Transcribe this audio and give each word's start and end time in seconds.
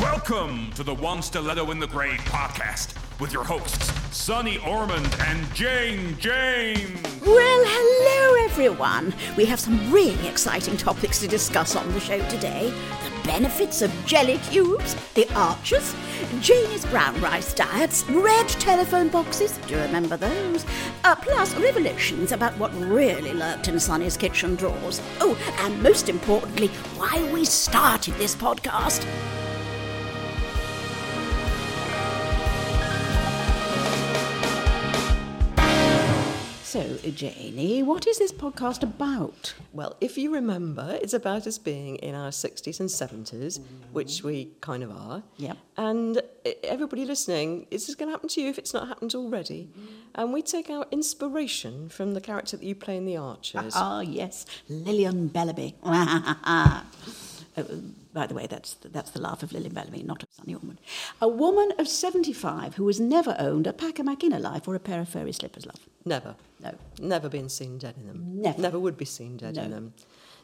Welcome 0.00 0.70
to 0.76 0.82
the 0.82 0.94
One 0.94 1.20
Stiletto 1.20 1.70
in 1.70 1.78
the 1.78 1.86
Grave 1.86 2.18
podcast 2.20 2.94
with 3.20 3.34
your 3.34 3.44
hosts, 3.44 3.92
Sunny 4.16 4.56
Ormonde 4.56 5.20
and 5.28 5.54
Jane 5.54 6.16
James. 6.18 7.20
Well, 7.20 7.64
hello 7.66 8.44
everyone. 8.46 9.12
We 9.36 9.44
have 9.44 9.60
some 9.60 9.92
really 9.92 10.26
exciting 10.26 10.78
topics 10.78 11.18
to 11.20 11.28
discuss 11.28 11.76
on 11.76 11.86
the 11.92 12.00
show 12.00 12.18
today. 12.30 12.70
The 12.70 13.28
benefits 13.28 13.82
of 13.82 13.92
jelly 14.06 14.38
cubes, 14.50 14.96
the 15.12 15.30
archers, 15.34 15.94
Janie's 16.40 16.86
brown 16.86 17.20
rice 17.20 17.52
diets, 17.52 18.08
red 18.08 18.48
telephone 18.48 19.10
boxes, 19.10 19.58
do 19.66 19.74
you 19.74 19.82
remember 19.82 20.16
those? 20.16 20.64
Uh, 21.04 21.14
plus 21.14 21.54
revelations 21.56 22.32
about 22.32 22.56
what 22.56 22.72
really 22.76 23.34
lurked 23.34 23.68
in 23.68 23.78
Sunny's 23.78 24.16
kitchen 24.16 24.54
drawers. 24.54 25.02
Oh, 25.20 25.36
and 25.58 25.82
most 25.82 26.08
importantly, 26.08 26.68
why 26.96 27.30
we 27.34 27.44
started 27.44 28.14
this 28.14 28.34
podcast. 28.34 29.06
So, 36.74 36.98
Janie, 37.08 37.84
what 37.84 38.04
is 38.04 38.18
this 38.18 38.32
podcast 38.32 38.82
about? 38.82 39.54
Well, 39.72 39.94
if 40.00 40.18
you 40.18 40.34
remember, 40.34 40.98
it's 41.00 41.14
about 41.14 41.46
us 41.46 41.56
being 41.56 41.94
in 41.98 42.16
our 42.16 42.30
60s 42.30 42.80
and 42.80 42.88
70s, 42.88 43.60
which 43.92 44.24
we 44.24 44.50
kind 44.60 44.82
of 44.82 44.90
are. 44.90 45.22
Yep. 45.36 45.56
And 45.76 46.20
everybody 46.64 47.04
listening, 47.04 47.68
is 47.70 47.86
this 47.86 47.94
going 47.94 48.08
to 48.08 48.10
happen 48.10 48.28
to 48.30 48.40
you 48.40 48.48
if 48.48 48.58
it's 48.58 48.74
not 48.74 48.88
happened 48.88 49.14
already? 49.14 49.70
And 50.16 50.32
we 50.32 50.42
take 50.42 50.68
our 50.68 50.84
inspiration 50.90 51.90
from 51.90 52.14
the 52.14 52.20
character 52.20 52.56
that 52.56 52.66
you 52.66 52.74
play 52.74 52.96
in 52.96 53.04
The 53.04 53.18
Archers. 53.18 53.74
Ah, 53.76 54.00
yes, 54.00 54.44
Lilian 54.68 55.28
Bellamy. 55.28 55.76
By 58.14 58.26
the 58.28 58.34
way, 58.34 58.46
that's 58.46 58.74
that's 58.74 59.10
the 59.10 59.20
laugh 59.20 59.42
of 59.42 59.52
Lilian 59.52 59.74
Bellamy, 59.74 60.02
not 60.04 60.22
of 60.22 60.28
Sunny 60.32 60.54
Ormonde. 60.54 60.78
A 61.20 61.28
woman 61.28 61.72
of 61.78 61.88
75 61.88 62.76
who 62.76 62.86
has 62.86 63.00
never 63.00 63.34
owned 63.38 63.66
a 63.66 63.72
pack 63.72 63.98
of 63.98 64.06
Mac 64.06 64.22
in 64.22 64.30
her 64.32 64.38
life 64.38 64.68
or 64.68 64.74
a 64.76 64.80
pair 64.80 65.00
of 65.00 65.08
furry 65.08 65.32
slippers, 65.32 65.66
love. 65.66 65.80
Never. 66.04 66.36
No. 66.62 66.74
Never 67.00 67.28
been 67.28 67.48
seen 67.48 67.76
dead 67.78 67.96
in 67.98 68.06
them. 68.06 68.22
Never. 68.40 68.62
Never 68.62 68.78
would 68.78 68.96
be 68.96 69.04
seen 69.04 69.36
dead 69.36 69.56
in 69.56 69.70
them. 69.72 69.92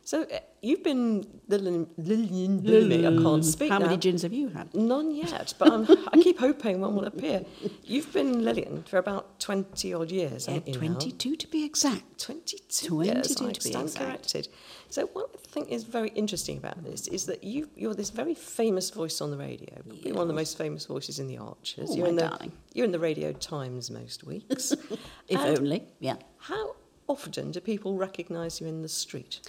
So 0.02 0.22
uh, 0.22 0.38
you've 0.62 0.82
been 0.82 1.26
Lilian, 1.48 2.60
Bellamy, 2.60 3.06
I 3.06 3.22
can't 3.22 3.44
speak 3.44 3.70
How 3.70 3.78
now. 3.78 3.84
many 3.86 3.98
gins 3.98 4.22
have 4.22 4.32
you 4.32 4.48
had? 4.48 4.74
None 4.74 5.14
yet, 5.14 5.54
but 5.58 5.70
I 6.12 6.16
keep 6.16 6.38
hoping 6.40 6.80
one 6.80 6.96
will 6.96 7.04
appear. 7.04 7.44
You've 7.84 8.12
been 8.12 8.44
Lilian 8.44 8.82
for 8.84 8.96
about 8.96 9.38
20 9.40 9.92
odd 9.94 10.10
years, 10.10 10.46
Yeah, 10.48 10.54
haven't 10.54 10.68
you 10.68 10.80
now? 10.80 10.94
22 10.98 11.36
to 11.36 11.46
be 11.48 11.64
exact. 11.64 12.18
22, 12.18 13.02
years, 13.04 13.34
22 13.34 13.44
I 13.46 13.52
to 13.52 13.62
be 13.62 13.70
exact. 13.78 14.04
corrected. 14.04 14.48
So 14.90 15.06
what 15.12 15.30
I 15.32 15.38
think 15.48 15.68
is 15.68 15.84
very 15.84 16.08
interesting 16.10 16.58
about 16.58 16.82
this 16.84 17.06
is 17.06 17.24
that 17.26 17.44
you, 17.44 17.70
you're 17.76 17.94
this 17.94 18.10
very 18.10 18.34
famous 18.34 18.90
voice 18.90 19.20
on 19.20 19.30
the 19.30 19.36
radio, 19.36 19.72
probably 19.86 20.12
one 20.12 20.22
of 20.22 20.28
the 20.28 20.34
most 20.34 20.58
famous 20.58 20.86
voices 20.86 21.20
in 21.20 21.28
the 21.28 21.38
Archers. 21.38 21.90
Oh, 21.90 21.96
you're 21.96 22.08
in 22.08 22.16
the, 22.16 22.28
darling. 22.28 22.52
You're 22.74 22.86
in 22.86 22.92
the 22.92 22.98
Radio 22.98 23.32
Times 23.32 23.90
most 23.90 24.24
weeks. 24.24 24.74
If 25.28 25.38
And 25.38 25.58
only, 25.58 25.84
yeah. 26.00 26.16
How 26.38 26.74
often 27.06 27.52
do 27.52 27.60
people 27.60 27.94
recognise 27.96 28.60
you 28.60 28.66
in 28.66 28.82
the 28.82 28.88
street? 28.88 29.40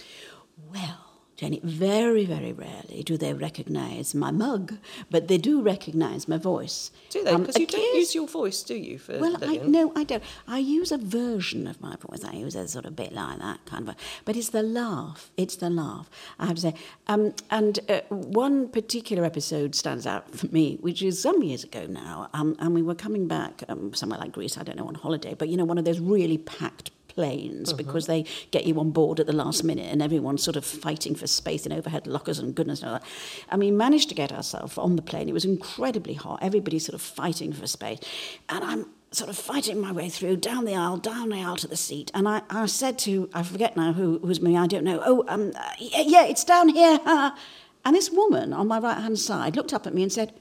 Well, 0.72 1.11
Jenny, 1.42 1.58
very, 1.64 2.24
very 2.24 2.52
rarely 2.52 3.02
do 3.02 3.16
they 3.16 3.34
recognise 3.34 4.14
my 4.14 4.30
mug, 4.30 4.78
but 5.10 5.26
they 5.26 5.38
do 5.38 5.60
recognise 5.60 6.28
my 6.28 6.36
voice. 6.36 6.92
Do 7.10 7.24
they? 7.24 7.32
Um, 7.32 7.40
Because 7.40 7.58
you 7.58 7.66
don't 7.66 7.96
use 7.96 8.14
your 8.14 8.28
voice, 8.28 8.62
do 8.62 8.76
you, 8.76 8.96
for 8.96 9.18
Well, 9.18 9.36
I, 9.42 9.56
no, 9.56 9.92
I 9.96 10.04
don't. 10.04 10.22
I 10.46 10.58
use 10.58 10.92
a 10.92 10.98
version 10.98 11.66
of 11.66 11.80
my 11.80 11.96
voice. 11.96 12.22
I 12.22 12.34
use 12.34 12.54
a 12.54 12.68
sort 12.68 12.84
of 12.84 12.94
bit 12.94 13.12
like 13.12 13.40
that 13.40 13.58
kind 13.66 13.88
of. 13.88 13.96
But 14.24 14.36
it's 14.36 14.50
the 14.50 14.62
laugh. 14.62 15.32
It's 15.36 15.56
the 15.56 15.68
laugh. 15.68 16.08
I 16.38 16.46
have 16.46 16.54
to 16.54 16.60
say. 16.60 16.74
Um, 17.08 17.34
and 17.50 17.80
uh, 17.88 18.02
one 18.10 18.68
particular 18.68 19.24
episode 19.24 19.74
stands 19.74 20.06
out 20.06 20.32
for 20.32 20.46
me, 20.46 20.78
which 20.80 21.02
is 21.02 21.20
some 21.20 21.42
years 21.42 21.64
ago 21.64 21.86
now. 21.88 22.30
Um, 22.34 22.54
and 22.60 22.72
we 22.72 22.82
were 22.82 22.94
coming 22.94 23.26
back 23.26 23.64
um, 23.68 23.92
somewhere 23.94 24.20
like 24.20 24.30
Greece. 24.30 24.56
I 24.58 24.62
don't 24.62 24.76
know 24.76 24.86
on 24.86 24.94
holiday, 24.94 25.34
but 25.34 25.48
you 25.48 25.56
know, 25.56 25.64
one 25.64 25.78
of 25.78 25.84
those 25.84 25.98
really 25.98 26.38
packed 26.38 26.92
planes 27.14 27.72
because 27.72 28.06
they 28.06 28.24
get 28.50 28.66
you 28.66 28.78
on 28.78 28.90
board 28.90 29.20
at 29.20 29.26
the 29.26 29.32
last 29.32 29.64
minute 29.64 29.90
and 29.90 30.02
everyone's 30.02 30.42
sort 30.42 30.56
of 30.56 30.64
fighting 30.64 31.14
for 31.14 31.26
space 31.26 31.66
in 31.66 31.72
overhead 31.72 32.06
lockers 32.06 32.38
and 32.38 32.54
goodness 32.54 32.82
knows 32.82 33.00
that. 33.00 33.04
And 33.50 33.60
we 33.60 33.70
managed 33.70 34.08
to 34.10 34.14
get 34.14 34.32
ourselves 34.32 34.78
on 34.78 34.96
the 34.96 35.02
plane. 35.02 35.28
It 35.28 35.32
was 35.32 35.44
incredibly 35.44 36.14
hot. 36.14 36.38
Everybody's 36.42 36.86
sort 36.86 36.94
of 36.94 37.02
fighting 37.02 37.52
for 37.52 37.66
space. 37.66 37.98
And 38.48 38.64
I'm 38.64 38.86
sort 39.10 39.28
of 39.28 39.36
fighting 39.36 39.78
my 39.78 39.92
way 39.92 40.08
through 40.08 40.36
down 40.36 40.64
the 40.64 40.74
aisle, 40.74 40.96
down 40.96 41.28
the 41.28 41.36
aisle 41.36 41.56
to 41.56 41.68
the 41.68 41.76
seat. 41.76 42.10
And 42.14 42.28
I, 42.28 42.42
I 42.48 42.66
said 42.66 42.98
to, 43.00 43.28
I 43.34 43.42
forget 43.42 43.76
now 43.76 43.92
who 43.92 44.18
was 44.18 44.40
me, 44.40 44.56
I 44.56 44.66
don't 44.66 44.84
know. 44.84 45.02
Oh, 45.04 45.24
um, 45.28 45.52
uh, 45.54 45.72
yeah, 45.78 46.02
yeah, 46.06 46.24
it's 46.24 46.44
down 46.44 46.68
here. 46.68 46.98
and 47.84 47.96
this 47.96 48.10
woman 48.10 48.52
on 48.52 48.68
my 48.68 48.78
right 48.78 48.98
hand 48.98 49.18
side 49.18 49.56
looked 49.56 49.72
up 49.72 49.86
at 49.86 49.94
me 49.94 50.02
and 50.02 50.12
said, 50.12 50.32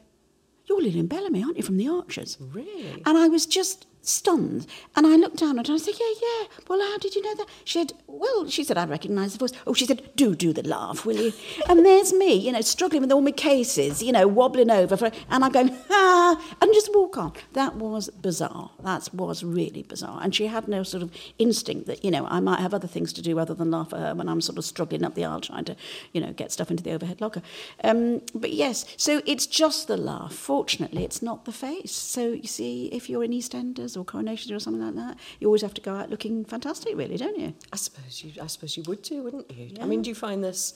You're 0.66 0.82
Lilian 0.82 1.08
Bellamy, 1.08 1.44
aren't 1.44 1.58
you, 1.58 1.64
from 1.64 1.78
the 1.78 1.88
Archers? 1.88 2.38
Really? 2.40 3.02
And 3.06 3.18
I 3.18 3.28
was 3.28 3.46
just 3.46 3.88
stunned. 4.02 4.68
And 4.96 5.06
I 5.06 5.16
looked 5.16 5.38
down 5.38 5.60
at 5.60 5.68
her 5.68 5.74
and 5.74 5.82
I 5.82 5.86
said, 5.86 5.96
Yeah, 6.00 6.14
yeah. 6.22 6.48
Well, 6.68 6.80
how 6.80 6.98
did 6.98 7.16
you 7.16 7.22
know 7.22 7.36
that? 7.36 7.48
She 7.64 7.80
said, 7.80 7.94
Well, 8.08 8.50
she 8.50 8.64
said, 8.64 8.78
I 8.78 8.86
recognise 8.86 9.34
the 9.34 9.40
voice. 9.40 9.58
Oh, 9.66 9.74
she 9.74 9.86
said, 9.86 10.02
Do 10.16 10.36
do 10.36 10.54
the 10.54 10.64
laugh, 10.64 11.06
will 11.06 11.18
you? 11.18 11.34
and 11.70 11.86
there's 11.86 12.14
me, 12.14 12.34
you 12.34 12.52
know, 12.52 12.62
struggling 12.62 13.02
with 13.02 13.12
all 13.12 13.22
my 13.22 13.32
cases, 13.32 14.02
you 14.02 14.12
know, 14.12 14.28
wobbling 14.28 14.72
over. 14.72 14.98
For, 14.98 15.12
and 15.30 15.44
I'm 15.44 15.52
going, 15.52 15.76
Ah, 15.90 16.56
and 16.62 16.74
just 16.74 16.94
walk 16.94 17.18
on. 17.18 17.34
That 17.54 17.76
was 17.76 18.10
bizarre. 18.10 18.72
That 18.84 19.10
was 19.14 19.44
really 19.44 19.84
bizarre. 19.84 20.20
And 20.24 20.34
she 20.34 20.48
had 20.48 20.68
no 20.68 20.84
sort 20.84 21.04
of 21.04 21.12
instinct 21.38 21.88
that, 21.88 22.04
you 22.04 22.12
know, 22.12 22.26
I 22.28 22.40
might 22.40 22.60
have 22.60 22.74
other 22.74 22.88
things 22.88 23.14
to 23.14 23.22
do 23.22 23.40
other 23.40 23.54
than 23.54 23.72
laugh 23.72 23.94
at 23.94 24.00
her 24.00 24.16
when 24.16 24.28
I'm 24.28 24.42
sort 24.42 24.58
of 24.58 24.66
struggling 24.66 25.04
up 25.04 25.16
the 25.16 25.26
aisle 25.26 25.42
trying 25.42 25.66
to, 25.66 25.76
you 26.14 26.22
know, 26.22 26.34
get 26.34 26.52
stuff 26.52 26.72
into 26.72 26.84
the 26.84 26.92
overhead 26.94 27.22
locker. 27.22 27.42
Um, 27.84 28.22
but 28.34 28.54
yes, 28.54 28.86
so 28.98 29.22
it's 29.26 29.46
just 29.46 29.88
the 29.88 29.98
laugh. 29.98 30.34
Fortunately, 30.34 31.04
it's 31.04 31.22
not 31.22 31.46
the 31.46 31.52
face. 31.52 31.92
So 31.92 32.32
you 32.32 32.48
see, 32.48 32.88
if 32.92 33.10
you're 33.10 33.24
in 33.24 33.32
EastEnders 33.32 33.91
or 33.98 34.04
Coronation 34.06 34.54
or 34.54 34.60
something 34.60 34.84
like 34.84 34.96
that, 34.96 35.18
you 35.40 35.48
always 35.48 35.62
have 35.62 35.74
to 35.76 35.82
go 35.82 35.96
out 35.96 36.10
looking 36.10 36.46
fantastic, 36.46 36.96
really, 36.98 37.18
don't 37.18 37.38
you? 37.40 37.54
I 37.72 37.76
suppose 37.76 38.24
you. 38.24 38.42
I 38.42 38.48
suppose 38.48 38.78
you 38.78 38.84
would 38.88 39.02
do, 39.02 39.24
wouldn't 39.24 39.52
you? 39.52 39.76
I 39.82 39.86
mean, 39.86 40.02
do 40.02 40.10
you 40.10 40.16
find 40.16 40.44
this? 40.44 40.74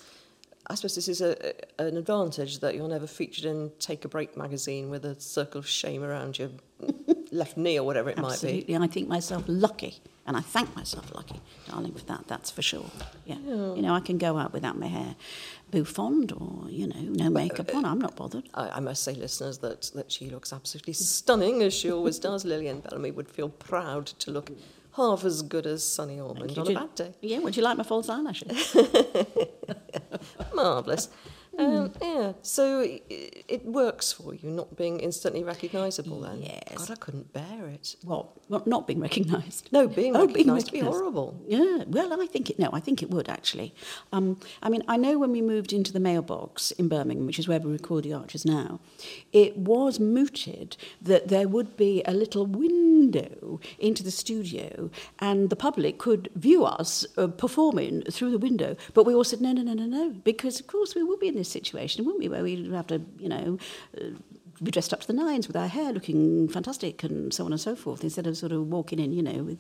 I 0.68 0.74
suppose 0.76 0.96
this 0.96 1.08
is 1.08 1.22
a, 1.22 1.36
a- 1.80 1.86
an 1.88 1.96
advantage 1.98 2.60
that 2.60 2.74
you're 2.76 2.88
never 2.88 3.06
featured 3.08 3.46
in 3.46 3.72
Take 3.80 4.04
a 4.04 4.08
Break 4.08 4.36
magazine 4.36 4.90
with 4.90 5.06
a 5.06 5.20
circle 5.20 5.60
of 5.60 5.68
shame 5.68 6.04
around 6.04 6.40
your 6.40 6.50
left 7.36 7.58
knee 7.58 7.80
or 7.80 7.86
whatever 7.86 8.10
it 8.10 8.18
might 8.18 8.42
be. 8.42 8.60
Absolutely. 8.64 8.76
I 8.76 8.88
think 8.88 9.08
myself 9.08 9.44
lucky, 9.48 10.02
and 10.26 10.36
I 10.38 10.42
thank 10.42 10.76
myself 10.76 11.14
lucky, 11.14 11.40
darling, 11.68 11.94
for 11.94 12.06
that. 12.06 12.28
That's 12.28 12.50
for 12.50 12.62
sure. 12.62 12.90
Yeah. 13.26 13.38
You 13.38 13.82
know, 13.82 13.94
I 13.94 14.00
can 14.00 14.18
go 14.18 14.38
out 14.38 14.54
without 14.54 14.78
my 14.78 14.88
hair 14.88 15.16
bouffant 15.72 16.32
or 16.32 16.70
you 16.70 16.88
know, 16.88 17.00
no 17.00 17.30
makeup 17.30 17.74
uh, 17.74 17.78
on. 17.78 17.86
I'm 17.86 18.00
not 18.00 18.16
bothered. 18.16 18.50
I, 18.54 18.70
I 18.70 18.80
must 18.80 19.04
say, 19.04 19.14
listeners, 19.14 19.58
that, 19.60 19.92
that 19.96 20.12
she 20.12 20.30
looks 20.30 20.54
absolutely 20.54 20.94
stunning, 20.94 21.62
as 21.64 21.74
she 21.74 21.92
always 21.92 22.20
does. 22.20 22.46
Lilian 22.52 22.80
Bellamy 22.80 23.12
would 23.12 23.30
feel 23.30 23.50
proud 23.50 24.06
to 24.06 24.32
look 24.32 24.52
half 24.96 25.26
as 25.26 25.42
good 25.42 25.66
as 25.66 25.84
Sunny 25.84 26.18
Ormonde 26.18 26.58
on 26.58 26.72
a 26.72 26.74
bad 26.74 26.96
day. 26.96 27.14
Yeah. 27.22 27.40
Would 27.40 27.58
you 27.58 27.64
like 27.64 27.78
my 27.78 27.84
false 27.84 28.10
eyelashes? 28.10 28.76
Marvellous. 30.56 31.10
Um, 31.58 31.92
yeah, 32.02 32.34
so 32.42 32.82
it, 32.82 33.46
it 33.48 33.66
works 33.66 34.12
for 34.12 34.34
you, 34.34 34.50
not 34.50 34.76
being 34.76 35.00
instantly 35.00 35.44
recognisable 35.44 36.20
then? 36.22 36.42
Yes. 36.42 36.76
God, 36.78 36.92
I 36.92 36.96
couldn't 36.96 37.32
bear 37.34 37.68
it. 37.68 37.96
Well, 38.04 38.34
well, 38.50 38.64
not 38.66 38.88
being 38.88 39.00
recognised. 39.00 39.70
No, 39.72 39.88
being 39.88 40.16
Oh, 40.16 40.26
recognised 40.28 40.72
would 40.72 40.80
be 40.80 40.86
horrible. 40.86 41.40
Yeah, 41.48 41.84
well, 41.88 42.22
I 42.22 42.28
think 42.28 42.50
it. 42.50 42.60
No, 42.60 42.70
I 42.74 42.80
think 42.80 43.02
it 43.02 43.10
would 43.10 43.30
actually. 43.30 43.74
Um, 44.12 44.40
I 44.62 44.70
mean, 44.70 44.84
I 44.88 44.98
know 44.98 45.18
when 45.18 45.32
we 45.32 45.42
moved 45.42 45.72
into 45.74 45.94
the 45.94 46.00
mailbox 46.00 46.72
in 46.72 46.88
Birmingham, 46.90 47.26
which 47.26 47.40
is 47.40 47.48
where 47.48 47.60
we 47.60 47.72
record 47.72 48.04
the 48.04 48.14
Archers 48.14 48.46
now, 48.46 48.80
it 49.32 49.58
was 49.58 50.00
mooted 50.00 50.78
that 51.02 51.28
there 51.30 51.48
would 51.48 51.78
be 51.78 52.04
a 52.06 52.14
little 52.14 52.46
window 52.46 53.60
into 53.80 54.04
the 54.04 54.12
studio, 54.12 54.90
and 55.20 55.50
the 55.50 55.56
public 55.56 55.98
could 56.00 56.30
view 56.36 56.66
us 56.66 57.06
uh, 57.18 57.28
performing 57.28 58.02
through 58.12 58.32
the 58.32 58.38
window. 58.38 58.76
But 58.94 59.06
we 59.06 59.14
all 59.14 59.24
said 59.24 59.42
no, 59.42 59.52
no, 59.54 59.62
no, 59.62 59.74
no, 59.74 59.86
no, 59.86 60.10
because 60.24 60.60
of 60.60 60.68
course 60.68 60.96
we 60.96 61.04
would 61.04 61.20
be 61.20 61.28
in 61.28 61.36
this 61.36 61.45
situation, 61.46 62.06
wouldn't 62.06 62.22
we, 62.24 62.30
where 62.30 62.44
we'd 62.44 62.72
have 62.72 62.88
to, 62.88 63.02
you 63.20 63.30
know. 63.30 63.58
Uh, 64.00 64.06
be 64.64 64.72
dressed 64.72 64.94
up 64.94 65.02
to 65.02 65.08
the 65.08 65.12
nines 65.12 65.48
with 65.48 65.58
our 65.58 65.68
hair 65.68 65.92
looking 65.92 66.48
fantastic 66.48 67.04
and 67.04 67.34
so 67.34 67.44
on 67.44 67.52
and 67.52 67.60
so 67.60 67.76
forth, 67.76 68.06
instead 68.06 68.26
of 68.26 68.38
sort 68.38 68.54
of 68.54 68.66
walking 68.68 69.00
in, 69.00 69.12
you 69.12 69.22
know, 69.22 69.44
with 69.44 69.60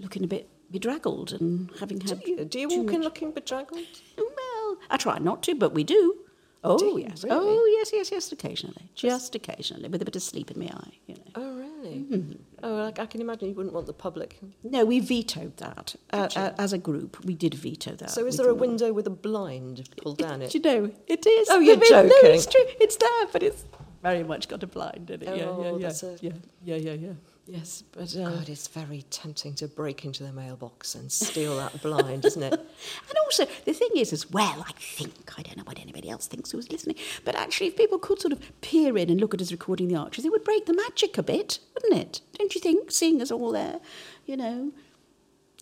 looking 0.00 0.22
a 0.22 0.26
bit 0.26 0.50
bedraggled 0.70 1.32
and 1.32 1.70
having 1.80 1.96
Do 1.98 2.14
had. 2.14 2.26
you, 2.26 2.44
do 2.44 2.58
you 2.60 2.68
walk 2.68 2.92
in 2.92 3.00
looking 3.00 3.30
bedraggled? 3.32 3.80
Well, 4.18 4.76
I 4.90 4.98
try 4.98 5.18
not 5.18 5.42
to, 5.44 5.54
but 5.54 5.72
we 5.72 5.82
do. 5.82 6.18
Oh 6.62 6.78
Do 6.78 6.84
you 6.84 6.98
yes, 6.98 7.24
really? 7.24 7.36
oh 7.36 7.74
yes, 7.78 7.90
yes, 7.92 8.12
yes. 8.12 8.30
Occasionally, 8.30 8.90
just 8.94 9.34
occasionally, 9.34 9.88
with 9.88 10.02
a 10.02 10.04
bit 10.04 10.14
of 10.14 10.22
sleep 10.22 10.50
in 10.50 10.60
my 10.60 10.66
eye. 10.66 10.92
You 11.06 11.14
know. 11.14 11.22
Oh, 11.34 11.51
Mm-hmm. 11.94 12.32
Oh, 12.64 12.78
I, 12.86 12.88
I 13.02 13.06
can 13.06 13.20
imagine 13.20 13.48
you 13.48 13.54
wouldn't 13.54 13.74
want 13.74 13.86
the 13.86 13.92
public. 13.92 14.38
No, 14.62 14.84
we 14.84 15.00
vetoed 15.00 15.56
that 15.58 15.96
uh, 16.12 16.28
uh, 16.36 16.52
as 16.58 16.72
a 16.72 16.78
group. 16.78 17.24
We 17.24 17.34
did 17.34 17.54
veto 17.54 17.94
that. 17.96 18.10
So 18.10 18.26
is 18.26 18.36
there 18.36 18.48
a 18.48 18.54
window 18.54 18.92
with 18.92 19.06
a 19.06 19.10
blind 19.10 19.88
pulled 20.00 20.18
down 20.18 20.40
Do 20.40 20.44
it? 20.46 20.54
you 20.54 20.60
know 20.60 20.90
it 21.06 21.26
is? 21.26 21.48
Oh, 21.50 21.58
you're 21.60 21.76
mean, 21.76 21.90
No, 22.08 22.14
it's 22.22 22.46
true. 22.46 22.64
It's 22.80 22.96
there, 22.96 23.26
but 23.32 23.42
it's 23.42 23.64
very 24.02 24.22
much 24.22 24.48
got 24.48 24.62
a 24.62 24.66
blind 24.66 25.10
in 25.10 25.22
it. 25.22 25.36
yeah, 25.36 25.44
Oh, 25.44 25.62
yeah, 25.62 25.72
yeah, 25.72 25.78
that's 25.78 26.02
a- 26.02 26.16
yeah, 26.20 26.32
yeah, 26.64 26.76
yeah, 26.76 26.92
yeah. 26.92 27.12
Yes, 27.46 27.82
but 27.90 28.16
uh, 28.16 28.30
God, 28.30 28.48
it's 28.48 28.68
very 28.68 29.02
tempting 29.10 29.54
to 29.56 29.66
break 29.66 30.04
into 30.04 30.22
the 30.22 30.32
mailbox 30.32 30.94
and 30.94 31.10
steal 31.10 31.56
that 31.56 31.82
blind, 31.82 32.24
isn't 32.24 32.42
it? 32.42 32.52
And 33.08 33.18
also, 33.24 33.46
the 33.64 33.72
thing 33.72 33.90
is, 33.96 34.12
as 34.12 34.30
well, 34.30 34.64
I 34.66 34.72
think, 34.78 35.12
I 35.36 35.42
don't 35.42 35.56
know 35.56 35.64
what 35.64 35.80
anybody 35.80 36.08
else 36.08 36.28
thinks 36.28 36.52
who's 36.52 36.70
listening, 36.70 36.96
but 37.24 37.34
actually, 37.34 37.66
if 37.66 37.76
people 37.76 37.98
could 37.98 38.20
sort 38.20 38.32
of 38.32 38.60
peer 38.60 38.96
in 38.96 39.10
and 39.10 39.20
look 39.20 39.34
at 39.34 39.40
us 39.42 39.50
recording 39.50 39.88
the 39.88 39.96
Archers, 39.96 40.24
it 40.24 40.30
would 40.30 40.44
break 40.44 40.66
the 40.66 40.74
magic 40.74 41.18
a 41.18 41.22
bit, 41.22 41.58
wouldn't 41.74 42.00
it? 42.00 42.20
Don't 42.38 42.54
you 42.54 42.60
think? 42.60 42.92
Seeing 42.92 43.20
us 43.20 43.32
all 43.32 43.50
there, 43.50 43.80
you 44.24 44.36
know, 44.36 44.70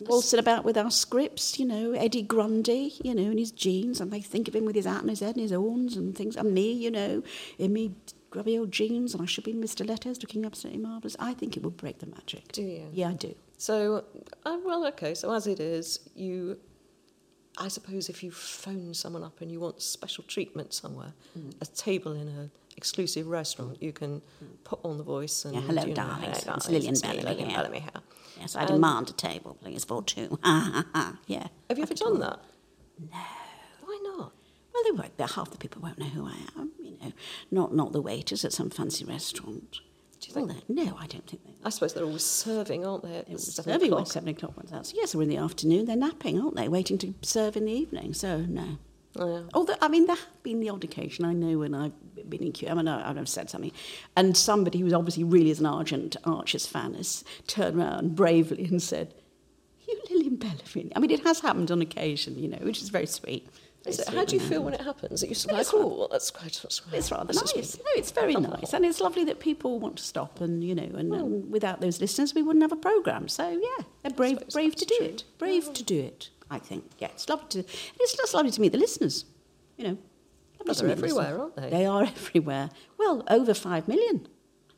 waltzing 0.02 0.38
about 0.40 0.64
with 0.64 0.76
our 0.76 0.90
scripts, 0.90 1.58
you 1.58 1.64
know, 1.64 1.92
Eddie 1.92 2.22
Grundy, 2.22 2.92
you 3.02 3.14
know, 3.14 3.30
in 3.30 3.38
his 3.38 3.50
jeans, 3.52 4.00
and 4.02 4.10
they 4.10 4.20
think 4.20 4.48
of 4.48 4.54
him 4.54 4.66
with 4.66 4.76
his 4.76 4.86
hat 4.86 5.02
on 5.02 5.08
his 5.08 5.20
head 5.20 5.36
and 5.36 5.42
his 5.42 5.52
horns 5.52 5.96
and 5.96 6.14
things, 6.14 6.36
and 6.36 6.52
me, 6.52 6.72
you 6.72 6.90
know, 6.90 7.22
in 7.58 7.72
me 7.72 7.94
grubby 8.30 8.58
old 8.58 8.72
jeans, 8.72 9.12
and 9.14 9.22
I 9.22 9.26
should 9.26 9.44
be 9.44 9.52
Mr. 9.52 9.86
Letters 9.86 10.22
looking 10.22 10.44
absolutely 10.44 10.80
marvellous. 10.82 11.16
I 11.18 11.34
think 11.34 11.56
it 11.56 11.62
would 11.62 11.76
break 11.76 11.98
the 11.98 12.06
magic. 12.06 12.52
Do 12.52 12.62
you? 12.62 12.88
Yeah, 12.92 13.08
I 13.10 13.14
do. 13.14 13.34
So, 13.58 14.04
uh, 14.46 14.58
well, 14.64 14.86
okay, 14.86 15.14
so 15.14 15.32
as 15.32 15.46
it 15.46 15.60
is, 15.60 16.00
you. 16.14 16.58
I 17.58 17.68
suppose 17.68 18.08
if 18.08 18.22
you 18.22 18.30
phone 18.30 18.94
someone 18.94 19.22
up 19.24 19.40
and 19.42 19.50
you 19.50 19.60
want 19.60 19.82
special 19.82 20.24
treatment 20.24 20.72
somewhere, 20.72 21.12
Mm. 21.38 21.52
a 21.60 21.66
table 21.66 22.12
in 22.12 22.28
an 22.28 22.50
exclusive 22.76 23.26
restaurant, 23.26 23.82
you 23.82 23.92
can 23.92 24.22
put 24.64 24.78
on 24.84 24.96
the 24.96 25.04
voice 25.04 25.44
and. 25.44 25.54
Yeah, 25.56 25.60
hello, 25.62 25.82
you 25.82 25.88
know, 25.88 25.94
darlings. 25.94 26.44
"Hey, 26.44 26.52
It's 26.56 26.68
Lilian 26.70 26.92
it's 26.92 27.02
Bellamy 27.02 27.22
Lilian 27.22 27.48
here." 27.50 27.56
Bellamy 27.58 27.80
here. 27.80 28.00
Yes, 28.40 28.54
I 28.56 28.60
And- 28.60 28.68
demand 28.70 29.10
a 29.10 29.12
table, 29.12 29.58
please, 29.60 29.84
for 29.84 30.02
two. 30.02 30.38
Yeah. 31.26 31.48
Have 31.68 31.76
you 31.76 31.82
ever 31.82 31.94
done 31.94 32.20
that? 32.20 32.40
No. 33.12 33.18
Well, 34.84 34.92
they 34.94 35.00
won't. 35.02 35.16
but 35.16 35.30
Half 35.32 35.50
the 35.50 35.58
people 35.58 35.82
won't 35.82 35.98
know 35.98 36.06
who 36.06 36.26
I 36.26 36.34
am. 36.56 36.70
You 36.82 36.96
know, 37.02 37.12
not 37.50 37.74
not 37.74 37.92
the 37.92 38.00
waiters 38.00 38.44
at 38.44 38.52
some 38.52 38.70
fancy 38.70 39.04
restaurant. 39.04 39.80
Do 40.20 40.28
you 40.28 40.34
Well, 40.34 40.48
think? 40.54 40.66
they- 40.68 40.74
no, 40.84 40.96
I 40.98 41.06
don't 41.06 41.26
think 41.26 41.44
they. 41.44 41.52
I 41.64 41.70
suppose 41.70 41.94
they're 41.94 42.04
always 42.04 42.24
serving, 42.24 42.84
aren't 42.84 43.02
they? 43.04 43.16
At 43.16 43.28
It 43.28 43.32
was 43.32 43.54
seven 43.54 43.72
serving 43.72 43.92
o'clock? 43.92 44.06
seven 44.12 44.28
o'clock 44.28 44.56
one's 44.56 44.72
out. 44.72 44.86
So 44.86 44.94
yes, 44.96 45.14
or 45.14 45.22
in 45.22 45.28
the 45.28 45.36
afternoon. 45.38 45.86
They're 45.86 45.96
napping, 45.96 46.38
aren't 46.40 46.56
they? 46.56 46.68
Waiting 46.68 46.98
to 46.98 47.14
serve 47.22 47.56
in 47.56 47.64
the 47.66 47.72
evening. 47.72 48.12
So 48.14 48.40
no. 48.42 48.78
Oh, 49.16 49.26
yeah. 49.28 49.42
Although 49.54 49.76
I 49.80 49.88
mean, 49.88 50.06
there 50.06 50.16
have 50.16 50.42
been 50.42 50.60
the 50.60 50.68
odd 50.70 50.84
occasion. 50.84 51.24
I 51.24 51.32
know 51.32 51.58
when 51.58 51.74
I've 51.74 51.92
been 52.30 52.42
in 52.42 52.52
queue. 52.52 52.68
I 52.68 52.74
mean, 52.74 52.86
I- 52.86 53.10
I've 53.10 53.28
said 53.28 53.50
something, 53.50 53.72
and 54.16 54.36
somebody 54.36 54.78
who 54.78 54.84
was 54.84 54.94
obviously 54.94 55.24
really 55.24 55.50
is 55.50 55.58
an 55.60 55.66
ardent 55.66 56.16
Archers 56.24 56.66
fan 56.66 56.94
has 56.94 57.24
turned 57.46 57.78
around 57.78 58.14
bravely 58.14 58.64
and 58.66 58.80
said, 58.82 59.14
"You 59.88 60.00
Lilian 60.10 60.36
Bellamy." 60.36 60.92
I 60.94 61.00
mean, 61.00 61.10
it 61.10 61.20
has 61.24 61.40
happened 61.40 61.70
on 61.70 61.80
occasion, 61.82 62.38
you 62.38 62.48
know, 62.48 62.58
which 62.58 62.80
is 62.82 62.90
very 62.90 63.06
sweet. 63.06 63.48
So 63.84 63.92
sweet 63.92 64.14
how 64.14 64.24
do 64.26 64.36
you 64.36 64.40
feel 64.40 64.62
when 64.62 64.74
it 64.74 64.80
happens? 64.82 65.20
Sort 65.20 65.52
Well, 65.52 65.54
of 65.56 65.60
it's 65.60 65.72
like, 65.72 65.82
oh, 65.84 66.08
that's 66.10 66.30
quite, 66.30 66.60
that's 66.62 66.80
quite 66.80 66.98
It's 66.98 67.10
rather 67.10 67.32
nice. 67.32 67.50
sweet." 67.50 67.76
No, 67.84 67.90
it's 67.96 68.10
very 68.10 68.34
nice, 68.34 68.74
and 68.74 68.84
it's 68.84 69.00
lovely 69.00 69.24
that 69.24 69.40
people 69.40 69.78
want 69.78 69.96
to 69.96 70.02
stop. 70.02 70.40
And 70.40 70.62
you 70.62 70.74
know, 70.74 70.82
and, 70.98 71.14
and 71.14 71.50
without 71.50 71.80
those 71.80 72.00
listeners, 72.00 72.34
we 72.34 72.42
wouldn't 72.42 72.62
have 72.62 72.72
a 72.72 72.76
program. 72.76 73.28
So 73.28 73.48
yeah, 73.48 73.84
they're 74.02 74.12
brave, 74.12 74.38
brave 74.52 74.74
to 74.76 74.84
do 74.84 74.96
true. 74.98 75.06
it. 75.06 75.24
Brave 75.38 75.72
to 75.72 75.82
do 75.82 75.98
it. 75.98 76.28
I 76.50 76.58
think. 76.58 76.84
Yeah, 76.98 77.08
it's 77.08 77.28
lovely 77.28 77.46
to. 77.50 77.58
It's 78.00 78.14
just 78.16 78.34
lovely 78.34 78.50
to 78.50 78.60
meet 78.60 78.72
the 78.72 78.78
listeners. 78.78 79.24
You 79.78 79.84
know, 79.88 79.98
Well, 80.64 80.74
to 80.74 80.82
they're 80.82 80.92
everywhere, 80.92 81.24
listeners. 81.24 81.40
aren't 81.40 81.56
they? 81.56 81.70
They 81.70 81.86
are 81.86 82.02
everywhere. 82.16 82.68
Well, 82.98 83.24
over 83.30 83.54
five 83.54 83.88
million. 83.88 84.28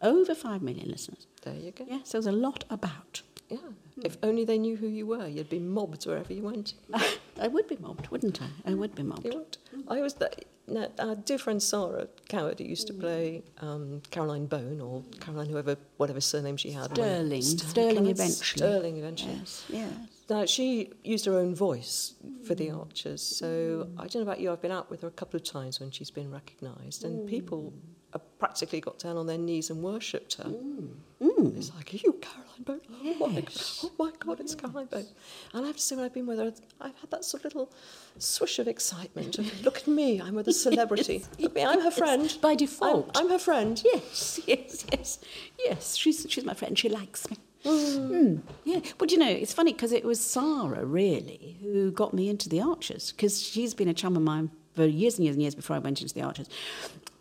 Over 0.01 0.35
five 0.35 0.63
million 0.63 0.89
listeners. 0.91 1.27
There 1.43 1.55
you 1.55 1.73
go. 1.73 1.87
Yes, 1.89 2.13
there's 2.13 2.27
a 2.27 2.33
lot 2.33 2.65
about. 2.71 3.23
Yeah. 3.53 3.59
Hmm. 3.59 4.01
If 4.07 4.17
only 4.23 4.45
they 4.45 4.59
knew 4.59 4.77
who 4.77 4.87
you 4.87 5.07
were, 5.07 5.27
you'd 5.27 5.51
be 5.51 5.59
mobbed 5.59 6.07
wherever 6.07 6.33
you 6.33 6.43
went. 6.43 6.75
I 7.41 7.49
would 7.49 7.69
be 7.69 7.77
mobbed, 7.77 8.09
wouldn't 8.09 8.41
I? 8.41 8.49
I 8.71 8.75
would 8.75 8.95
be 8.95 9.03
mobbed. 9.03 9.27
You 9.27 9.35
would. 9.35 9.59
I 9.89 10.01
was 10.01 10.15
that. 10.15 10.45
No, 10.69 10.89
our 11.01 11.17
dear 11.17 11.39
friend 11.39 11.61
Sara 11.61 12.07
Coward, 12.29 12.61
who 12.61 12.65
used 12.65 12.87
to 12.87 12.93
hmm. 12.93 13.01
play 13.01 13.43
um, 13.59 14.01
Caroline 14.11 14.47
Bone 14.47 14.81
or 14.81 15.03
Caroline, 15.21 15.49
whoever, 15.49 15.77
whatever 15.97 16.21
surname 16.21 16.57
she 16.57 16.71
had. 16.71 16.95
Sterling. 16.95 17.43
Sterling, 17.43 17.71
Sterling 17.71 18.07
eventually. 18.07 18.59
Sterling 18.59 18.97
eventually. 18.97 19.35
Yes, 19.35 19.65
yes. 19.69 19.93
Now, 20.31 20.47
she 20.47 20.93
used 21.05 21.27
her 21.27 21.37
own 21.37 21.55
voice 21.55 22.15
for 22.47 22.55
the 22.55 22.69
hmm. 22.69 22.79
Archers, 22.79 23.23
so 23.23 23.89
I 23.99 24.03
don't 24.03 24.17
know 24.17 24.23
about 24.23 24.41
you, 24.41 24.51
I've 24.51 24.63
been 24.63 24.73
out 24.73 24.89
with 24.89 25.03
her 25.03 25.09
a 25.09 25.13
couple 25.13 25.37
of 25.37 25.45
times 25.45 25.81
when 25.81 25.91
she's 25.91 26.11
been 26.11 26.31
recognised, 26.31 27.05
and 27.05 27.29
people 27.29 27.65
have 27.65 28.02
practically 28.19 28.81
got 28.81 28.99
down 28.99 29.17
on 29.17 29.27
their 29.27 29.39
knees 29.39 29.71
and 29.71 29.83
worshipped 29.83 30.35
her. 30.35 30.45
Mm. 30.45 30.89
Mm. 31.23 31.57
It's 31.57 31.73
like, 31.75 31.95
are 31.95 31.97
you 31.97 32.13
Caroline 32.15 32.63
Bone? 32.65 32.81
Oh, 33.21 33.29
my, 33.29 33.39
Yes. 33.39 33.85
oh 33.85 33.93
my 33.99 34.11
God, 34.19 34.41
it's 34.41 34.55
Caroline 34.55 34.87
Bone. 34.87 35.07
And 35.55 35.65
I 35.65 35.67
have 35.69 35.77
to 35.77 35.83
say, 35.83 35.97
when 35.97 36.05
I've 36.05 36.13
been 36.15 36.27
with 36.27 36.39
her, 36.39 36.53
I've 36.81 36.97
had 36.99 37.11
that 37.11 37.25
sort 37.25 37.45
of 37.45 37.55
little 37.55 37.73
swish 38.19 38.59
of 38.59 38.69
excitement. 38.69 39.39
Of, 39.39 39.63
Look 39.65 39.79
at 39.79 39.87
me, 39.87 40.21
I'm 40.21 40.35
with 40.35 40.49
a 40.49 40.53
celebrity. 40.53 41.25
Look 41.39 41.51
at 41.51 41.55
me, 41.55 41.65
I'm 41.65 41.81
her 41.81 41.91
friend. 41.91 42.37
By 42.41 42.51
I'm, 42.51 42.57
default. 42.57 43.17
I'm 43.17 43.29
her 43.31 43.39
friend. 43.39 43.81
Yes, 43.85 44.41
yes, 44.47 44.85
yes, 44.93 45.19
yes. 45.59 45.97
She's 45.97 46.27
she's 46.29 46.45
my 46.45 46.55
friend. 46.55 46.79
She 46.79 46.89
likes 46.89 47.31
me. 47.31 47.37
Mm, 47.65 48.11
mm. 48.11 48.41
yeah, 48.65 48.81
but 48.99 49.13
you 49.13 49.19
know, 49.19 49.29
it's 49.29 49.53
funny 49.55 49.73
because 49.73 49.93
it 49.93 50.05
was 50.05 50.21
Sara 50.21 50.85
really 50.85 51.57
who 51.63 51.93
got 51.93 52.13
me 52.13 52.29
into 52.29 52.49
the 52.49 52.61
Archers 52.61 53.13
because 53.13 53.41
she's 53.41 53.73
been 53.73 53.87
a 53.89 53.95
chum 53.95 54.17
of 54.17 54.23
mine 54.23 54.51
for 54.75 54.85
years 54.85 55.17
and 55.17 55.25
years 55.25 55.37
and 55.37 55.43
years 55.43 55.55
before 55.55 55.77
I 55.77 55.79
went 55.79 56.03
into 56.03 56.13
the 56.13 56.23
Archers, 56.23 56.49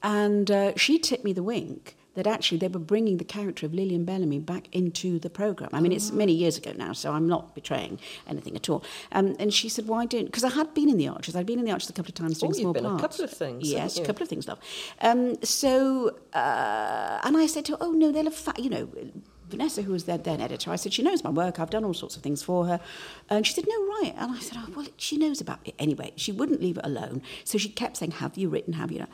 and 0.04 0.50
uh, 0.52 0.74
she 0.76 1.00
tipped 1.00 1.24
me 1.24 1.34
the 1.34 1.44
wink 1.44 1.96
that 2.14 2.28
actually 2.28 2.58
they 2.58 2.68
were 2.68 2.80
bringing 2.80 3.18
the 3.18 3.24
character 3.24 3.66
of 3.66 3.74
Lilian 3.74 4.04
Bellamy 4.04 4.40
back 4.40 4.68
into 4.74 5.18
the 5.18 5.30
program. 5.30 5.70
I 5.72 5.80
mean, 5.80 5.94
it's 5.94 6.12
many 6.12 6.34
years 6.34 6.58
ago 6.58 6.74
now, 6.76 6.92
so 6.92 7.14
I'm 7.14 7.26
not 7.26 7.56
betraying 7.56 8.00
anything 8.28 8.56
at 8.56 8.70
all. 8.70 8.84
Um, 9.14 9.36
and 9.40 9.54
she 9.54 9.70
said, 9.70 9.88
"Why 9.88 10.06
don't?" 10.06 10.26
Because 10.26 10.44
I 10.44 10.50
had 10.50 10.74
been 10.74 10.90
in 10.90 10.98
the 10.98 11.08
Archers. 11.08 11.36
I'd 11.38 11.46
been 11.46 11.60
in 11.60 11.66
the 11.66 11.72
Archers 11.72 11.90
a 11.90 11.94
couple 11.94 12.10
of 12.10 12.16
times 12.16 12.40
doing 12.40 12.52
Oh, 12.52 12.56
you've 12.56 12.62
small 12.62 12.74
been 12.74 12.86
a 12.86 13.00
couple 13.00 13.24
of 13.24 13.32
things, 13.32 13.72
Yes, 13.72 13.98
a 13.98 14.04
couple 14.04 14.24
of 14.24 14.30
things, 14.30 14.46
love. 14.48 14.60
Um, 15.00 15.42
so, 15.44 16.18
uh, 16.34 17.20
and 17.24 17.38
I 17.38 17.48
said 17.48 17.64
to 17.66 17.74
her, 17.74 17.78
oh, 17.80 17.92
no, 17.92 18.12
they'll 18.12 18.26
have, 18.26 18.36
fa-, 18.36 18.54
you 18.58 18.70
know, 18.70 18.90
Vanessa, 19.50 19.82
who 19.82 19.92
was 19.92 20.06
their 20.06 20.18
then 20.18 20.42
editor, 20.42 20.72
I 20.72 20.78
said, 20.78 20.94
she 20.94 21.04
knows 21.04 21.24
my 21.24 21.30
work, 21.30 21.60
I've 21.60 21.70
done 21.70 21.84
all 21.84 21.94
sorts 21.94 22.16
of 22.16 22.24
things 22.24 22.42
for 22.42 22.66
her. 22.66 22.80
And 23.30 23.46
she 23.46 23.54
said, 23.54 23.66
no, 23.68 23.86
right. 23.86 24.14
And 24.18 24.32
I 24.32 24.40
said, 24.40 24.58
oh, 24.60 24.68
well, 24.76 24.88
she 24.98 25.18
knows 25.18 25.42
about 25.42 25.60
it 25.66 25.76
anyway. 25.78 26.14
She 26.16 26.32
wouldn't 26.32 26.62
leave 26.62 26.78
it 26.78 26.86
alone. 26.86 27.22
So 27.44 27.58
she 27.58 27.70
kept 27.70 27.98
saying, 27.98 28.12
have 28.12 28.38
you 28.38 28.50
written, 28.50 28.74
have 28.74 28.92
you 28.92 29.00
done? 29.00 29.10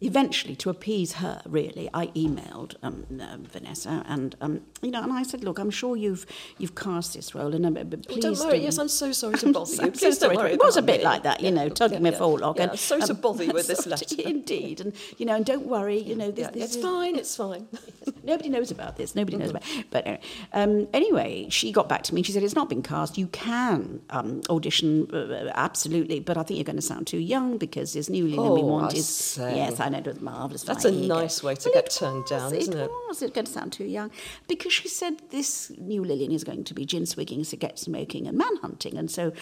Eventually, 0.00 0.56
to 0.56 0.70
appease 0.70 1.14
her, 1.14 1.40
really, 1.46 1.88
I 1.94 2.08
emailed 2.08 2.74
um, 2.82 3.06
uh, 3.20 3.36
Vanessa, 3.38 4.04
and 4.06 4.34
um, 4.40 4.62
you 4.84 4.90
know, 4.90 5.02
and 5.02 5.12
I 5.12 5.22
said, 5.22 5.42
"Look, 5.44 5.58
I'm 5.58 5.70
sure 5.70 5.96
you've 5.96 6.26
you've 6.58 6.74
cast 6.74 7.14
this 7.14 7.34
role, 7.34 7.54
and 7.54 7.64
um, 7.66 7.74
but 7.74 7.86
Well, 7.90 8.00
please 8.08 8.22
don't 8.22 8.38
worry. 8.38 8.58
do- 8.58 8.64
Yes, 8.64 8.78
I'm 8.78 8.88
so 8.88 9.12
sorry 9.12 9.34
to 9.38 9.52
bother 9.52 9.66
so- 9.66 9.84
you. 9.84 9.90
Please 9.90 10.18
sorry 10.18 10.34
don't 10.36 10.44
worry. 10.44 10.52
It 10.54 10.60
was 10.60 10.76
a 10.76 10.82
bit 10.82 10.98
me. 11.00 11.04
like 11.04 11.22
that, 11.24 11.40
you 11.40 11.48
Yeah, 11.48 11.54
know, 11.54 11.68
tugging 11.68 11.98
yeah, 11.98 12.02
my 12.02 12.10
yeah. 12.10 12.18
forelock. 12.18 12.56
Yeah, 12.58 12.70
and, 12.70 12.78
sorry 12.78 13.02
to 13.02 13.12
um, 13.12 13.20
bother 13.20 13.44
you 13.44 13.52
with 13.52 13.66
this 13.72 13.86
letter. 13.86 14.04
Indeed, 14.22 14.80
and 14.80 14.92
you 15.18 15.26
know, 15.26 15.34
and 15.34 15.44
don't 15.44 15.66
worry, 15.66 15.98
you 15.98 16.14
know, 16.16 16.30
this, 16.30 16.48
this 16.48 16.64
it's 16.64 16.76
is, 16.76 16.82
fine. 16.82 17.16
It's 17.16 17.36
fine. 17.36 17.66
Nobody 18.24 18.48
knows 18.48 18.70
about 18.70 18.96
this. 18.96 19.14
Nobody 19.14 19.36
knows 19.36 19.50
about. 19.50 19.62
But 19.90 20.06
uh, 20.06 20.16
um, 20.52 20.88
anyway, 20.92 21.48
she 21.50 21.72
got 21.72 21.88
back 21.88 22.02
to 22.04 22.14
me. 22.14 22.20
and 22.20 22.26
She 22.26 22.32
said 22.32 22.42
it's 22.42 22.54
not 22.54 22.68
been 22.68 22.82
cast. 22.82 23.18
You 23.18 23.26
can 23.28 24.00
um, 24.10 24.40
audition 24.50 25.08
uh, 25.14 25.50
absolutely, 25.54 26.20
but 26.20 26.36
I 26.38 26.42
think 26.42 26.56
you're 26.58 26.64
going 26.64 26.76
to 26.76 26.82
sound 26.82 27.06
too 27.06 27.18
young 27.18 27.58
because 27.58 27.92
this 27.92 28.08
new 28.08 28.24
Lilian 28.26 28.54
we 28.54 28.60
Oh, 28.62 28.66
want 28.66 28.94
I 28.94 28.98
is 28.98 29.08
say. 29.08 29.56
yes, 29.56 29.80
I 29.80 29.88
know 29.88 29.98
it 29.98 30.06
was 30.06 30.20
marvelous. 30.20 30.62
That's 30.62 30.84
a 30.84 30.90
nice 30.92 31.42
way 31.42 31.54
to 31.54 31.68
Well, 31.68 31.74
get 31.74 31.84
it 31.86 31.90
turned 31.98 32.22
was, 32.22 32.30
down, 32.30 32.54
isn't 32.54 32.76
it? 32.76 32.90
was. 33.08 33.22
It's 33.22 33.32
going 33.34 33.46
to 33.46 33.52
sound 33.52 33.72
too 33.72 33.84
young 33.84 34.10
because 34.48 34.72
she 34.74 34.88
said 34.88 35.22
this 35.30 35.70
new 35.78 36.04
Lilian 36.04 36.32
is 36.32 36.44
going 36.44 36.64
to 36.64 36.74
be 36.74 36.84
gin 36.84 37.06
swigging, 37.06 37.44
cigarette 37.44 37.78
smoking, 37.78 38.26
and 38.26 38.36
manhunting, 38.36 38.98
and 38.98 39.10
so 39.10 39.32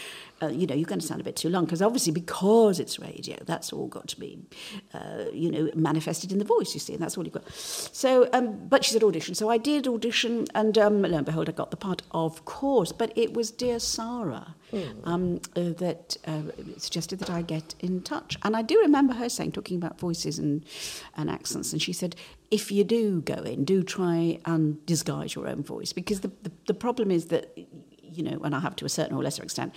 uh, 0.43 0.49
you 0.49 0.67
know 0.67 0.75
you're 0.75 0.87
going 0.87 1.01
to 1.01 1.07
sound 1.07 1.21
a 1.21 1.25
bit 1.25 1.37
too 1.37 1.49
long 1.49 1.65
because 1.65 1.83
obviously 1.83 2.13
because 2.13 2.79
it's 2.79 2.99
radio, 2.99 3.37
that's 3.47 3.73
all 3.73 3.87
got 3.87 4.09
to 4.09 4.21
be 4.21 4.39
uh, 4.93 5.25
you 5.33 5.51
know 5.51 5.71
manifested 5.75 6.33
in 6.33 6.39
the 6.39 6.45
voice. 6.45 6.75
You 6.75 6.81
see, 6.81 6.93
and 6.93 7.03
that's 7.03 7.17
all 7.17 7.25
you've 7.25 7.33
got. 7.33 7.51
So, 7.53 8.29
um, 8.33 8.69
but 8.69 8.85
she 8.85 8.93
said 8.93 9.03
audition. 9.03 9.35
So 9.35 9.49
I 9.49 9.57
did 9.57 9.89
audition, 9.89 10.47
and 10.55 10.77
um, 10.77 11.03
lo 11.03 11.17
and 11.17 11.27
behold, 11.27 11.49
I 11.49 11.53
got 11.53 11.71
the 11.71 11.77
part, 11.77 12.03
of 12.11 12.45
course. 12.45 12.93
But 12.93 13.13
it 13.17 13.35
was 13.35 13.51
dear 13.51 13.79
Sara 13.79 14.55
um, 15.05 15.41
uh, 15.57 15.71
that 15.79 16.17
uh, 16.27 16.43
suggested 16.79 17.19
that 17.21 17.31
I 17.31 17.43
get 17.43 17.75
in 17.81 18.03
touch, 18.03 18.39
and 18.43 18.57
I 18.57 18.63
do 18.63 18.81
remember 18.81 19.15
her 19.15 19.29
saying, 19.29 19.53
talking 19.53 19.77
about 19.77 19.99
voices 19.99 20.39
and 20.39 20.65
and 21.17 21.31
accents, 21.31 21.73
and 21.73 21.81
she 21.83 21.93
said. 21.93 22.17
If 22.51 22.71
you 22.71 22.85
do 22.85 23.23
go 23.23 23.43
in, 23.45 23.65
do 23.65 23.83
try 23.83 24.39
and 24.45 24.85
disguise 24.85 25.35
your 25.35 25.49
own 25.49 25.63
voice 25.63 25.95
because 25.95 26.21
the, 26.21 26.31
the, 26.43 26.53
the 26.67 26.75
problem 26.75 27.11
is 27.11 27.29
that, 27.29 27.57
you 28.03 28.23
know, 28.23 28.39
and 28.45 28.55
I 28.55 28.61
have 28.61 28.77
to 28.77 28.85
a 28.85 28.91
certain 28.91 29.17
or 29.17 29.23
lesser 29.23 29.43
extent, 29.43 29.75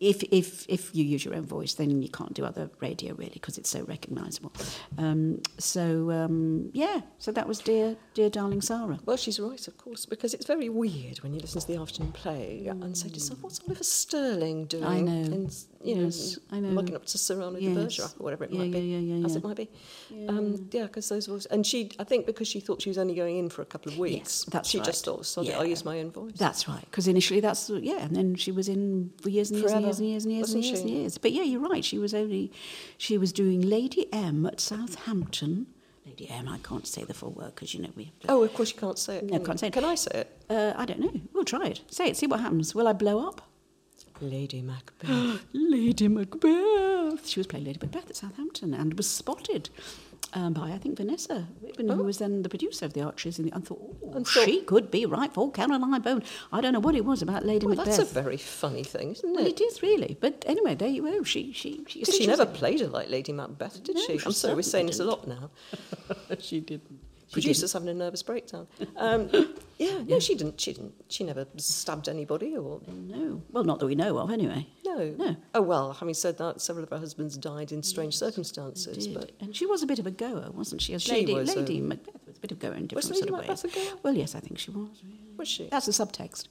if 0.00 0.22
if 0.24 0.66
if 0.68 0.94
you 0.94 1.04
use 1.04 1.24
your 1.24 1.34
own 1.34 1.46
voice, 1.46 1.74
then 1.74 2.02
you 2.02 2.08
can't 2.08 2.34
do 2.34 2.44
other 2.44 2.70
radio 2.80 3.14
really 3.14 3.32
because 3.34 3.58
it's 3.58 3.70
so 3.70 3.82
recognisable. 3.84 4.52
Um, 4.96 5.40
so 5.58 6.10
um, 6.10 6.70
yeah, 6.72 7.00
so 7.18 7.32
that 7.32 7.48
was 7.48 7.58
dear 7.60 7.96
dear 8.14 8.30
darling 8.30 8.60
Sara. 8.60 8.98
Well, 9.04 9.16
she's 9.16 9.40
right, 9.40 9.66
of 9.66 9.76
course, 9.76 10.06
because 10.06 10.34
it's 10.34 10.46
very 10.46 10.68
weird 10.68 11.18
when 11.22 11.34
you 11.34 11.40
listen 11.40 11.60
to 11.60 11.66
the 11.66 11.80
afternoon 11.80 12.12
play 12.12 12.66
and 12.68 12.96
say 12.96 13.08
to 13.08 13.14
yourself, 13.14 13.42
"What's 13.42 13.60
Oliver 13.66 13.84
Sterling 13.84 14.66
doing?" 14.66 14.84
I 14.84 15.00
know. 15.00 15.12
In, 15.12 15.50
you 15.84 15.94
know, 15.94 16.04
Yes, 16.04 16.38
I 16.50 16.58
know. 16.60 16.70
mugging 16.70 16.96
up 16.96 17.06
to 17.06 17.18
Cyrano 17.18 17.58
Yes. 17.58 17.74
de 17.74 17.80
Bergerac 17.80 18.20
or 18.20 18.24
whatever 18.24 18.44
it 18.44 18.50
Yeah, 18.52 18.58
might 18.58 18.72
be, 18.72 18.78
yeah, 18.80 18.98
yeah, 18.98 19.14
yeah, 19.16 19.24
as 19.26 19.36
it 19.36 19.44
might 19.44 19.56
be. 19.56 19.68
Um, 20.28 20.68
yeah, 20.72 20.82
because 20.84 21.08
those 21.08 21.26
voices, 21.26 21.46
and 21.46 21.64
she, 21.66 21.90
I 21.98 22.04
think, 22.04 22.26
because 22.26 22.48
she 22.48 22.60
thought 22.60 22.82
she 22.82 22.90
was 22.90 22.98
only 22.98 23.14
going 23.14 23.36
in 23.38 23.48
for 23.48 23.62
a 23.62 23.64
couple 23.64 23.92
of 23.92 23.98
weeks, 23.98 24.16
Yes, 24.16 24.44
that's 24.50 24.68
she 24.70 24.78
right. 24.78 24.84
just 24.84 25.04
thought, 25.04 25.24
"Sod. 25.24 25.48
I'll 25.50 25.64
use 25.64 25.84
my 25.84 26.00
own 26.00 26.10
voice." 26.10 26.32
That's 26.36 26.66
right, 26.68 26.84
because 26.90 27.06
initially 27.08 27.40
that's 27.40 27.70
yeah, 27.70 28.02
and 28.04 28.16
then 28.16 28.34
she 28.34 28.50
was 28.52 28.68
in 28.68 29.12
for 29.22 29.28
years 29.28 29.50
and 29.50 29.60
years 29.60 29.72
and 29.72 29.82
years 29.84 29.98
and 30.00 30.08
years 30.08 30.24
and 30.24 30.32
years 30.34 30.52
and 30.54 30.64
years 30.64 30.80
and 30.80 30.90
years. 30.90 31.18
But 31.18 31.32
yeah, 31.32 31.42
you're 31.44 31.60
right. 31.60 31.84
She 31.84 31.98
was 31.98 32.12
only 32.14 32.50
she 32.96 33.16
was 33.16 33.32
doing 33.32 33.60
Lady 33.60 34.12
M 34.12 34.46
at 34.46 34.60
Southampton. 34.60 35.66
Lady 36.06 36.28
M. 36.28 36.48
I 36.48 36.58
can't 36.58 36.86
say 36.86 37.04
the 37.04 37.14
full 37.14 37.32
word 37.32 37.54
because 37.54 37.74
you 37.74 37.82
know 37.82 37.90
we. 37.94 38.12
Oh, 38.28 38.42
of 38.42 38.52
course 38.54 38.72
you 38.72 38.78
can't 38.78 38.98
say 38.98 39.18
it. 39.18 39.24
No, 39.30 39.38
can't 39.40 39.60
say 39.60 39.68
it. 39.68 39.72
Can 39.74 39.84
I 39.84 39.94
say 39.94 40.10
it? 40.22 40.42
uh, 40.50 40.72
I 40.76 40.86
don't 40.86 41.00
know. 41.00 41.12
We'll 41.34 41.44
try 41.44 41.66
it. 41.66 41.80
Say 41.90 42.08
it. 42.08 42.16
See 42.16 42.26
what 42.26 42.40
happens. 42.40 42.74
Will 42.74 42.88
I 42.88 42.92
blow 42.94 43.26
up? 43.28 43.42
Lady 44.20 44.62
Macbeth. 44.62 45.44
Lady 45.52 46.08
Macbeth. 46.08 47.26
She 47.28 47.40
was 47.40 47.46
playing 47.46 47.66
Lady 47.66 47.78
Macbeth 47.80 48.10
at 48.10 48.16
Southampton 48.16 48.74
and 48.74 48.94
was 48.94 49.08
spotted 49.08 49.70
um, 50.34 50.52
by, 50.52 50.72
I 50.72 50.78
think, 50.78 50.96
Vanessa 50.98 51.46
Whitburn, 51.62 51.88
who 51.88 52.04
was 52.04 52.18
then 52.18 52.42
the 52.42 52.48
producer 52.48 52.84
of 52.84 52.92
The 52.92 53.02
Archers. 53.02 53.38
And 53.38 53.52
I 53.54 53.58
thought, 53.60 53.78
oh, 54.04 54.12
And 54.14 54.26
thought- 54.26 54.44
she 54.44 54.60
could 54.62 54.90
be 54.90 55.06
right 55.06 55.32
for 55.32 55.50
Caroline 55.50 56.00
Bone. 56.02 56.22
I 56.52 56.60
don't 56.60 56.72
know 56.72 56.80
what 56.80 56.94
it 56.94 57.04
was 57.04 57.22
about 57.22 57.46
Lady 57.46 57.66
well, 57.66 57.76
Macbeth. 57.76 57.96
that's 57.96 58.10
a 58.10 58.14
very 58.14 58.36
funny 58.36 58.84
thing, 58.84 59.12
isn't 59.12 59.34
well, 59.34 59.46
it? 59.46 59.60
it 59.60 59.64
is 59.64 59.82
really. 59.82 60.16
But 60.20 60.44
anyway, 60.46 60.74
there 60.74 60.88
you 60.88 61.02
go. 61.02 61.22
She, 61.22 61.52
she, 61.52 61.84
she, 61.86 62.00
Because 62.00 62.16
she 62.16 62.26
never 62.26 62.44
played 62.46 62.80
her 62.80 62.88
like 62.88 63.08
Lady 63.08 63.32
Macbeth, 63.32 63.82
did 63.82 63.96
No, 63.96 64.02
she? 64.02 64.18
she 64.18 64.26
I'm 64.26 64.32
sorry, 64.32 64.54
we're 64.54 64.62
saying 64.62 64.90
certainly 64.92 64.92
this 64.92 65.00
a 65.00 65.04
lot 65.04 65.26
now. 65.28 65.50
she 66.40 66.60
didn't. 66.60 67.00
Producers 67.32 67.72
having 67.74 67.88
a 67.88 67.94
nervous 67.94 68.22
breakdown. 68.22 68.66
Um, 68.96 69.28
yeah, 69.78 70.02
no, 70.06 70.18
she 70.18 70.34
didn't. 70.34 70.60
She 70.60 70.72
didn't. 70.72 70.94
She 71.08 71.24
never 71.24 71.46
stabbed 71.56 72.08
anybody, 72.08 72.56
or 72.56 72.80
No. 72.88 73.42
Well, 73.52 73.64
not 73.64 73.78
that 73.80 73.86
we 73.86 73.94
know 73.94 74.16
of, 74.18 74.30
anyway. 74.30 74.66
no. 74.84 75.14
No. 75.18 75.36
Oh 75.54 75.62
well, 75.62 75.92
having 75.92 76.14
said 76.14 76.38
that, 76.38 76.60
several 76.60 76.84
of 76.84 76.90
her 76.90 76.98
husbands 76.98 77.36
died 77.36 77.70
in 77.72 77.82
strange 77.82 78.16
circumstances. 78.16 79.06
Did. 79.06 79.14
But 79.14 79.32
And 79.40 79.54
she 79.54 79.66
was 79.66 79.82
a 79.82 79.86
bit 79.86 79.98
of 79.98 80.06
a 80.06 80.10
goer, 80.10 80.50
wasn't 80.52 80.80
she? 80.82 80.94
As 80.94 81.02
She 81.02 81.12
Lady, 81.12 81.34
was, 81.34 81.54
Lady 81.54 81.80
um, 81.80 81.88
Macbeth 81.88 82.26
was 82.26 82.36
a 82.38 82.40
bit 82.40 82.52
of 82.52 82.58
a 82.58 82.60
goer 82.60 82.72
in 82.74 82.86
different 82.86 83.08
Was 83.10 83.18
sort 83.18 83.30
of 83.30 83.36
Macbeth 83.36 83.64
ways. 83.64 83.64
a 83.64 83.68
goer? 83.90 83.98
Well, 84.02 84.14
yes, 84.14 84.34
I 84.34 84.40
think 84.40 84.58
she 84.58 84.70
was. 84.70 84.88
was 85.36 85.48
she? 85.48 85.68
That's 85.68 85.86
the 85.86 85.92
subtext. 85.92 86.48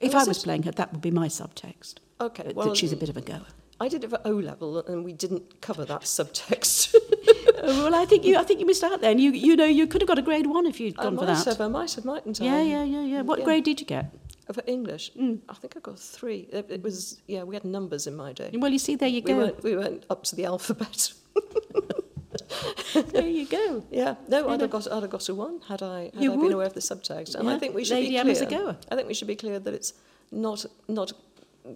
If 0.00 0.14
Oh, 0.14 0.18
I 0.18 0.24
was 0.24 0.38
it? 0.38 0.44
playing 0.44 0.62
her, 0.64 0.70
that 0.72 0.92
would 0.92 1.00
be 1.00 1.10
my 1.10 1.28
subtext. 1.28 1.94
Okay, 2.20 2.52
well, 2.54 2.68
that 2.68 2.76
she's 2.76 2.92
a 2.92 2.96
bit 2.96 3.08
of 3.08 3.16
a 3.16 3.20
goer. 3.22 3.46
I 3.80 3.88
did 3.88 4.02
it 4.04 4.10
for 4.10 4.20
O 4.24 4.30
level, 4.32 4.78
and 4.86 5.04
we 5.04 5.12
didn't 5.12 5.60
cover 5.60 5.84
that 5.86 6.00
subtext. 6.18 6.94
Oh, 7.62 7.84
well, 7.84 7.94
I 7.94 8.04
think 8.04 8.24
you, 8.24 8.36
I 8.36 8.44
think 8.44 8.60
you 8.60 8.66
missed 8.66 8.84
out 8.84 9.00
then. 9.00 9.18
You, 9.18 9.30
you 9.32 9.56
know, 9.56 9.64
you 9.64 9.86
could 9.86 10.00
have 10.02 10.08
got 10.08 10.18
a 10.18 10.22
grade 10.22 10.46
one 10.46 10.66
if 10.66 10.78
you'd 10.80 10.98
I 10.98 11.02
gone 11.04 11.16
for 11.16 11.24
might 11.24 11.34
that. 11.34 11.44
have. 11.46 11.60
I 11.60 11.68
might 11.68 11.92
have, 11.94 12.04
mightn't 12.04 12.40
I? 12.40 12.44
Yeah, 12.44 12.62
yeah, 12.62 12.84
yeah, 12.84 13.02
yeah. 13.04 13.22
What 13.22 13.38
Yeah. 13.40 13.44
grade 13.46 13.64
did 13.64 13.80
you 13.80 13.86
get? 13.86 14.06
For 14.52 14.62
English, 14.66 15.12
Mm. 15.12 15.40
I 15.48 15.54
think 15.54 15.76
I 15.76 15.80
got 15.80 15.98
three. 15.98 16.48
It, 16.50 16.66
it 16.70 16.82
was 16.82 17.20
yeah. 17.26 17.42
We 17.42 17.54
had 17.54 17.64
numbers 17.66 18.06
in 18.06 18.16
my 18.16 18.32
day. 18.32 18.50
Well, 18.54 18.72
you 18.72 18.78
see, 18.78 18.94
there 18.96 19.08
you 19.08 19.22
We 19.22 19.32
go. 19.32 19.38
went, 19.38 19.62
we 19.62 19.76
went 19.76 20.04
up 20.08 20.24
to 20.24 20.36
the 20.36 20.46
alphabet. 20.46 21.12
there 23.12 23.26
you 23.26 23.46
go. 23.46 23.84
Yeah, 23.90 24.14
no, 24.28 24.46
Yeah, 24.46 24.52
I'd 24.54 24.60
have 24.62 24.70
got, 24.70 24.90
I'd 24.90 25.02
have 25.02 25.10
got 25.10 25.28
a 25.28 25.34
one 25.34 25.60
had 25.68 25.82
I 25.82 26.04
had 26.04 26.22
You 26.22 26.32
I 26.32 26.36
would. 26.36 26.42
been 26.44 26.52
aware 26.52 26.66
of 26.66 26.74
the 26.74 26.80
subtext. 26.80 27.34
And 27.34 27.46
Yeah. 27.48 27.54
I 27.54 27.58
think 27.58 27.74
we 27.74 27.84
should 27.84 27.94
Lady 27.94 28.10
be 28.10 28.16
M 28.16 28.24
clear. 28.24 28.32
is 28.32 28.40
a 28.40 28.46
goer. 28.46 28.76
I 28.90 28.94
think 28.96 29.08
we 29.08 29.14
should 29.14 29.28
be 29.28 29.36
clear 29.36 29.58
that 29.58 29.74
it's 29.74 29.92
not 30.30 30.64
not 30.88 31.12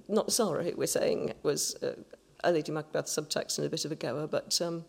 not 0.09 0.33
Sara 0.33 0.65
who 0.65 0.73
we're 0.77 0.87
saying 0.87 1.33
was 1.43 1.77
uh, 1.83 1.93
a 2.45 2.53
Lady 2.53 2.73
Macbeth 2.73 3.07
subtext 3.07 3.59
and 3.59 3.67
a 3.67 3.71
bit 3.71 3.85
of 3.85 3.93
a 3.93 3.97
goer, 3.97 4.27
but 4.27 4.59
um, 4.63 4.85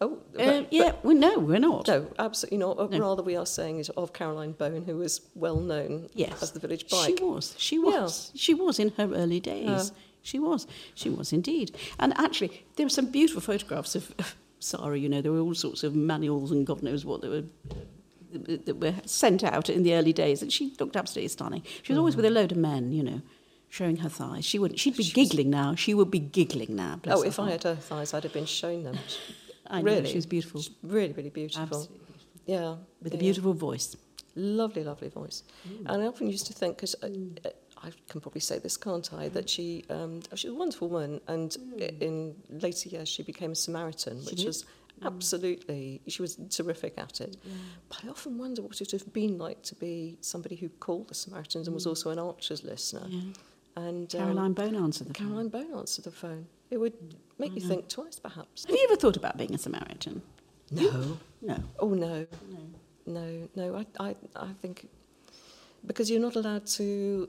oh, 0.00 0.12
Uh, 0.14 0.18
but- 0.34 0.72
yeah, 0.72 0.92
we 1.02 1.14
no, 1.14 1.38
we're 1.38 1.58
not. 1.58 1.86
No, 1.88 2.06
absolutely 2.18 2.58
not. 2.58 2.78
Uh, 2.78 2.86
No. 2.88 2.98
Rather, 3.00 3.22
we 3.22 3.36
are 3.36 3.46
saying 3.46 3.78
is 3.78 3.90
of 3.90 4.12
Caroline 4.12 4.52
Bone, 4.52 4.84
who 4.84 4.96
was 4.96 5.20
well 5.34 5.56
known 5.60 6.08
Yes. 6.14 6.42
as 6.42 6.52
the 6.52 6.58
village 6.60 6.88
bike. 6.88 7.16
She 7.18 7.24
was. 7.24 7.54
She 7.58 7.78
was. 7.78 8.32
She 8.34 8.54
was 8.54 8.78
in 8.78 8.90
her 8.96 9.12
early 9.14 9.40
days. 9.40 9.64
Yeah. 9.66 9.84
She 10.22 10.38
was. 10.38 10.66
She 10.94 11.10
was 11.10 11.32
indeed. 11.32 11.76
And 11.98 12.12
actually, 12.18 12.64
there 12.76 12.86
were 12.86 12.90
some 12.90 13.06
beautiful 13.10 13.42
photographs 13.42 13.94
of, 13.94 14.14
of 14.18 14.34
Sara. 14.58 14.98
You 14.98 15.08
know, 15.08 15.20
there 15.20 15.32
were 15.32 15.40
all 15.40 15.54
sorts 15.54 15.84
of 15.84 15.94
manuals 15.94 16.50
and 16.50 16.66
God 16.66 16.82
knows 16.82 17.04
what 17.04 17.20
that 17.20 17.30
were 17.30 17.44
uh, 18.34 18.56
that 18.64 18.76
were 18.80 18.94
sent 19.06 19.44
out 19.44 19.68
in 19.68 19.82
the 19.84 19.94
early 19.94 20.12
days, 20.12 20.42
and 20.42 20.52
she 20.52 20.74
looked 20.80 20.96
absolutely 20.96 21.28
stunning. 21.28 21.62
She 21.82 21.92
was 21.92 21.98
always 21.98 22.16
with 22.16 22.24
a 22.24 22.30
load 22.30 22.50
of 22.52 22.58
men, 22.58 22.90
you 22.92 23.02
know, 23.02 23.20
showing 23.68 23.98
her 23.98 24.08
thighs. 24.08 24.44
She 24.44 24.58
would. 24.58 24.78
She'd 24.78 24.96
be 24.96 25.04
giggling 25.04 25.50
now. 25.50 25.74
She 25.76 25.92
would 25.94 26.10
be 26.10 26.18
giggling 26.20 26.74
now. 26.74 26.96
bless 27.02 27.18
Oh, 27.18 27.22
if 27.22 27.38
I 27.38 27.50
had 27.50 27.62
her 27.64 27.76
thighs, 27.76 28.12
I'd 28.14 28.24
have 28.24 28.32
been 28.32 28.46
shown 28.46 28.82
them. 28.84 28.98
I 29.74 29.80
really, 29.80 30.08
she 30.08 30.16
was 30.16 30.26
beautiful, 30.26 30.60
She's 30.60 30.74
really, 30.82 31.12
really 31.12 31.30
beautiful. 31.30 31.62
absolutely 31.62 32.14
Yeah, 32.46 32.76
with 33.02 33.12
yeah. 33.12 33.18
a 33.18 33.20
beautiful 33.20 33.54
voice. 33.54 33.96
Lovely, 34.36 34.82
lovely 34.82 35.08
voice. 35.08 35.44
And 35.86 36.02
I 36.02 36.06
often 36.06 36.28
used 36.28 36.46
to 36.46 36.52
think, 36.52 36.76
because 36.76 36.94
I, 37.02 37.06
uh, 37.06 37.10
mm. 37.10 37.46
uh, 37.46 37.50
I 37.86 37.90
can 38.08 38.20
probably 38.20 38.40
say 38.40 38.58
this, 38.58 38.76
can't 38.76 39.12
I, 39.12 39.28
that 39.28 39.48
she 39.48 39.84
um, 39.90 40.20
oh, 40.32 40.36
she's 40.36 40.50
a 40.50 40.54
wonderful 40.54 40.88
woman, 40.88 41.20
and 41.28 41.50
mm. 41.50 41.82
i 41.82 42.04
in 42.04 42.34
later 42.48 42.88
years 42.88 43.08
she 43.08 43.22
became 43.22 43.52
a 43.52 43.54
Samaritan, 43.54 44.20
She 44.22 44.26
which 44.30 44.36
did. 44.38 44.46
was 44.46 44.64
mm. 44.64 45.06
absolutely, 45.06 46.00
she 46.08 46.20
was 46.22 46.36
terrific 46.50 46.94
at 46.98 47.20
it. 47.20 47.36
But 47.88 47.98
I 48.04 48.08
often 48.08 48.38
wonder 48.38 48.62
what 48.62 48.80
it 48.80 48.92
would 48.92 49.00
have 49.00 49.12
been 49.12 49.38
like 49.38 49.62
to 49.70 49.74
be 49.76 50.18
somebody 50.20 50.56
who 50.56 50.68
called 50.68 51.08
the 51.08 51.14
Samaritans 51.14 51.68
and 51.68 51.74
was 51.74 51.86
also 51.86 52.10
an 52.10 52.18
Archer's 52.18 52.64
listener. 52.64 53.06
Yeah. 53.08 53.20
And 53.76 54.14
um, 54.14 54.20
Caroline 54.20 54.52
Bone 54.52 54.76
answered 54.76 55.08
the 55.08 55.14
phone. 55.14 55.26
Caroline 55.26 55.48
Bone 55.48 55.72
answered 55.78 56.04
the 56.04 56.12
phone. 56.12 56.46
It 56.70 56.78
would 56.78 56.94
make 57.38 57.54
you 57.54 57.60
think 57.60 57.88
twice, 57.88 58.18
perhaps. 58.18 58.64
Have 58.66 58.74
you 58.74 58.86
ever 58.88 58.96
thought 58.96 59.16
about 59.16 59.36
being 59.36 59.54
a 59.54 59.58
Samaritan? 59.58 60.22
No. 60.70 61.18
No. 61.42 61.56
Oh 61.78 61.90
no. 61.90 62.26
No. 62.50 62.58
No, 63.06 63.48
no, 63.54 63.76
I, 63.76 63.86
I, 64.02 64.16
I 64.34 64.48
think 64.62 64.88
because 65.86 66.10
you're 66.10 66.20
not 66.22 66.36
allowed 66.36 66.64
to, 66.68 67.28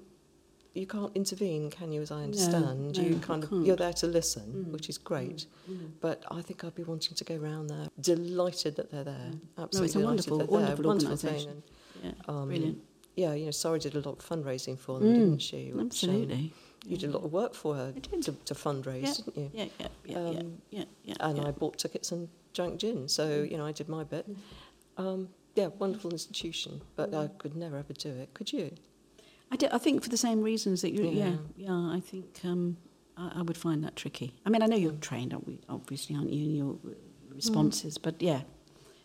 you 0.74 0.88
can't 0.88 1.12
intervene, 1.16 1.70
can 1.70 1.92
you? 1.92 2.02
As 2.02 2.12
I 2.12 2.24
understand, 2.24 2.96
no, 2.96 3.02
you 3.04 3.10
you 3.10 3.20
kind 3.20 3.44
of 3.44 3.50
can't. 3.50 3.66
you're 3.66 3.76
there 3.76 3.92
to 3.92 4.08
listen, 4.08 4.66
Mm. 4.70 4.72
which 4.72 4.88
is 4.88 4.98
great. 4.98 5.48
Mm. 5.70 5.90
But 6.00 6.24
I 6.32 6.42
think 6.42 6.64
I'd 6.64 6.76
be 6.76 6.84
wanting 6.84 7.14
to 7.16 7.24
go 7.26 7.36
round 7.36 7.70
there, 7.70 7.88
delighted 8.00 8.78
that 8.78 8.90
they're 8.90 9.04
there. 9.04 9.32
Absolutely, 9.58 10.02
Mm. 10.02 10.04
a 10.04 10.08
wonderful- 10.08 10.38
delighted 10.38 10.48
that 10.48 10.52
they're 10.52 10.60
wonderful 10.60 10.84
there. 10.84 10.88
wonderful 10.88 11.18
thing. 11.18 11.30
organisation. 11.36 11.64
Yeah. 12.04 12.12
Um, 12.30 12.48
Brilliant. 12.48 12.82
Yeah, 13.18 13.34
you 13.34 13.46
know, 13.46 13.52
Sorry 13.52 13.80
did 13.80 13.96
a 13.96 14.00
lot 14.00 14.20
of 14.20 14.26
fundraising 14.30 14.78
for 14.80 15.00
them, 15.00 15.10
Mm, 15.10 15.14
didn't 15.16 15.42
she? 15.42 15.72
Which, 15.74 15.80
um, 15.82 15.86
Absolutely. 15.88 16.54
You 16.86 16.98
did 16.98 17.10
a 17.10 17.14
lot 17.14 17.24
of 17.26 17.32
work 17.34 17.54
for 17.54 17.76
her 17.76 17.94
to, 18.22 18.32
to 18.32 18.54
fundraise, 18.54 19.04
Yeah. 19.04 19.14
didn't 19.26 19.38
you? 19.38 19.50
Yeah, 19.54 19.66
yeah, 19.80 19.88
yeah, 20.06 20.18
yeah, 20.32 20.40
Um, 20.40 20.62
yeah, 20.70 20.84
yeah. 21.04 21.16
and. 21.20 21.40
I 21.42 21.52
bought 21.52 21.78
tickets 21.78 22.12
and 22.12 22.30
drank 22.54 22.80
gin. 22.80 23.08
So 23.08 23.42
you 23.44 23.58
know, 23.58 23.66
I 23.66 23.72
did 23.72 23.90
my 23.90 24.04
bit. 24.04 24.26
Um, 24.98 25.30
yeah, 25.56 25.68
wonderful 25.80 26.12
institution, 26.12 26.82
but 26.96 27.14
I 27.14 27.28
could 27.28 27.56
never 27.56 27.78
ever 27.78 27.94
do 27.94 28.10
it. 28.10 28.34
Could 28.34 28.52
you? 28.54 28.72
I, 29.52 29.56
do, 29.58 29.68
I 29.72 29.78
think 29.78 30.04
for 30.04 30.10
the 30.10 30.18
same 30.18 30.42
reasons 30.42 30.82
that 30.82 30.92
you, 30.92 31.04
yeah, 31.10 31.36
Yeah. 31.56 31.72
I 31.72 32.00
think 32.00 32.40
um, 32.44 32.78
I, 33.16 33.32
I 33.36 33.42
would 33.44 33.58
find 33.58 33.84
that 33.84 33.96
tricky. 33.96 34.34
I 34.46 34.50
mean, 34.50 34.62
I 34.64 34.66
know 34.66 34.76
you're 34.76 34.92
trained, 34.94 35.34
obviously, 35.70 36.16
aren't 36.16 36.32
you, 36.34 36.44
in 36.46 36.56
your 36.56 36.78
responses, 37.30 37.98
but 37.98 38.22
yeah, 38.22 38.42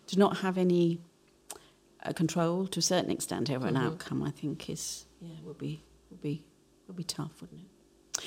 to 0.06 0.18
not 0.18 0.38
have 0.38 0.56
any 0.58 0.98
uh, 2.04 2.12
control 2.12 2.66
to 2.68 2.78
a 2.78 2.82
certain 2.82 3.10
extent 3.10 3.50
over 3.50 3.66
an 3.66 3.74
Mhm. 3.74 3.84
outcome, 3.86 4.22
I 4.22 4.30
think 4.30 4.70
is 4.70 5.04
yeah 5.20 5.28
would 5.44 5.58
be 5.58 5.82
would 6.10 6.22
be 6.22 6.42
would 6.90 6.96
be 6.96 7.04
tough, 7.04 7.40
wouldn't 7.40 7.60
it? 7.60 8.24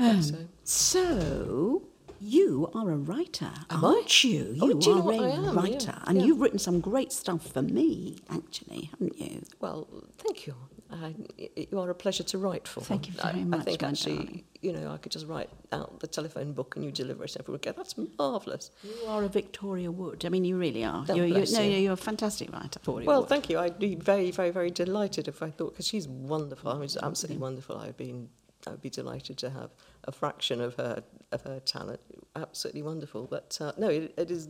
I 0.00 0.10
Um, 0.10 0.22
so. 0.22 0.36
So 0.64 1.82
you 2.20 2.70
are 2.74 2.90
a 2.90 2.96
writer, 2.96 3.50
Am 3.70 3.84
aren't 3.84 4.24
you? 4.24 4.52
You 4.54 4.62
Oh, 4.62 4.80
you 4.80 4.92
are 4.92 5.12
a 5.12 5.18
I 5.18 5.28
am? 5.28 5.44
Yeah, 5.44 5.52
writer, 5.52 5.98
and 6.06 6.18
yeah. 6.18 6.24
you've 6.24 6.40
written 6.40 6.58
some 6.58 6.80
great 6.80 7.12
stuff 7.12 7.46
for 7.46 7.62
me, 7.62 8.16
actually, 8.30 8.90
haven't 8.92 9.18
you? 9.20 9.42
Well, 9.60 9.86
thank 10.18 10.46
you. 10.46 10.54
Uh, 10.90 11.10
you 11.56 11.80
are 11.80 11.90
a 11.90 11.94
pleasure 11.94 12.22
to 12.22 12.38
write 12.38 12.68
for. 12.68 12.80
Thank 12.80 13.08
you 13.08 13.14
I, 13.22 13.32
very 13.32 13.42
I 13.42 13.44
much, 13.44 13.64
think 13.64 13.82
my 13.82 13.88
actually, 13.88 14.16
darling. 14.16 14.44
you 14.62 14.72
know, 14.72 14.92
I 14.92 14.98
could 14.98 15.10
just 15.12 15.26
write 15.26 15.50
out 15.72 15.98
the 16.00 16.06
telephone 16.06 16.52
book 16.52 16.76
and 16.76 16.84
you 16.84 16.92
deliver 16.92 17.24
it. 17.24 17.36
Everyone 17.38 17.60
go, 17.60 17.72
that's 17.72 17.96
marvellous. 18.18 18.70
You 18.84 19.08
are 19.08 19.24
a 19.24 19.28
Victoria 19.28 19.90
Wood. 19.90 20.24
I 20.24 20.28
mean, 20.28 20.44
you 20.44 20.56
really 20.56 20.84
are. 20.84 21.04
You're, 21.08 21.26
you're, 21.26 21.44
no, 21.52 21.60
you. 21.60 21.78
you're, 21.78 21.92
a 21.94 21.96
fantastic 21.96 22.52
writer. 22.52 22.78
Victoria 22.78 23.06
Well, 23.06 23.20
Wood. 23.20 23.28
thank 23.28 23.50
you. 23.50 23.58
I'd 23.58 23.78
be 23.78 23.96
very, 23.96 24.30
very, 24.30 24.50
very 24.50 24.70
delighted 24.70 25.26
if 25.26 25.42
I 25.42 25.50
thought 25.50 25.72
because 25.72 25.88
she's 25.88 26.06
wonderful. 26.06 26.70
I 26.70 26.74
mean, 26.78 26.88
she's 26.88 27.02
absolutely 27.02 27.40
wonderful. 27.40 27.78
I'd 27.78 27.96
been, 27.96 28.28
I'd 28.66 28.80
be 28.80 28.90
delighted 28.90 29.38
to 29.38 29.50
have 29.50 29.70
a 30.04 30.12
fraction 30.12 30.60
of 30.60 30.74
her 30.76 31.02
of 31.32 31.42
her 31.42 31.58
talent. 31.60 32.00
Absolutely 32.36 32.82
wonderful. 32.82 33.26
But 33.26 33.58
uh, 33.60 33.72
no, 33.76 33.88
it, 33.88 34.14
it 34.16 34.30
is 34.30 34.48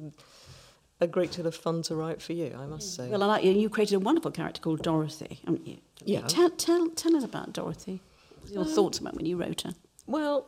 a 1.00 1.06
great 1.06 1.30
deal 1.32 1.46
of 1.46 1.54
fun 1.54 1.82
to 1.82 1.94
write 1.94 2.22
for 2.22 2.32
you. 2.32 2.56
I 2.58 2.66
must 2.66 2.94
say. 2.94 3.08
Well, 3.08 3.22
I 3.22 3.26
like 3.26 3.44
you. 3.44 3.52
You 3.52 3.68
created 3.68 3.94
a 3.96 4.00
wonderful 4.00 4.30
character 4.30 4.60
called 4.60 4.82
Dorothy, 4.82 5.40
haven't 5.44 5.66
you? 5.66 5.78
Yeah. 6.04 6.22
Tell, 6.26 6.50
tell, 6.50 6.88
tell 6.90 7.16
us 7.16 7.24
about 7.24 7.52
Dorothy. 7.52 8.00
What 8.40 8.48
were 8.48 8.54
Your 8.54 8.62
Um, 8.64 8.68
thoughts 8.74 8.98
about 8.98 9.14
when 9.14 9.26
you 9.26 9.36
wrote 9.36 9.62
her. 9.62 9.74
Well, 10.06 10.46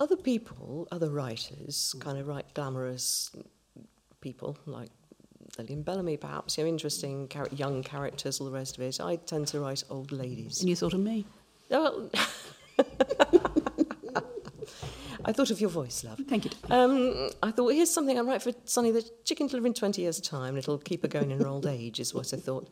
other 0.00 0.16
people, 0.16 0.86
other 0.92 1.10
writers, 1.10 1.94
kind 2.00 2.18
of 2.18 2.26
write 2.28 2.54
glamorous 2.54 3.30
people 4.20 4.56
like 4.66 4.90
Lilian 5.58 5.82
Bellamy, 5.82 6.16
perhaps, 6.16 6.56
you 6.56 6.64
know, 6.64 6.68
interesting 6.68 7.28
char- 7.28 7.48
young 7.52 7.82
characters, 7.82 8.38
all 8.40 8.46
the 8.46 8.52
rest 8.52 8.76
of 8.78 8.84
it. 8.84 9.00
I 9.00 9.16
tend 9.16 9.48
to 9.48 9.60
write 9.60 9.82
old 9.90 10.12
ladies. 10.12 10.60
And 10.60 10.68
you 10.68 10.76
thought 10.76 10.94
of 10.94 11.00
me. 11.00 11.26
Well, 11.68 12.10
I 15.28 15.32
thought 15.32 15.50
of 15.50 15.60
your 15.60 15.68
voice, 15.68 16.04
love. 16.04 16.18
Thank 16.26 16.46
you. 16.46 16.50
Um, 16.70 17.28
I 17.42 17.50
thought, 17.50 17.74
here's 17.74 17.90
something 17.90 18.18
I 18.18 18.22
write 18.22 18.40
for 18.40 18.50
Sunny 18.64 18.90
the 18.90 19.06
chicken 19.24 19.46
to 19.48 19.56
live 19.56 19.66
in 19.66 19.74
20 19.74 20.00
years' 20.00 20.22
time. 20.22 20.54
and 20.54 20.58
It'll 20.58 20.78
keep 20.78 21.02
her 21.02 21.08
going 21.08 21.30
in 21.30 21.38
her 21.38 21.46
old 21.46 21.66
age, 21.66 22.00
is 22.00 22.14
what 22.14 22.32
I 22.32 22.38
thought. 22.38 22.66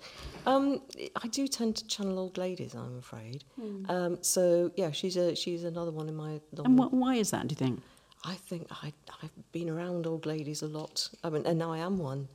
Um, 0.47 0.81
I 1.23 1.29
do 1.29 1.47
tend 1.49 1.77
to 1.77 1.87
channel 1.87 2.19
old 2.19 2.39
ladies, 2.39 2.75
I'm 2.75 2.97
afraid. 2.97 3.45
Um, 3.91 4.17
so, 4.23 4.71
yeah, 4.75 4.91
she's 4.91 5.19
a 5.19 5.37
she's 5.37 5.65
another 5.65 5.91
one 5.91 6.09
in 6.09 6.17
my. 6.17 6.41
And 6.65 6.79
what, 6.79 6.95
why 6.95 7.17
is 7.17 7.31
that, 7.33 7.47
do 7.47 7.53
you 7.53 7.57
think? 7.57 7.83
I 8.25 8.37
think 8.37 8.69
I, 8.71 8.91
I've 9.23 9.53
been 9.53 9.69
around 9.69 10.07
old 10.07 10.25
ladies 10.25 10.63
a 10.63 10.67
lot. 10.67 11.11
I 11.23 11.29
mean, 11.29 11.45
and 11.45 11.59
now 11.59 11.73
I 11.73 11.79
am 11.79 11.99
one. 11.99 12.27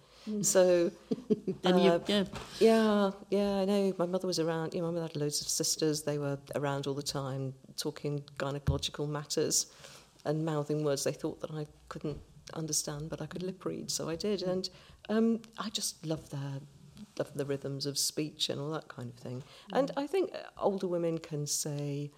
So, 0.44 0.92
Then 1.64 1.74
uh, 1.74 1.78
you, 1.78 2.04
yeah. 2.06 2.24
yeah, 2.60 3.12
yeah, 3.32 3.56
I 3.56 3.66
know. 3.66 3.94
My 3.98 4.06
mother 4.06 4.28
was 4.28 4.38
around. 4.38 4.76
You 4.76 4.82
know, 4.82 4.88
my 4.88 4.94
mother 4.94 5.08
had 5.08 5.16
loads 5.16 5.42
of 5.42 5.48
sisters. 5.48 6.04
They 6.04 6.20
were 6.20 6.38
around 6.54 6.86
all 6.86 6.94
the 6.94 7.02
time, 7.02 7.56
talking 7.76 8.24
gynecological 8.38 9.10
matters 9.10 9.66
and 10.26 10.46
mouthing 10.46 10.84
words 10.84 11.04
they 11.04 11.12
thought 11.12 11.42
that 11.42 11.52
I 11.52 11.66
couldn't 11.90 12.20
understand, 12.54 13.10
but 13.10 13.22
I 13.22 13.26
could 13.26 13.44
lip 13.44 13.64
read, 13.66 13.90
so 13.92 14.10
I 14.10 14.16
did. 14.16 14.44
And 14.44 14.70
um, 15.10 15.42
I 15.58 15.70
just 15.70 16.06
love 16.06 16.30
the, 16.30 16.62
love 17.18 17.32
the 17.36 17.46
rhythms 17.46 17.86
of 17.86 17.98
speech 17.98 18.50
and 18.50 18.60
all 18.60 18.72
that 18.72 18.88
kind 18.88 19.10
of 19.10 19.16
thing. 19.16 19.44
And 19.74 19.92
I 19.98 20.08
think 20.08 20.32
uh, 20.34 20.38
older 20.58 20.88
women 20.88 21.18
can 21.18 21.46
say 21.48 22.12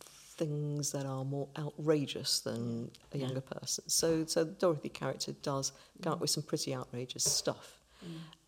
things 0.00 0.92
that 0.92 1.06
are 1.06 1.24
more 1.24 1.48
outrageous 1.58 2.40
than 2.40 2.90
a 3.12 3.18
younger 3.18 3.40
person. 3.40 3.88
So, 3.88 4.24
so 4.26 4.44
the 4.44 4.52
Dorothy 4.52 4.90
character 4.90 5.32
does 5.42 5.72
come 6.02 6.14
up 6.14 6.20
with 6.20 6.30
some 6.30 6.42
pretty 6.42 6.74
outrageous 6.74 7.24
stuff, 7.24 7.78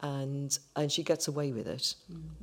and 0.00 0.58
and 0.76 0.92
she 0.92 1.02
gets 1.02 1.28
away 1.28 1.52
with 1.52 1.66
it 1.66 1.94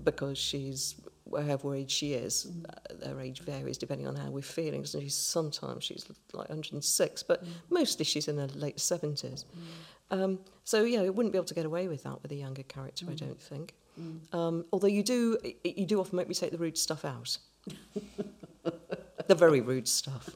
because 0.04 0.38
she's 0.38 0.96
whatever 1.26 1.76
age 1.76 1.92
she 1.92 2.14
is. 2.14 2.48
Uh, 2.70 3.08
her 3.10 3.20
age 3.20 3.42
varies 3.42 3.78
depending 3.78 4.08
on 4.08 4.16
how 4.16 4.30
we're 4.30 4.42
feeling. 4.42 4.86
So 4.86 5.00
she's 5.00 5.16
sometimes 5.16 5.84
she's 5.84 6.06
like 6.34 6.50
106, 6.50 7.24
but 7.24 7.44
mostly 7.70 8.06
she's 8.06 8.28
in 8.28 8.38
her 8.38 8.48
late 8.48 8.78
70s. 8.78 9.44
Um, 10.12 10.40
so 10.64 10.84
yeah, 10.84 11.02
it 11.02 11.14
wouldn't 11.14 11.34
be 11.34 11.38
able 11.38 11.46
to 11.48 11.54
get 11.54 11.66
away 11.66 11.88
with 11.88 12.04
that 12.04 12.22
with 12.22 12.32
a 12.32 12.36
younger 12.36 12.64
character, 12.64 13.06
I 13.10 13.16
don't 13.16 13.40
think. 13.42 13.74
Um, 14.34 14.66
although 14.74 14.88
you 14.88 15.04
do, 15.04 15.38
you 15.64 15.86
do 15.86 16.00
often 16.00 16.18
make 16.18 16.28
me 16.28 16.36
take 16.36 16.52
the 16.52 16.58
rude 16.58 16.78
stuff 16.78 17.06
out. 17.06 17.38
the 19.28 19.36
very 19.36 19.62
rude 19.62 19.88
stuff. 19.88 20.30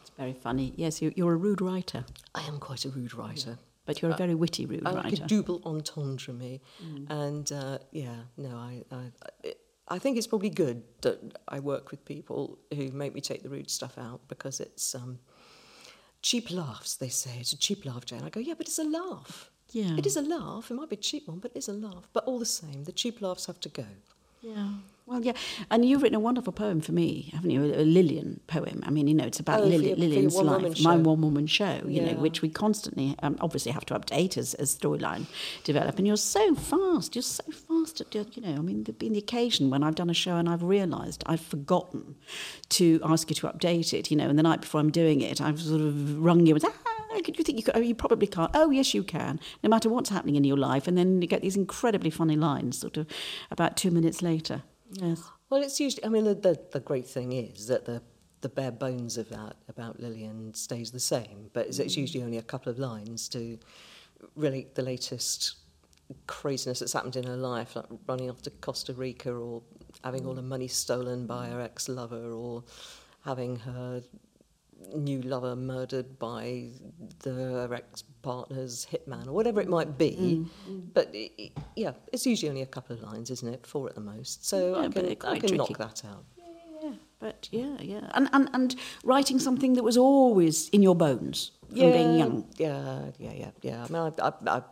It's 0.00 0.10
very 0.16 0.32
funny. 0.32 0.72
Yes, 0.76 1.00
you, 1.02 1.12
you're 1.14 1.34
a 1.34 1.36
rude 1.36 1.60
writer, 1.60 2.04
I 2.34 2.42
am 2.42 2.58
quite 2.58 2.84
a 2.84 2.88
rude 2.88 3.14
writer. 3.14 3.58
but 3.86 4.00
you're 4.02 4.10
a 4.10 4.16
very 4.16 4.34
witty 4.34 4.64
rude 4.66 4.82
I 4.86 4.90
like 4.90 5.04
writer. 5.04 5.24
a 5.24 5.26
double 5.26 5.60
entendre 5.64 6.32
me, 6.34 6.60
and 7.08 7.50
uh, 7.52 7.78
yeah, 7.92 8.16
no, 8.36 8.56
I, 8.56 8.82
I, 8.90 9.52
I 9.90 9.98
think 9.98 10.16
it's 10.18 10.26
probably 10.26 10.50
good 10.50 10.82
that 11.00 11.18
I 11.48 11.60
work 11.60 11.90
with 11.90 12.04
people 12.04 12.58
who 12.74 12.90
make 12.92 13.14
me 13.14 13.20
take 13.20 13.42
the 13.42 13.48
rude 13.48 13.70
stuff 13.70 13.96
out 13.98 14.20
because 14.28 14.60
it's 14.60 14.94
um, 14.94 15.18
cheap 16.22 16.50
laughs. 16.50 16.96
They 16.96 17.08
say 17.08 17.30
it's 17.40 17.52
a 17.52 17.58
cheap 17.58 17.84
laugh, 17.84 18.04
Jane. 18.04 18.22
I 18.24 18.28
go, 18.30 18.40
yeah, 18.40 18.54
but 18.56 18.66
it's 18.66 18.78
a 18.78 18.84
laugh. 18.84 19.50
Yeah. 19.72 19.96
it 19.98 20.06
is 20.06 20.16
a 20.16 20.22
laugh. 20.22 20.70
It 20.70 20.74
might 20.74 20.88
be 20.88 20.96
a 20.96 20.98
cheap 20.98 21.28
one, 21.28 21.38
but 21.40 21.52
it's 21.54 21.68
a 21.68 21.72
laugh. 21.74 22.08
But 22.14 22.24
all 22.24 22.38
the 22.38 22.46
same, 22.46 22.84
the 22.84 22.92
cheap 22.92 23.20
laughs 23.20 23.46
have 23.46 23.60
to 23.60 23.68
go. 23.68 23.84
Yeah. 24.40 24.68
Well, 25.04 25.20
yeah. 25.22 25.32
And 25.70 25.84
you've 25.84 26.02
written 26.02 26.16
a 26.16 26.20
wonderful 26.20 26.52
poem 26.52 26.80
for 26.80 26.92
me, 26.92 27.30
haven't 27.34 27.50
you? 27.50 27.64
A, 27.64 27.80
a 27.80 27.84
Lilian 27.84 28.40
poem. 28.46 28.82
I 28.86 28.90
mean, 28.90 29.08
you 29.08 29.14
know, 29.14 29.24
it's 29.24 29.40
about 29.40 29.60
Oh, 29.60 29.64
for 29.64 29.68
your- 29.70 29.94
for 29.94 30.00
Lilian's 30.00 30.36
life, 30.36 30.80
my 30.82 30.96
one 30.96 31.20
woman 31.22 31.46
show, 31.46 31.80
you 31.86 32.00
know, 32.02 32.08
Yeah. 32.12 32.14
which 32.14 32.40
we 32.40 32.48
constantly 32.50 33.14
um, 33.22 33.36
obviously 33.40 33.72
have 33.72 33.84
to 33.86 33.98
update 33.98 34.36
as, 34.38 34.54
as 34.54 34.74
storyline 34.78 35.26
develop. 35.64 35.98
And 35.98 36.06
you're 36.06 36.16
so 36.16 36.54
fast. 36.54 37.14
You're 37.16 37.22
so 37.22 37.42
at, 37.84 38.36
you 38.36 38.42
know, 38.42 38.54
I 38.54 38.60
mean, 38.60 38.84
there's 38.84 38.96
been 38.96 39.12
the 39.12 39.18
occasion 39.18 39.70
when 39.70 39.82
I've 39.82 39.94
done 39.94 40.10
a 40.10 40.14
show 40.14 40.36
and 40.36 40.48
I've 40.48 40.62
realised 40.62 41.22
I've 41.26 41.40
forgotten 41.40 42.16
to 42.70 43.00
ask 43.04 43.30
you 43.30 43.36
to 43.36 43.48
update 43.48 43.92
it, 43.92 44.10
you 44.10 44.16
know, 44.16 44.28
and 44.28 44.38
the 44.38 44.42
night 44.42 44.60
before 44.60 44.80
I'm 44.80 44.90
doing 44.90 45.20
it, 45.20 45.40
I've 45.40 45.60
sort 45.60 45.80
of 45.80 46.18
rung 46.22 46.46
you 46.46 46.54
and 46.54 46.62
said, 46.62 46.72
ah, 46.86 47.20
could 47.24 47.38
you 47.38 47.44
think 47.44 47.58
you 47.58 47.64
could? 47.64 47.76
Oh, 47.76 47.80
you 47.80 47.94
probably 47.94 48.26
can't. 48.26 48.50
Oh, 48.54 48.70
yes, 48.70 48.94
you 48.94 49.02
can, 49.02 49.40
no 49.62 49.68
matter 49.68 49.88
what's 49.88 50.10
happening 50.10 50.36
in 50.36 50.44
your 50.44 50.56
life. 50.56 50.86
And 50.86 50.96
then 50.96 51.20
you 51.20 51.28
get 51.28 51.42
these 51.42 51.56
incredibly 51.56 52.10
funny 52.10 52.36
lines 52.36 52.78
sort 52.78 52.96
of 52.96 53.06
about 53.50 53.76
two 53.76 53.90
minutes 53.90 54.22
later. 54.22 54.62
Yes. 54.92 55.22
Well, 55.50 55.62
it's 55.62 55.80
usually. 55.80 56.04
I 56.04 56.08
mean, 56.08 56.24
the, 56.24 56.34
the, 56.34 56.60
the 56.72 56.80
great 56.80 57.06
thing 57.06 57.32
is 57.32 57.66
that 57.66 57.84
the 57.84 58.02
the 58.40 58.48
bare 58.48 58.70
bones 58.70 59.18
of 59.18 59.28
that 59.30 59.56
about 59.68 59.98
Lilian 60.00 60.54
stays 60.54 60.92
the 60.92 61.00
same, 61.00 61.50
but 61.52 61.66
it's, 61.66 61.78
it's 61.78 61.96
usually 61.96 62.22
only 62.22 62.38
a 62.38 62.42
couple 62.42 62.70
of 62.70 62.78
lines 62.78 63.28
to 63.30 63.58
relate 64.36 64.74
the 64.74 64.82
latest 64.82 65.56
craziness 66.26 66.80
that's 66.80 66.92
happened 66.92 67.16
in 67.16 67.24
her 67.24 67.36
life, 67.36 67.76
like 67.76 67.86
running 68.06 68.30
off 68.30 68.42
to 68.42 68.50
Costa 68.50 68.92
Rica 68.92 69.32
or 69.32 69.62
having 70.04 70.26
all 70.26 70.34
her 70.34 70.42
money 70.42 70.68
stolen 70.68 71.26
by 71.26 71.48
her 71.48 71.60
ex-lover 71.60 72.32
or 72.32 72.64
having 73.24 73.56
her 73.56 74.02
new 74.94 75.20
lover 75.22 75.56
murdered 75.56 76.18
by 76.18 76.68
the 77.20 77.68
ex-partner's 77.74 78.86
hitman 78.90 79.26
or 79.26 79.32
whatever 79.32 79.60
it 79.60 79.68
might 79.68 79.98
be. 79.98 80.16
Mm, 80.68 80.70
mm. 80.70 80.88
But 80.94 81.10
i 81.14 81.30
i 81.38 81.50
yeah, 81.76 81.92
it's 82.12 82.26
usually 82.26 82.48
only 82.48 82.62
a 82.62 82.66
couple 82.66 82.96
of 82.96 83.02
lines, 83.02 83.30
isn't 83.30 83.52
it? 83.52 83.66
Four 83.66 83.88
at 83.88 83.94
the 83.94 84.00
most. 84.00 84.46
So 84.46 84.80
Yeah, 84.80 84.86
I 84.86 85.14
can, 85.14 85.30
I 85.30 85.38
can 85.38 85.56
knock 85.56 85.76
that 85.78 86.04
out. 86.04 86.24
Yeah, 86.82 86.92
but 87.18 87.48
yeah, 87.50 87.76
yeah, 87.80 88.10
and 88.14 88.28
and 88.32 88.48
and 88.54 88.76
writing 89.02 89.38
something 89.40 89.74
that 89.74 89.82
was 89.82 89.96
always 89.96 90.68
in 90.68 90.82
your 90.82 90.94
bones 90.94 91.50
from 91.68 91.92
being 91.92 92.14
young. 92.18 92.46
Yeah, 92.56 93.10
yeah, 93.18 93.32
yeah, 93.32 93.50
yeah. 93.62 93.84
I 93.84 93.92
mean, 93.92 94.02
I've, 94.02 94.20
I've, 94.22 94.48
I've, 94.48 94.64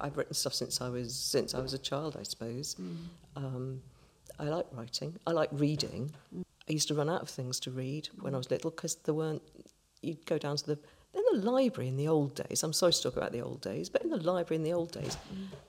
I've 0.00 0.16
written 0.16 0.34
stuff 0.34 0.54
since 0.54 0.80
I 0.80 0.88
was 0.88 1.14
since 1.14 1.54
I 1.54 1.60
was 1.60 1.74
a 1.74 1.78
child, 1.78 2.16
I 2.18 2.22
suppose. 2.22 2.76
Mm. 2.76 2.96
Um, 3.36 3.82
I 4.38 4.44
like 4.44 4.66
writing. 4.72 5.16
I 5.26 5.32
like 5.32 5.50
reading. 5.52 6.12
I 6.36 6.72
used 6.72 6.88
to 6.88 6.94
run 6.94 7.08
out 7.08 7.22
of 7.22 7.28
things 7.28 7.60
to 7.60 7.70
read 7.70 8.08
when 8.20 8.34
I 8.34 8.38
was 8.38 8.50
little 8.50 8.70
because 8.70 8.96
there 8.96 9.14
weren't. 9.14 9.42
You'd 10.02 10.26
go 10.26 10.38
down 10.38 10.56
to 10.56 10.66
the 10.66 10.78
in 11.14 11.22
the 11.32 11.50
library 11.50 11.88
in 11.88 11.96
the 11.96 12.08
old 12.08 12.34
days. 12.34 12.62
I'm 12.62 12.72
sorry 12.72 12.92
to 12.92 13.02
talk 13.02 13.16
about 13.16 13.32
the 13.32 13.40
old 13.40 13.60
days, 13.60 13.88
but 13.88 14.02
in 14.02 14.10
the 14.10 14.16
library 14.16 14.56
in 14.56 14.64
the 14.64 14.72
old 14.72 14.90
days, 14.90 15.16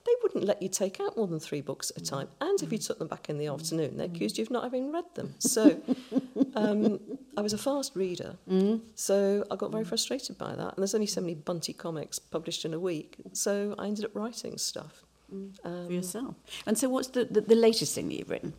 they 0.04 0.12
wouldn't 0.22 0.44
let 0.44 0.60
you 0.60 0.68
take 0.68 1.00
out 1.00 1.16
more 1.16 1.26
than 1.26 1.38
three 1.38 1.60
books 1.60 1.90
at 1.90 1.98
a 1.98 2.00
mm. 2.00 2.08
time. 2.08 2.28
And 2.40 2.60
if 2.62 2.72
you 2.72 2.78
mm. 2.78 2.86
took 2.86 2.98
them 2.98 3.08
back 3.08 3.30
in 3.30 3.38
the 3.38 3.46
afternoon, 3.46 3.96
they 3.96 4.06
accused 4.06 4.38
you 4.38 4.42
of 4.42 4.50
not 4.50 4.64
having 4.64 4.92
read 4.92 5.04
them. 5.14 5.34
So 5.38 5.80
um, 6.56 6.98
I 7.36 7.42
was 7.42 7.52
a 7.52 7.58
fast 7.58 7.94
reader, 7.94 8.36
so 8.94 9.44
I 9.50 9.56
got 9.56 9.70
very 9.70 9.84
frustrated 9.84 10.38
by 10.38 10.54
that. 10.54 10.70
And 10.74 10.78
there's 10.78 10.94
only 10.94 11.06
so 11.06 11.20
many 11.20 11.34
Bunty 11.34 11.72
comics 11.72 12.18
published 12.18 12.64
in 12.64 12.72
a 12.74 12.80
week, 12.80 13.16
so 13.32 13.74
I 13.78 13.86
ended 13.86 14.04
up 14.06 14.14
writing 14.14 14.56
stuff. 14.58 15.02
for 15.86 15.92
yourself. 15.92 16.34
And 16.66 16.78
so, 16.78 16.88
what's 16.88 17.08
the, 17.08 17.24
the, 17.24 17.40
the 17.42 17.54
latest 17.56 17.94
thing 17.94 18.08
that 18.08 18.14
you've 18.18 18.30
written? 18.30 18.52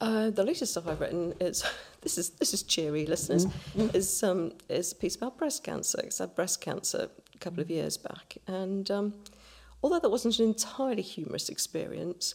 Uh, 0.00 0.30
the 0.30 0.42
latest 0.42 0.72
stuff 0.72 0.86
I've 0.88 1.00
written 1.00 1.32
is 1.40 1.62
this 2.00 2.18
is 2.18 2.30
this 2.30 2.52
is 2.54 2.62
cheery, 2.62 3.06
listeners. 3.06 3.46
Is 3.94 4.22
um 4.22 4.52
is 4.68 4.92
a 4.92 4.96
piece 4.96 5.16
about 5.16 5.38
breast 5.38 5.62
cancer. 5.64 6.00
'cause 6.02 6.20
I 6.20 6.24
had 6.24 6.34
breast 6.34 6.60
cancer 6.60 7.08
a 7.34 7.38
couple 7.38 7.60
of 7.60 7.70
years 7.70 7.96
back, 7.96 8.36
and 8.46 8.90
um, 8.90 9.14
although 9.82 10.00
that 10.00 10.10
wasn't 10.10 10.38
an 10.40 10.46
entirely 10.46 11.02
humorous 11.02 11.48
experience, 11.48 12.34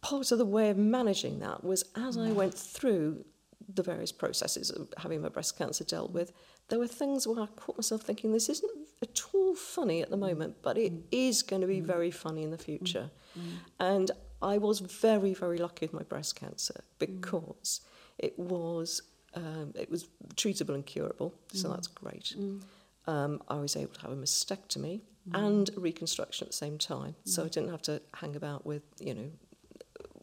part 0.00 0.32
of 0.32 0.38
the 0.38 0.46
way 0.46 0.70
of 0.70 0.78
managing 0.78 1.40
that 1.40 1.62
was 1.64 1.84
as 1.94 2.16
I 2.16 2.30
went 2.32 2.54
through 2.54 3.24
the 3.72 3.82
various 3.82 4.12
processes 4.12 4.70
of 4.70 4.92
having 4.98 5.22
my 5.22 5.28
breast 5.28 5.58
cancer 5.58 5.84
dealt 5.84 6.12
with, 6.12 6.32
there 6.68 6.78
were 6.78 6.86
things 6.86 7.26
where 7.26 7.40
I 7.40 7.46
caught 7.46 7.76
myself 7.76 8.02
thinking, 8.02 8.32
this 8.32 8.48
isn't 8.48 8.70
at 9.02 9.20
all 9.32 9.54
funny 9.54 10.02
at 10.02 10.10
the 10.10 10.16
moment, 10.16 10.56
but 10.62 10.78
it 10.78 10.92
is 11.10 11.42
going 11.42 11.62
to 11.62 11.68
be 11.68 11.80
mm. 11.80 11.84
very 11.84 12.10
funny 12.10 12.42
in 12.42 12.50
the 12.50 12.58
future. 12.58 13.10
Mm. 13.38 13.42
Mm. 13.42 13.50
And 13.80 14.10
I 14.42 14.58
was 14.58 14.80
very, 14.80 15.34
very 15.34 15.58
lucky 15.58 15.86
with 15.86 15.92
my 15.92 16.02
breast 16.02 16.36
cancer 16.36 16.82
because 16.98 17.80
it 18.18 18.38
was 18.38 19.02
um, 19.34 19.72
it 19.78 19.90
was 19.90 20.08
treatable 20.34 20.74
and 20.74 20.86
curable, 20.86 21.34
so 21.52 21.68
that's 21.68 21.88
great. 21.88 22.34
Um, 23.06 23.42
I 23.48 23.56
was 23.56 23.76
able 23.76 23.92
to 23.94 24.00
have 24.00 24.12
a 24.12 24.16
mastectomy 24.16 25.02
and 25.32 25.68
reconstruction 25.76 26.46
at 26.46 26.52
the 26.52 26.56
same 26.56 26.78
time, 26.78 27.16
so 27.24 27.44
I 27.44 27.48
didn't 27.48 27.70
have 27.70 27.82
to 27.82 28.00
hang 28.14 28.34
about 28.34 28.64
with 28.64 28.82
you 28.98 29.14
know 29.14 29.30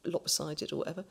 lopsided 0.06 0.74
or 0.74 0.78
whatever. 0.78 1.06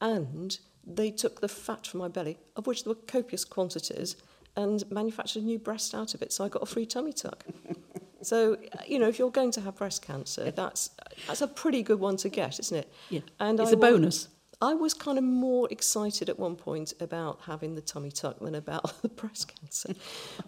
And 0.00 0.58
they 0.86 1.10
took 1.10 1.40
the 1.40 1.48
fat 1.48 1.86
from 1.86 2.00
my 2.00 2.08
belly, 2.08 2.38
of 2.56 2.66
which 2.66 2.84
there 2.84 2.92
were 2.92 3.00
copious 3.06 3.44
quantities, 3.44 4.16
and 4.56 4.90
manufactured 4.90 5.42
a 5.42 5.46
new 5.46 5.58
breast 5.58 5.94
out 5.94 6.14
of 6.14 6.22
it. 6.22 6.32
So 6.32 6.44
I 6.44 6.48
got 6.48 6.62
a 6.62 6.66
free 6.66 6.86
tummy 6.86 7.12
tuck. 7.12 7.44
so 8.22 8.56
you 8.86 8.98
know, 8.98 9.08
if 9.08 9.18
you're 9.18 9.30
going 9.30 9.52
to 9.52 9.60
have 9.60 9.76
breast 9.76 10.02
cancer, 10.02 10.50
that's 10.50 10.90
that's 11.26 11.40
a 11.40 11.48
pretty 11.48 11.82
good 11.82 12.00
one 12.00 12.16
to 12.18 12.28
get, 12.28 12.58
isn't 12.58 12.76
it? 12.76 12.92
Yeah. 13.08 13.20
And 13.38 13.60
It's 13.60 13.70
I 13.70 13.74
a 13.74 13.76
bonus. 13.76 14.28
I 14.62 14.74
was 14.74 14.92
kind 14.92 15.16
of 15.16 15.24
more 15.24 15.68
excited 15.70 16.28
at 16.28 16.38
one 16.38 16.54
point 16.54 16.92
about 17.00 17.40
having 17.46 17.74
the 17.74 17.80
tummy 17.80 18.10
tuck 18.10 18.40
than 18.40 18.54
about 18.54 19.00
the 19.02 19.08
breast 19.08 19.54
cancer, 19.54 19.94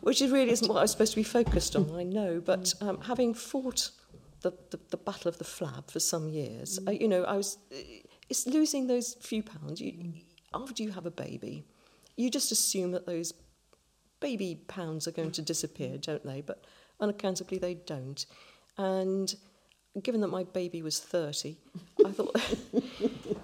which 0.01 0.21
is 0.21 0.31
really 0.31 0.51
isn't 0.51 0.68
what 0.68 0.79
I 0.79 0.83
was 0.83 0.90
supposed 0.90 1.12
to 1.12 1.16
be 1.16 1.23
focused 1.23 1.75
on, 1.77 1.95
I 1.95 2.03
know. 2.03 2.42
But 2.45 2.64
mm. 2.64 2.88
um, 2.88 3.01
having 3.01 3.33
fought 3.33 3.90
the, 4.42 4.53
the, 4.71 4.79
the 4.90 4.97
battle 4.99 5.29
of 5.29 5.38
the 5.38 5.45
flab 5.45 5.90
for 5.90 6.01
some 6.01 6.29
years, 6.29 6.79
I, 6.87 6.90
you 6.92 7.09
know, 7.09 7.25
I 7.25 7.37
was, 7.37 7.57
it's 8.33 8.47
losing 8.47 8.87
those 8.87 9.12
few 9.21 9.42
pounds. 9.42 9.79
You, 9.79 9.92
after 10.55 10.83
you 10.83 10.90
have 10.92 11.05
a 11.05 11.11
baby, 11.11 11.64
you 12.16 12.31
just 12.31 12.51
assume 12.51 12.92
that 12.92 13.05
those 13.05 13.35
baby 14.21 14.62
pounds 14.68 15.07
are 15.07 15.11
going 15.11 15.33
to 15.33 15.42
disappear, 15.42 15.99
don't 15.99 16.25
they? 16.25 16.40
But 16.40 16.64
unaccountably, 16.99 17.59
they 17.59 17.75
don't. 17.75 18.25
And 18.79 19.35
given 20.03 20.23
that 20.23 20.29
my 20.29 20.45
baby 20.45 20.81
was 20.81 20.99
30, 20.99 21.59
I 22.07 22.11
thought 22.11 22.35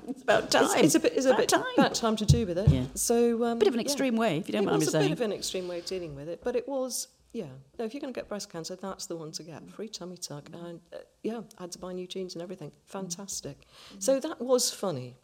It's 0.08 0.22
about 0.22 0.50
time. 0.50 0.64
it's, 0.64 0.74
it's 0.74 0.94
a 0.94 1.00
bit, 1.00 1.12
it's 1.14 1.26
a 1.26 1.30
about 1.30 1.38
bit 1.40 1.48
time. 1.50 1.64
about 1.76 1.94
time 1.94 2.16
to 2.16 2.24
do 2.24 2.46
with 2.46 2.56
it. 2.56 2.70
Yeah. 2.70 2.84
So 2.94 3.44
um, 3.44 3.58
bit 3.58 3.68
of 3.68 3.74
an 3.74 3.80
yeah. 3.80 3.84
extreme 3.84 4.16
way, 4.16 4.38
if 4.38 4.48
you 4.48 4.52
don't 4.52 4.62
it 4.62 4.66
mind 4.66 4.78
me 4.80 4.86
saying. 4.86 4.94
It 4.94 4.98
was 4.98 5.04
a 5.04 5.08
bit 5.10 5.12
of 5.12 5.20
an 5.20 5.32
extreme 5.36 5.68
way 5.68 5.80
of 5.80 5.84
dealing 5.84 6.14
with 6.14 6.30
it, 6.30 6.40
but 6.42 6.56
it 6.56 6.66
was 6.66 7.08
yeah. 7.32 7.46
No, 7.78 7.84
if 7.84 7.92
you're 7.94 8.00
going 8.00 8.12
to 8.12 8.18
get 8.18 8.28
breast 8.28 8.50
cancer, 8.50 8.76
that's 8.76 9.06
the 9.06 9.16
one 9.16 9.32
to 9.32 9.42
get. 9.42 9.68
Free 9.70 9.88
tummy 9.88 10.16
tuck, 10.16 10.48
and 10.52 10.80
uh, 10.92 10.98
yeah, 11.22 11.40
I 11.58 11.62
had 11.62 11.72
to 11.72 11.78
buy 11.78 11.92
new 11.92 12.06
jeans 12.06 12.34
and 12.34 12.42
everything. 12.42 12.72
Fantastic. 12.86 13.66
So 13.98 14.18
that 14.20 14.40
was 14.40 14.70
funny, 14.70 15.16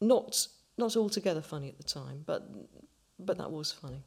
not 0.00 0.48
not 0.78 0.96
altogether 0.96 1.40
funny 1.42 1.68
at 1.68 1.78
the 1.78 1.84
time, 1.84 2.22
but 2.26 2.48
but 3.18 3.38
that 3.38 3.50
was 3.50 3.72
funny. 3.72 4.02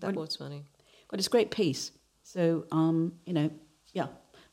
That 0.00 0.14
Well- 0.14 0.24
was 0.24 0.36
funny. 0.36 0.64
But 1.10 1.18
it's 1.20 1.26
a 1.28 1.30
great 1.30 1.50
piece. 1.50 1.92
So, 2.22 2.64
um, 2.72 3.12
you 3.26 3.34
know, 3.34 3.50
yeah, 3.92 4.06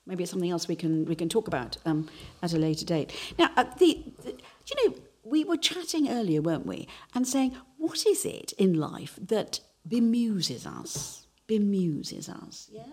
maybe 0.06 0.24
it's 0.24 0.32
something 0.32 0.52
else 0.52 0.68
we 0.68 0.76
can 0.76 1.06
we 1.06 1.16
can 1.16 1.30
talk 1.30 1.48
about 1.48 1.78
um, 1.86 2.10
at 2.44 2.54
a 2.54 2.58
later 2.58 2.86
date. 2.86 3.14
Now, 3.40 3.50
uh, 3.56 3.64
the, 3.78 4.04
the 4.24 4.32
do 4.34 4.74
you 4.76 4.90
know 4.90 4.96
we 5.24 5.44
were 5.46 5.58
chatting 5.58 6.10
earlier, 6.10 6.42
weren't 6.42 6.66
we, 6.66 6.88
and 7.16 7.26
saying 7.28 7.56
what 7.78 8.06
is 8.06 8.26
it 8.26 8.52
in 8.58 8.74
life 8.74 9.18
that 9.22 9.62
bemuses 9.88 10.68
us, 10.68 11.21
bemuses 11.52 12.30
us. 12.30 12.70
Yeah. 12.72 12.84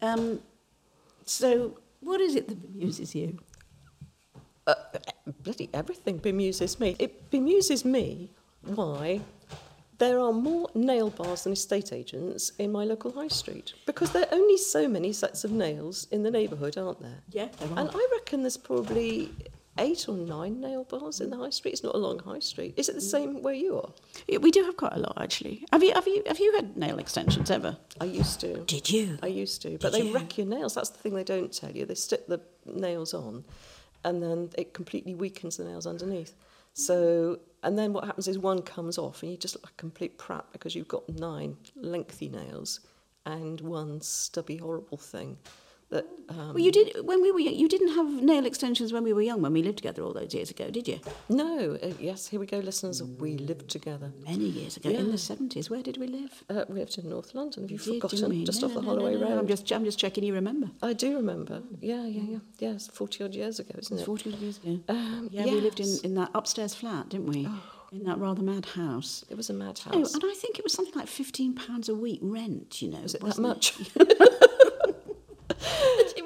Um, 0.00 0.40
so, 1.24 1.78
what 2.00 2.20
is 2.20 2.34
it 2.34 2.48
that 2.48 2.60
bemuses 2.60 3.14
you? 3.14 3.38
Uh, 4.66 4.74
bloody 5.44 5.68
everything 5.72 6.18
bemuses 6.18 6.80
me. 6.80 6.96
It 6.98 7.30
bemuses 7.30 7.84
me 7.84 8.32
why 8.62 9.20
there 9.98 10.18
are 10.18 10.32
more 10.32 10.68
nail 10.74 11.10
bars 11.10 11.44
than 11.44 11.52
estate 11.52 11.92
agents 11.92 12.50
in 12.58 12.72
my 12.72 12.84
local 12.84 13.12
high 13.12 13.28
street 13.28 13.74
because 13.86 14.10
there 14.10 14.22
are 14.22 14.34
only 14.34 14.56
so 14.56 14.88
many 14.88 15.12
sets 15.12 15.44
of 15.44 15.52
nails 15.52 16.08
in 16.10 16.24
the 16.24 16.30
neighbourhood, 16.30 16.76
aren't 16.76 17.00
there? 17.00 17.20
Yeah, 17.30 17.48
there 17.58 17.68
are. 17.68 17.78
And 17.78 17.90
I 17.94 18.08
reckon 18.16 18.42
there's 18.42 18.56
probably 18.56 19.30
eight 19.78 20.08
or 20.08 20.16
nine 20.16 20.60
nail 20.60 20.84
bars 20.84 21.20
in 21.20 21.30
the 21.30 21.36
high 21.36 21.50
street. 21.50 21.72
It's 21.72 21.82
not 21.82 21.94
a 21.94 21.98
long 21.98 22.18
high 22.18 22.40
street. 22.40 22.74
Is 22.76 22.88
it 22.88 22.94
the 22.94 23.00
mm. 23.00 23.10
same 23.10 23.42
where 23.42 23.54
you 23.54 23.76
are? 23.78 23.92
Yeah, 24.28 24.38
We 24.38 24.50
do 24.50 24.64
have 24.64 24.76
quite 24.76 24.92
a 24.92 24.98
lot, 24.98 25.14
actually. 25.20 25.64
Have 25.72 25.82
you 25.82 25.92
have 25.94 26.06
you 26.06 26.22
have 26.26 26.38
you 26.38 26.52
had 26.54 26.76
nail 26.76 26.98
extensions 26.98 27.50
ever? 27.50 27.76
I 28.00 28.04
used 28.04 28.40
to. 28.40 28.58
Did 28.64 28.90
you? 28.90 29.18
I 29.22 29.28
used 29.28 29.62
to, 29.62 29.78
but 29.78 29.92
Did 29.92 29.92
they 29.92 30.06
you? 30.08 30.14
wreck 30.14 30.36
your 30.38 30.46
nails. 30.46 30.74
That's 30.74 30.90
the 30.90 30.98
thing 30.98 31.14
they 31.14 31.24
don't 31.24 31.52
tell 31.52 31.70
you. 31.70 31.86
They 31.86 31.94
stick 31.94 32.26
the 32.26 32.40
nails 32.66 33.14
on, 33.14 33.44
and 34.04 34.22
then 34.22 34.50
it 34.58 34.74
completely 34.74 35.14
weakens 35.14 35.56
the 35.56 35.64
nails 35.64 35.86
underneath. 35.86 36.34
So, 36.74 37.40
and 37.62 37.78
then 37.78 37.92
what 37.92 38.04
happens 38.04 38.28
is 38.28 38.38
one 38.38 38.62
comes 38.62 38.98
off, 38.98 39.22
and 39.22 39.30
you 39.30 39.36
just 39.36 39.54
look 39.54 39.64
like 39.64 39.74
a 39.74 39.76
complete 39.76 40.18
prat 40.18 40.44
because 40.52 40.74
you've 40.74 40.88
got 40.88 41.08
nine 41.08 41.56
lengthy 41.76 42.28
nails 42.28 42.80
and 43.24 43.60
one 43.60 44.00
stubby, 44.00 44.56
horrible 44.56 44.98
thing. 44.98 45.38
That 45.92 46.06
um, 46.30 46.54
Well, 46.54 46.58
you 46.66 46.72
did 46.72 46.86
when 47.10 47.20
we 47.22 47.30
were 47.32 47.38
young, 47.46 47.54
you 47.62 47.68
didn't 47.68 47.92
have 47.98 48.08
nail 48.30 48.44
extensions 48.46 48.92
when 48.94 49.04
we 49.08 49.12
were 49.12 49.22
young 49.30 49.40
when 49.44 49.52
we 49.52 49.62
lived 49.62 49.78
together 49.82 50.02
all 50.02 50.14
those 50.20 50.32
years 50.38 50.50
ago, 50.50 50.66
did 50.78 50.86
you? 50.88 50.98
no, 51.28 51.78
uh, 51.82 51.92
yes, 52.00 52.20
here 52.30 52.40
we 52.40 52.46
go, 52.46 52.58
listeners. 52.70 53.02
We 53.24 53.36
lived 53.50 53.68
together. 53.68 54.08
Many 54.24 54.46
years 54.60 54.76
ago, 54.78 54.88
in 54.88 55.10
the 55.10 55.18
seventies. 55.18 55.68
Where 55.72 55.82
did 55.88 55.96
we 56.02 56.06
live? 56.18 56.32
Uh, 56.48 56.64
we 56.68 56.74
lived 56.80 56.96
in 56.98 57.08
North 57.10 57.34
London. 57.34 57.64
Have 57.64 57.70
you 57.70 57.78
Did, 57.78 58.00
forgotten? 58.00 58.44
Just 58.46 58.62
No, 58.62 58.68
off 58.68 58.74
no, 58.74 58.80
the 58.80 58.86
Holloway 58.88 59.14
no, 59.16 59.20
Road. 59.28 59.38
I'm 59.38 59.46
just 59.54 59.70
I'm 59.70 59.84
just 59.84 59.98
checking. 59.98 60.24
You 60.24 60.34
remember? 60.34 60.68
I 60.82 60.92
do 60.94 61.08
remember. 61.16 61.62
Yeah, 61.80 62.06
yeah, 62.06 62.22
yeah. 62.32 62.38
Yeah, 62.72 62.78
40 62.78 63.24
odd 63.24 63.34
years 63.34 63.58
ago, 63.60 63.74
isn't 63.78 63.98
it? 64.00 64.04
forty 64.06 64.32
odd 64.32 64.38
years 64.40 64.58
ago. 64.58 64.80
Um, 64.88 65.28
yeah, 65.30 65.44
we 65.44 65.60
lived 65.60 65.80
in, 65.80 65.90
in 66.04 66.14
that 66.14 66.30
upstairs 66.34 66.74
flat, 66.74 67.10
didn't 67.10 67.26
we? 67.26 67.46
In 67.92 68.04
that 68.04 68.16
rather 68.18 68.40
mad 68.42 68.64
house. 68.64 69.22
It 69.28 69.36
was 69.36 69.50
a 69.50 69.52
mad 69.52 69.78
Oh, 69.90 69.98
house. 69.98 70.14
and 70.14 70.22
I 70.24 70.32
think 70.32 70.58
it 70.58 70.64
was 70.64 70.72
something 70.72 70.94
like 70.94 71.08
fifteen 71.08 71.54
pounds 71.54 71.90
a 71.90 71.94
week 71.94 72.20
rent. 72.22 72.80
You 72.80 72.88
know, 72.92 73.00
Was 73.02 73.14
it 73.14 73.20
that 73.22 73.38
much? 73.38 73.74
It 73.96 74.48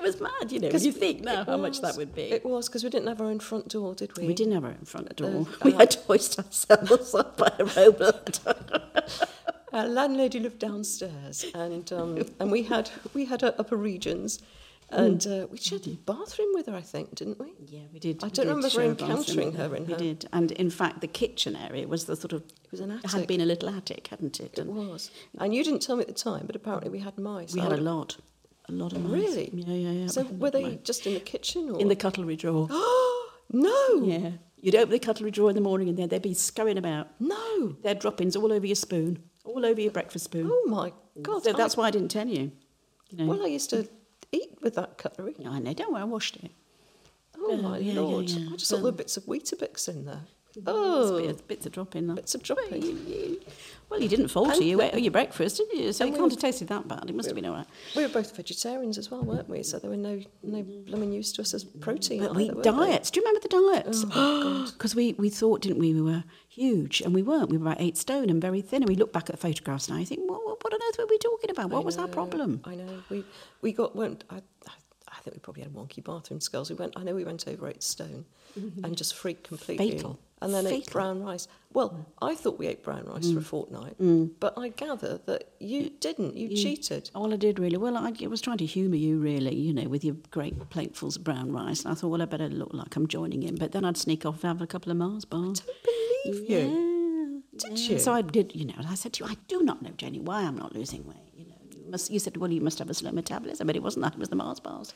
was 0.06 0.20
mad. 0.20 0.50
You 0.52 0.58
know, 0.60 0.68
Because 0.68 0.86
you 0.86 0.92
think 0.92 1.22
now 1.22 1.44
how 1.44 1.56
much 1.56 1.80
that 1.80 1.96
would 1.96 2.14
be. 2.14 2.22
It 2.22 2.44
was 2.44 2.68
because 2.68 2.84
we 2.84 2.90
didn't 2.90 3.08
have 3.08 3.20
our 3.20 3.26
own 3.28 3.40
front 3.40 3.68
door, 3.68 3.94
did 3.94 4.16
we? 4.16 4.26
we 4.26 4.34
didn't 4.34 4.54
have 4.54 4.64
our 4.64 4.70
own 4.70 4.84
front 4.84 5.14
door. 5.16 5.46
uh, 5.48 5.54
we 5.64 5.72
had 5.72 5.90
to 5.92 6.00
hoist 6.00 6.38
ourselves 6.38 7.14
up 7.14 7.36
by 7.36 7.52
a 7.58 7.64
rope 7.64 8.00
ladder. 8.00 8.82
Our 9.72 9.86
landlady 9.88 10.40
lived 10.40 10.60
downstairs, 10.60 11.44
and 11.54 11.92
um, 11.92 12.24
and 12.40 12.50
we 12.50 12.62
had 12.62 12.88
we 13.12 13.26
had 13.26 13.42
our 13.42 13.52
upper 13.58 13.76
regions, 13.76 14.38
and 14.90 15.26
uh, 15.26 15.48
we 15.50 15.58
shared 15.58 15.86
a 15.86 15.90
bathroom 15.90 16.48
with 16.54 16.66
her, 16.66 16.74
I 16.74 16.80
think, 16.80 17.14
didn't 17.16 17.38
we? 17.38 17.52
Yeah, 17.66 17.80
we 17.92 17.98
did. 17.98 18.24
I 18.24 18.28
don't 18.28 18.46
remember 18.48 18.80
encountering 18.80 19.52
her 19.54 19.74
in 19.76 19.84
We 19.86 19.92
her- 19.92 19.98
did, 19.98 20.28
and 20.32 20.52
in 20.52 20.70
fact, 20.70 21.00
the 21.02 21.08
kitchen 21.08 21.56
area 21.56 21.86
was 21.88 22.06
the 22.06 22.16
sort 22.16 22.32
of 22.32 22.42
It 22.64 22.70
was 22.70 22.80
an 22.80 22.92
It 22.92 23.10
had 23.10 23.26
been 23.26 23.40
a 23.42 23.44
little 23.44 23.68
attic, 23.68 24.06
hadn't 24.06 24.40
it? 24.40 24.52
It 24.56 24.60
And 24.60 24.74
was, 24.76 25.10
and 25.38 25.54
you 25.54 25.62
didn't 25.64 25.82
tell 25.82 25.96
me 25.96 26.02
at 26.02 26.08
the 26.08 26.14
time, 26.14 26.46
but 26.46 26.56
apparently 26.56 26.88
we 26.88 27.00
had 27.00 27.18
mice. 27.18 27.52
we 27.52 27.60
I 27.60 27.64
had 27.64 27.72
a 27.78 27.82
lot, 27.82 28.16
a 28.68 28.72
lot 28.72 28.92
of 28.92 29.02
mice. 29.02 29.12
Really? 29.12 29.50
Yeah, 29.52 29.74
yeah, 29.74 29.90
yeah. 30.02 30.06
So 30.08 30.22
we 30.22 30.26
had 30.28 30.34
a 30.34 30.38
were 30.38 30.50
they 30.50 30.76
just 30.82 31.06
in 31.06 31.14
the 31.14 31.20
kitchen 31.20 31.70
or 31.70 31.80
in 31.80 31.88
the 31.88 31.96
cutlery 31.96 32.36
drawer? 32.36 32.68
Oh 32.70 33.30
no? 33.52 34.02
yeah, 34.04 34.30
you'd 34.60 34.74
open 34.74 34.90
the 34.90 34.98
cutlery 34.98 35.30
drawer 35.30 35.50
in 35.50 35.54
the 35.54 35.60
morning, 35.62 35.88
and 35.88 35.96
then 35.98 36.08
they'd 36.08 36.22
be 36.22 36.34
scurrying 36.34 36.78
about. 36.78 37.08
No. 37.20 37.76
Their 37.82 37.94
droppings 37.94 38.34
all 38.36 38.52
over 38.52 38.66
your 38.66 38.74
spoon, 38.76 39.22
all 39.44 39.64
over 39.64 39.80
your 39.80 39.92
breakfast 39.92 40.24
spoon. 40.26 40.48
Oh 40.52 40.64
my 40.68 40.92
God! 41.22 41.44
so 41.44 41.50
I- 41.50 41.56
that's 41.56 41.76
why 41.76 41.86
I 41.86 41.90
didn't 41.90 42.10
tell 42.10 42.26
you. 42.28 42.50
You 43.10 43.18
know. 43.18 43.26
Well, 43.26 43.42
I 43.44 43.46
used 43.46 43.70
to 43.70 43.88
eat 44.32 44.58
with 44.60 44.74
that 44.74 44.98
cutlery. 44.98 45.36
I 45.46 45.58
know. 45.60 45.72
Don't 45.72 45.92
worry, 45.92 46.02
I 46.02 46.04
washed 46.04 46.36
it. 46.36 46.50
Oh 47.38 47.54
Yeah, 47.54 47.60
my 47.60 47.78
yeah, 47.78 47.92
yeah, 47.92 48.00
lord! 48.00 48.28
yeah. 48.30 48.48
I 48.48 48.56
just 48.56 48.66
saw 48.66 48.76
So- 48.76 48.82
little 48.82 48.96
bits 48.96 49.16
of 49.16 49.24
Weetabix 49.26 49.88
in 49.88 50.04
there. 50.06 50.22
Oh, 50.66 51.20
bits, 51.26 51.42
bits 51.42 51.66
of 51.66 51.72
dropping. 51.72 52.14
bits 52.14 52.34
of 52.34 52.42
dropping. 52.42 52.70
Well, 52.70 52.80
you, 52.80 52.96
you, 53.06 53.40
well, 53.90 54.00
you 54.00 54.08
didn't 54.08 54.28
falter. 54.28 54.52
And- 54.52 54.62
You 54.64 54.80
ate 54.80 54.94
your 55.02 55.10
breakfast, 55.12 55.58
didn't 55.58 55.78
you? 55.78 55.92
So 55.92 56.04
you 56.04 56.12
we 56.12 56.16
can't 56.16 56.30
were- 56.30 56.30
have 56.30 56.38
tasted 56.40 56.68
that 56.68 56.88
bad. 56.88 57.08
It 57.08 57.14
must 57.14 57.28
have 57.28 57.34
been 57.36 57.46
all 57.46 57.54
right. 57.56 57.66
We 57.94 58.02
were 58.02 58.08
both 58.08 58.34
vegetarians 58.36 58.96
as 58.98 59.10
well, 59.10 59.22
weren't 59.22 59.48
we? 59.48 59.62
So 59.62 59.78
there 59.78 59.90
were 59.90 59.96
no 59.96 60.20
no 60.42 60.62
blooming 60.62 61.12
use 61.12 61.32
to 61.32 61.42
us 61.42 61.52
as 61.54 61.64
protein. 61.64 62.20
But 62.20 62.40
either, 62.40 62.54
there? 62.54 62.72
diets. 62.72 63.10
Do 63.10 63.20
you 63.20 63.26
remember 63.26 63.40
the 63.48 63.48
diets? 63.82 64.04
Oh, 64.14 64.70
Because 64.72 64.94
we, 65.00 65.12
we 65.14 65.28
thought, 65.30 65.60
didn't 65.62 65.78
we, 65.78 65.92
we 65.94 66.00
were 66.02 66.24
huge, 66.48 67.00
and 67.02 67.14
we 67.14 67.22
weren't. 67.22 67.50
We 67.50 67.58
were 67.58 67.66
about 67.66 67.80
eight 67.80 67.96
stone 67.96 68.30
and 68.30 68.40
very 68.40 68.62
thin. 68.62 68.82
And 68.82 68.88
we 68.88 68.96
look 68.96 69.12
back 69.12 69.28
at 69.28 69.32
the 69.32 69.36
photographs 69.48 69.88
now, 69.88 69.96
you 69.96 70.06
think, 70.06 70.28
what, 70.28 70.44
what, 70.44 70.62
what 70.64 70.72
on 70.72 70.80
earth 70.88 70.98
were 70.98 71.06
we 71.08 71.18
talking 71.18 71.50
about? 71.50 71.70
What 71.70 71.82
I 71.82 71.84
was 71.84 71.98
our 71.98 72.08
problem? 72.08 72.60
I 72.64 72.74
know. 72.76 73.02
We 73.10 73.24
we 73.60 73.72
got 73.72 73.94
went. 73.94 74.24
I, 74.30 74.36
I, 74.66 74.72
I 75.08 75.18
think 75.20 75.36
we 75.36 75.40
probably 75.40 75.62
had 75.62 75.72
wonky 75.72 76.02
bathroom 76.02 76.40
skulls. 76.40 76.70
We 76.70 76.76
went. 76.76 76.94
I 76.96 77.02
know 77.02 77.14
we 77.14 77.24
went 77.24 77.46
over 77.46 77.68
eight 77.68 77.82
stone, 77.82 78.24
and 78.56 78.96
just 78.96 79.14
freaked 79.14 79.48
completely. 79.48 79.90
Fatal. 79.92 80.18
And 80.42 80.52
then 80.52 80.66
ate 80.66 80.90
brown 80.90 81.22
rice. 81.22 81.48
Well, 81.72 81.90
mm. 81.90 82.04
I 82.20 82.34
thought 82.34 82.58
we 82.58 82.66
ate 82.66 82.82
brown 82.82 83.06
rice 83.06 83.30
for 83.32 83.38
a 83.38 83.42
mm. 83.42 83.46
fortnight, 83.46 83.98
mm. 83.98 84.30
but 84.38 84.52
I 84.58 84.68
gather 84.68 85.18
that 85.24 85.52
you 85.60 85.90
didn't. 85.98 86.36
You, 86.36 86.54
cheated. 86.54 87.10
All 87.14 87.32
I 87.32 87.36
did 87.36 87.58
really, 87.58 87.78
well, 87.78 87.96
I, 87.96 88.12
I 88.22 88.26
was 88.26 88.42
trying 88.42 88.58
to 88.58 88.66
humour 88.66 88.96
you, 88.96 89.18
really, 89.18 89.54
you 89.54 89.72
know, 89.72 89.88
with 89.88 90.04
your 90.04 90.16
great 90.30 90.68
platefuls 90.68 91.16
of 91.16 91.24
brown 91.24 91.52
rice. 91.52 91.84
And 91.84 91.92
I 91.92 91.94
thought, 91.94 92.08
well, 92.08 92.20
I 92.20 92.26
better 92.26 92.50
look 92.50 92.74
like 92.74 92.94
I'm 92.96 93.08
joining 93.08 93.44
in. 93.44 93.56
But 93.56 93.72
then 93.72 93.84
I'd 93.86 93.96
sneak 93.96 94.26
off 94.26 94.44
and 94.44 94.48
have 94.48 94.60
a 94.60 94.66
couple 94.66 94.92
of 94.92 94.98
Mars 94.98 95.24
bars. 95.24 95.62
I 95.62 95.72
don't 95.86 96.34
Believe 96.34 96.50
you. 96.50 96.58
Yeah. 96.58 97.68
Did 97.70 97.78
yeah. 97.78 97.92
you? 97.94 97.98
So 97.98 98.12
I 98.12 98.20
did, 98.20 98.54
you 98.54 98.66
know, 98.66 98.74
I 98.86 98.94
said 98.94 99.14
to 99.14 99.24
you, 99.24 99.30
I 99.30 99.36
do 99.48 99.62
not 99.62 99.80
know, 99.80 99.90
Jenny, 99.96 100.20
why 100.20 100.42
I'm 100.42 100.58
not 100.58 100.74
losing 100.74 101.06
weight. 101.06 101.16
You 101.34 101.46
know, 101.46 101.56
you, 101.70 101.90
must, 101.90 102.10
you 102.10 102.18
said, 102.18 102.36
well, 102.36 102.50
you 102.50 102.60
must 102.60 102.78
have 102.78 102.90
a 102.90 102.94
slow 102.94 103.10
metabolism, 103.10 103.66
but 103.66 103.74
it 103.76 103.82
wasn't 103.82 104.04
that, 104.04 104.12
it 104.12 104.18
was 104.18 104.28
the 104.28 104.36
Mars 104.36 104.60
bars. 104.60 104.92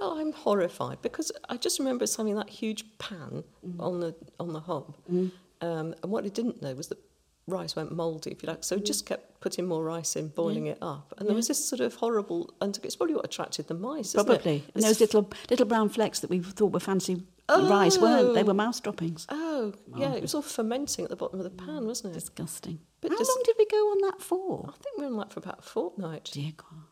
Well, 0.00 0.18
I'm 0.18 0.32
horrified 0.32 1.02
because 1.02 1.30
I 1.48 1.56
just 1.56 1.78
remember 1.78 2.06
having 2.16 2.34
that 2.36 2.48
huge 2.48 2.84
pan 2.98 3.44
mm. 3.66 3.78
on 3.78 4.00
the 4.00 4.14
on 4.38 4.52
the 4.52 4.60
hob, 4.60 4.96
mm. 5.10 5.30
um, 5.60 5.94
and 6.02 6.10
what 6.10 6.24
I 6.24 6.28
didn't 6.28 6.62
know 6.62 6.74
was 6.74 6.88
that 6.88 6.98
rice 7.46 7.76
went 7.76 7.92
mouldy, 7.92 8.30
if 8.30 8.42
you 8.42 8.48
like. 8.48 8.64
So 8.64 8.76
we 8.76 8.82
mm. 8.82 8.86
just 8.86 9.04
kept 9.04 9.40
putting 9.40 9.66
more 9.66 9.84
rice 9.84 10.16
in, 10.16 10.28
boiling 10.28 10.66
it 10.66 10.78
up, 10.80 11.12
and 11.18 11.28
there 11.28 11.36
was 11.36 11.48
this 11.48 11.62
sort 11.62 11.80
of 11.80 11.94
horrible. 11.96 12.54
And 12.60 12.78
it's 12.82 12.96
probably 12.96 13.14
what 13.14 13.24
attracted 13.26 13.68
the 13.68 13.74
mice. 13.74 14.14
isn't 14.14 14.20
it? 14.20 14.24
Probably. 14.24 14.64
And 14.74 14.82
those 14.82 15.00
little 15.00 15.30
little 15.50 15.66
brown 15.66 15.90
flecks 15.90 16.20
that 16.20 16.30
we 16.30 16.40
thought 16.40 16.72
were 16.72 16.80
fancy 16.80 17.22
rice 17.58 17.98
weren't. 17.98 18.34
They 18.34 18.42
were 18.42 18.52
oh! 18.52 18.54
mouse 18.54 18.80
droppings. 18.80 19.26
Oh, 19.28 19.72
yeah, 19.96 20.14
it 20.14 20.22
was 20.22 20.34
all 20.34 20.42
fermenting 20.42 21.04
at 21.04 21.10
the 21.10 21.16
bottom 21.16 21.40
of 21.40 21.44
the 21.44 21.50
pan, 21.50 21.86
wasn't 21.86 22.12
it? 22.12 22.20
Disgusting. 22.20 22.80
But 23.00 23.12
How 23.12 23.18
long 23.18 23.42
did 23.44 23.56
we 23.58 23.66
go 23.66 23.76
on 23.76 24.10
that 24.10 24.20
for? 24.20 24.66
I 24.68 24.82
think 24.82 24.98
we 24.98 25.04
were 25.04 25.12
on 25.12 25.18
that 25.18 25.32
for 25.32 25.40
about 25.40 25.60
a 25.60 25.62
fortnight. 25.62 26.30
Dear 26.32 26.52
God. 26.56 26.84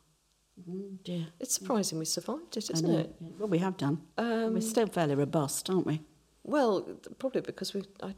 Mm, 0.68 1.02
dear. 1.04 1.26
It's 1.40 1.54
surprising 1.54 1.98
we 1.98 2.04
survived 2.04 2.56
it, 2.56 2.70
I 2.70 2.74
isn't 2.74 2.90
it? 2.90 3.14
Well, 3.38 3.48
we 3.48 3.58
have 3.58 3.76
done. 3.76 4.00
Um, 4.16 4.54
We're 4.54 4.60
still 4.60 4.86
fairly 4.86 5.14
robust, 5.14 5.68
aren't 5.70 5.86
we? 5.86 6.00
Well, 6.42 6.82
probably 7.18 7.42
because 7.42 7.74
we. 7.74 7.82
I, 8.02 8.14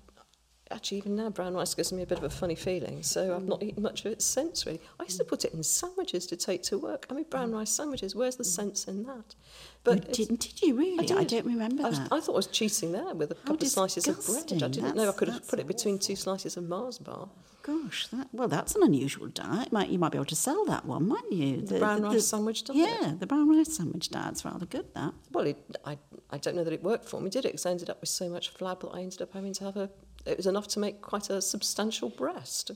actually, 0.71 0.99
even 0.99 1.17
now, 1.17 1.31
brown 1.31 1.55
rice 1.55 1.75
gives 1.75 1.93
me 1.93 2.03
a 2.03 2.07
bit 2.07 2.19
of 2.19 2.25
a 2.25 2.31
funny 2.31 2.55
feeling, 2.55 3.03
so 3.03 3.35
I've 3.35 3.47
not 3.47 3.63
eaten 3.63 3.83
much 3.83 4.05
of 4.05 4.13
it 4.13 4.23
since, 4.23 4.67
really. 4.67 4.81
I 4.99 5.05
used 5.05 5.19
to 5.19 5.25
put 5.25 5.45
it 5.45 5.53
in 5.53 5.63
sandwiches 5.63 6.27
to 6.29 6.37
take 6.37 6.63
to 6.65 6.79
work. 6.79 7.07
I 7.11 7.15
mean, 7.15 7.27
brown 7.29 7.53
rice 7.53 7.71
sandwiches, 7.71 8.15
where's 8.15 8.37
the 8.37 8.45
sense 8.45 8.87
in 8.87 9.03
that? 9.05 9.35
But 9.83 10.13
didn't, 10.13 10.41
did 10.41 10.63
you 10.63 10.77
really? 10.77 11.11
I, 11.11 11.25
did. 11.25 11.29
don't 11.29 11.47
remember 11.47 11.85
I, 11.85 11.89
was, 11.89 11.99
that. 11.99 12.13
I 12.13 12.21
thought 12.21 12.35
I 12.35 12.37
was 12.37 12.47
cheating 12.47 12.93
there 12.93 13.15
with 13.15 13.33
a 13.33 13.35
couple 13.35 13.67
of 13.67 13.69
slices 13.69 14.07
of 14.07 14.25
bread. 14.25 14.63
I 14.63 14.69
didn't 14.69 14.97
know 14.97 15.09
I 15.09 15.13
could 15.13 15.29
have 15.29 15.47
put 15.49 15.59
it 15.59 15.67
between 15.67 15.99
two 15.99 16.17
slices 16.17 16.57
of 16.57 16.69
Mars 16.69 16.99
bar. 16.99 17.29
Gosh, 17.71 18.09
that, 18.09 18.29
well, 18.33 18.49
that's 18.49 18.75
an 18.75 18.83
unusual 18.83 19.29
diet. 19.29 19.71
Might, 19.71 19.91
you 19.91 19.99
might 19.99 20.11
be 20.11 20.19
able 20.19 20.25
to 20.27 20.35
sell 20.35 20.65
that 20.65 20.87
one, 20.87 21.07
mightn't 21.07 21.33
you? 21.33 21.61
The, 21.61 21.79
brown 21.79 22.03
rice 22.03 22.27
sandwich 22.27 22.65
diet? 22.65 22.79
Yeah, 22.79 23.13
the 23.17 23.27
brown 23.27 23.49
rice 23.49 23.77
sandwich 23.77 24.09
diet's 24.09 24.45
rather 24.45 24.67
good, 24.67 24.93
that. 24.95 25.15
Well, 25.31 25.47
it, 25.47 25.65
I, 25.85 25.97
I 26.31 26.39
don't 26.39 26.57
know 26.57 26.65
that 26.65 26.73
it 26.73 26.83
worked 26.83 27.09
for 27.09 27.21
me, 27.21 27.31
did 27.31 27.45
it? 27.45 27.53
Because 27.53 27.67
I 27.67 27.71
ended 27.71 27.89
up 27.89 28.01
with 28.01 28.09
so 28.09 28.29
much 28.29 28.53
flab 28.53 28.81
that 28.81 28.89
I 28.89 29.03
ended 29.03 29.23
up 29.23 29.33
having 29.35 29.53
to 29.55 29.65
have 29.65 29.77
a. 29.77 29.89
It 30.27 30.37
was 30.37 30.47
enough 30.47 30.67
to 30.69 30.81
make 30.81 31.01
quite 31.01 31.31
a 31.31 31.41
substantial 31.41 32.09
breast. 32.09 32.73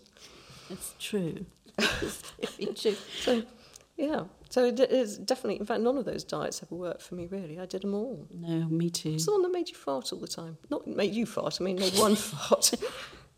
It's 0.71 0.95
true. 1.01 1.45
it's 1.79 2.83
true. 2.83 2.97
So, 3.19 3.43
yeah. 3.97 4.25
So 4.51 4.67
it 4.67 4.79
is 4.79 5.19
definitely. 5.19 5.59
In 5.59 5.67
fact, 5.67 5.81
none 5.81 5.99
of 5.99 6.05
those 6.05 6.23
diets 6.23 6.63
ever 6.63 6.75
worked 6.77 7.03
for 7.03 7.17
me. 7.17 7.27
Really, 7.27 7.59
I 7.59 7.67
did 7.67 7.83
them 7.83 7.95
all. 7.95 8.29
No, 8.33 8.69
me 8.69 8.91
too. 8.91 9.15
It's 9.15 9.27
the 9.27 9.33
one 9.33 9.43
that 9.43 9.53
made 9.53 9.69
you 9.69 9.75
fart 9.75 10.13
all 10.13 10.21
the 10.21 10.29
time. 10.29 10.57
Not 10.71 10.87
made 10.87 11.15
you 11.15 11.27
fart. 11.27 11.59
I 11.61 11.65
mean, 11.65 11.77
made 11.77 11.99
one 11.99 12.15
fart. 12.17 12.73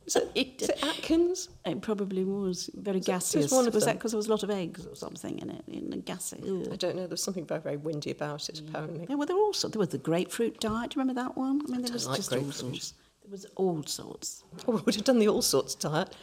Is 0.07 0.15
it, 0.17 0.31
is 0.63 0.69
it 0.69 0.85
Atkins? 0.85 1.49
It 1.65 1.81
probably 1.83 2.25
was 2.25 2.71
very 2.75 3.03
So- 3.03 3.19
so 3.19 3.39
gaseous. 3.41 3.51
one 3.53 3.67
of 3.67 3.75
was 3.75 3.85
that 3.87 3.95
because 3.97 4.13
there 4.13 4.17
was 4.19 4.29
a 4.29 4.31
lot 4.31 4.43
of 4.45 4.51
eggs 4.51 4.87
or 4.87 4.95
something 4.95 5.39
in 5.41 5.51
it? 5.51 5.65
In 5.67 5.91
the 5.91 5.97
gassy. 5.97 6.39
I 6.71 6.77
don't 6.77 6.95
know. 6.95 7.07
There's 7.09 7.23
something 7.23 7.45
very, 7.45 7.61
very 7.61 7.77
windy 7.77 8.13
about 8.13 8.49
it. 8.49 8.61
Apparently. 8.61 9.07
Yeah, 9.09 9.17
well, 9.17 9.27
there 9.27 9.35
were 9.37 9.43
also 9.43 9.69
there 9.69 9.81
was 9.81 9.89
the 9.89 9.99
grapefruit 9.99 10.61
diet. 10.61 10.91
Do 10.91 10.95
you 10.97 11.01
remember 11.03 11.21
that 11.21 11.37
one? 11.37 11.61
I 11.67 11.71
mean, 11.71 11.81
there 11.83 11.89
don't 11.89 11.93
was 11.95 12.07
like 12.07 12.17
just 12.19 12.33
all 12.33 12.53
sorts. 12.53 12.95
There 13.23 13.31
was 13.33 13.47
all 13.57 13.83
sorts. 13.85 14.45
Oh, 14.69 14.79
I 14.79 14.83
would 14.83 14.95
have 14.95 15.05
done 15.05 15.19
the 15.19 15.27
all 15.29 15.43
sorts 15.43 15.75
diet. 15.75 16.15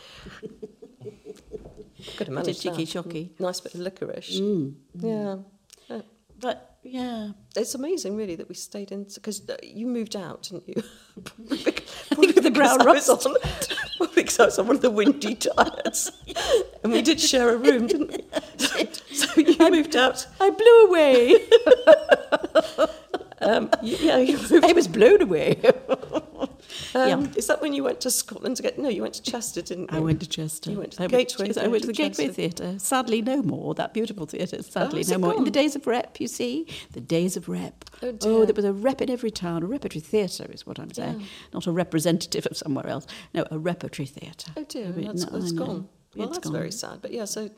Could 1.02 1.12
have 1.12 2.18
Bit 2.18 2.28
of 2.28 2.34
managed 2.34 2.62
cheeky 2.62 2.84
that. 2.86 2.90
shocky. 2.90 3.32
Nice 3.40 3.60
bit 3.62 3.74
of 3.76 3.82
licorice. 3.82 4.40
Mm. 4.40 4.76
Yeah. 5.00 5.38
Yeah. 5.90 6.02
But 6.40 6.73
yeah, 6.84 7.30
It's 7.56 7.76
amazing, 7.76 8.16
really, 8.16 8.36
that 8.36 8.50
we 8.50 8.56
stayed 8.56 8.92
in 8.92 9.06
because 9.14 9.42
you 9.62 9.88
moved 9.88 10.16
out, 10.16 10.44
didn't 10.44 10.68
you? 10.68 10.84
I 11.52 11.56
think 12.16 12.36
the 12.42 12.52
brown 12.52 12.82
I 12.82 12.92
was 12.92 13.10
on, 13.10 13.20
probably 13.98 14.24
because 14.24 14.40
I 14.40 14.46
was 14.46 14.60
on 14.60 14.68
one 14.68 14.76
of 14.76 14.82
the 14.82 14.92
windy 14.92 15.36
diets. 15.56 16.10
flats. 16.10 16.12
and 16.84 16.92
we 16.92 17.02
did 17.02 17.20
share 17.22 17.50
a 17.54 17.58
room, 17.58 17.88
didn't 17.88 18.12
we? 18.12 18.20
so 19.16 19.40
you 19.40 19.72
moved 19.72 19.96
out. 19.96 20.28
I 20.40 20.50
blew 20.50 20.86
away. 20.88 21.48
Um, 23.42 23.70
yeah, 23.82 24.18
you 24.18 24.38
moved. 24.38 24.64
I 24.64 24.72
was 24.74 24.88
blown 24.88 25.22
away. 25.22 25.60
Um, 26.96 27.08
yeah. 27.26 27.28
Is 27.36 27.48
that 27.48 27.62
when 27.62 27.74
you 27.74 27.84
went 27.84 28.02
to 28.02 28.12
Scotland 28.12 28.58
to 28.58 28.64
get? 28.64 28.78
No, 28.78 28.88
you 28.90 29.02
went 29.02 29.16
to 29.16 29.22
Chester, 29.24 29.62
didn't 29.62 29.92
you? 29.92 29.98
I 29.98 30.00
went 30.00 30.20
to 30.22 30.28
Chester. 30.30 30.72
You 30.72 30.80
went 30.80 30.92
to 30.92 30.98
the 31.00 31.04
I 31.06 31.08
Gateway 31.08 31.52
I 31.60 31.68
went 31.68 31.82
to 31.84 31.88
the 31.88 31.94
Gateway 31.94 32.28
Theatre. 32.28 32.78
Sadly, 32.78 33.22
no 33.22 33.42
more. 33.42 33.74
That 33.74 33.94
beautiful 33.94 34.26
theatre. 34.26 34.62
Sadly, 34.62 35.02
is 35.02 35.10
no 35.10 35.18
more. 35.18 35.36
In 35.36 35.44
the 35.44 35.52
days 35.52 35.76
of 35.76 35.88
rep, 35.88 36.20
you 36.20 36.28
see, 36.28 36.68
the 36.92 37.02
days 37.02 37.36
of 37.36 37.50
rep. 37.50 37.86
Oh, 38.02 38.12
dear. 38.12 38.32
oh 38.32 38.46
there 38.46 38.54
was 38.54 38.66
a 38.66 38.74
rep 38.74 39.02
in 39.02 39.10
every 39.10 39.32
town. 39.32 39.64
A 39.64 39.66
repertory 39.66 40.02
theatre 40.02 40.48
is 40.52 40.68
what 40.68 40.80
I'm 40.80 40.94
saying, 40.94 41.22
Yeah. 41.22 41.26
not 41.54 41.68
a 41.68 41.72
representative 41.72 42.46
of 42.46 42.58
somewhere 42.58 42.88
else. 42.88 43.08
No, 43.34 43.46
a 43.50 43.58
repertory 43.58 44.06
theatre. 44.06 44.52
Oh 44.58 44.64
dear, 44.64 44.88
I 44.88 44.92
mean, 44.92 45.08
that's, 45.08 45.26
no, 45.26 45.40
that's 45.40 45.52
gone. 45.52 45.90
Well, 46.16 46.28
It's 46.28 46.38
that's 46.38 46.50
very 46.50 46.66
gone. 46.66 46.72
sad. 46.72 47.02
But 47.02 47.12
yeah, 47.12 47.26
so. 47.26 47.50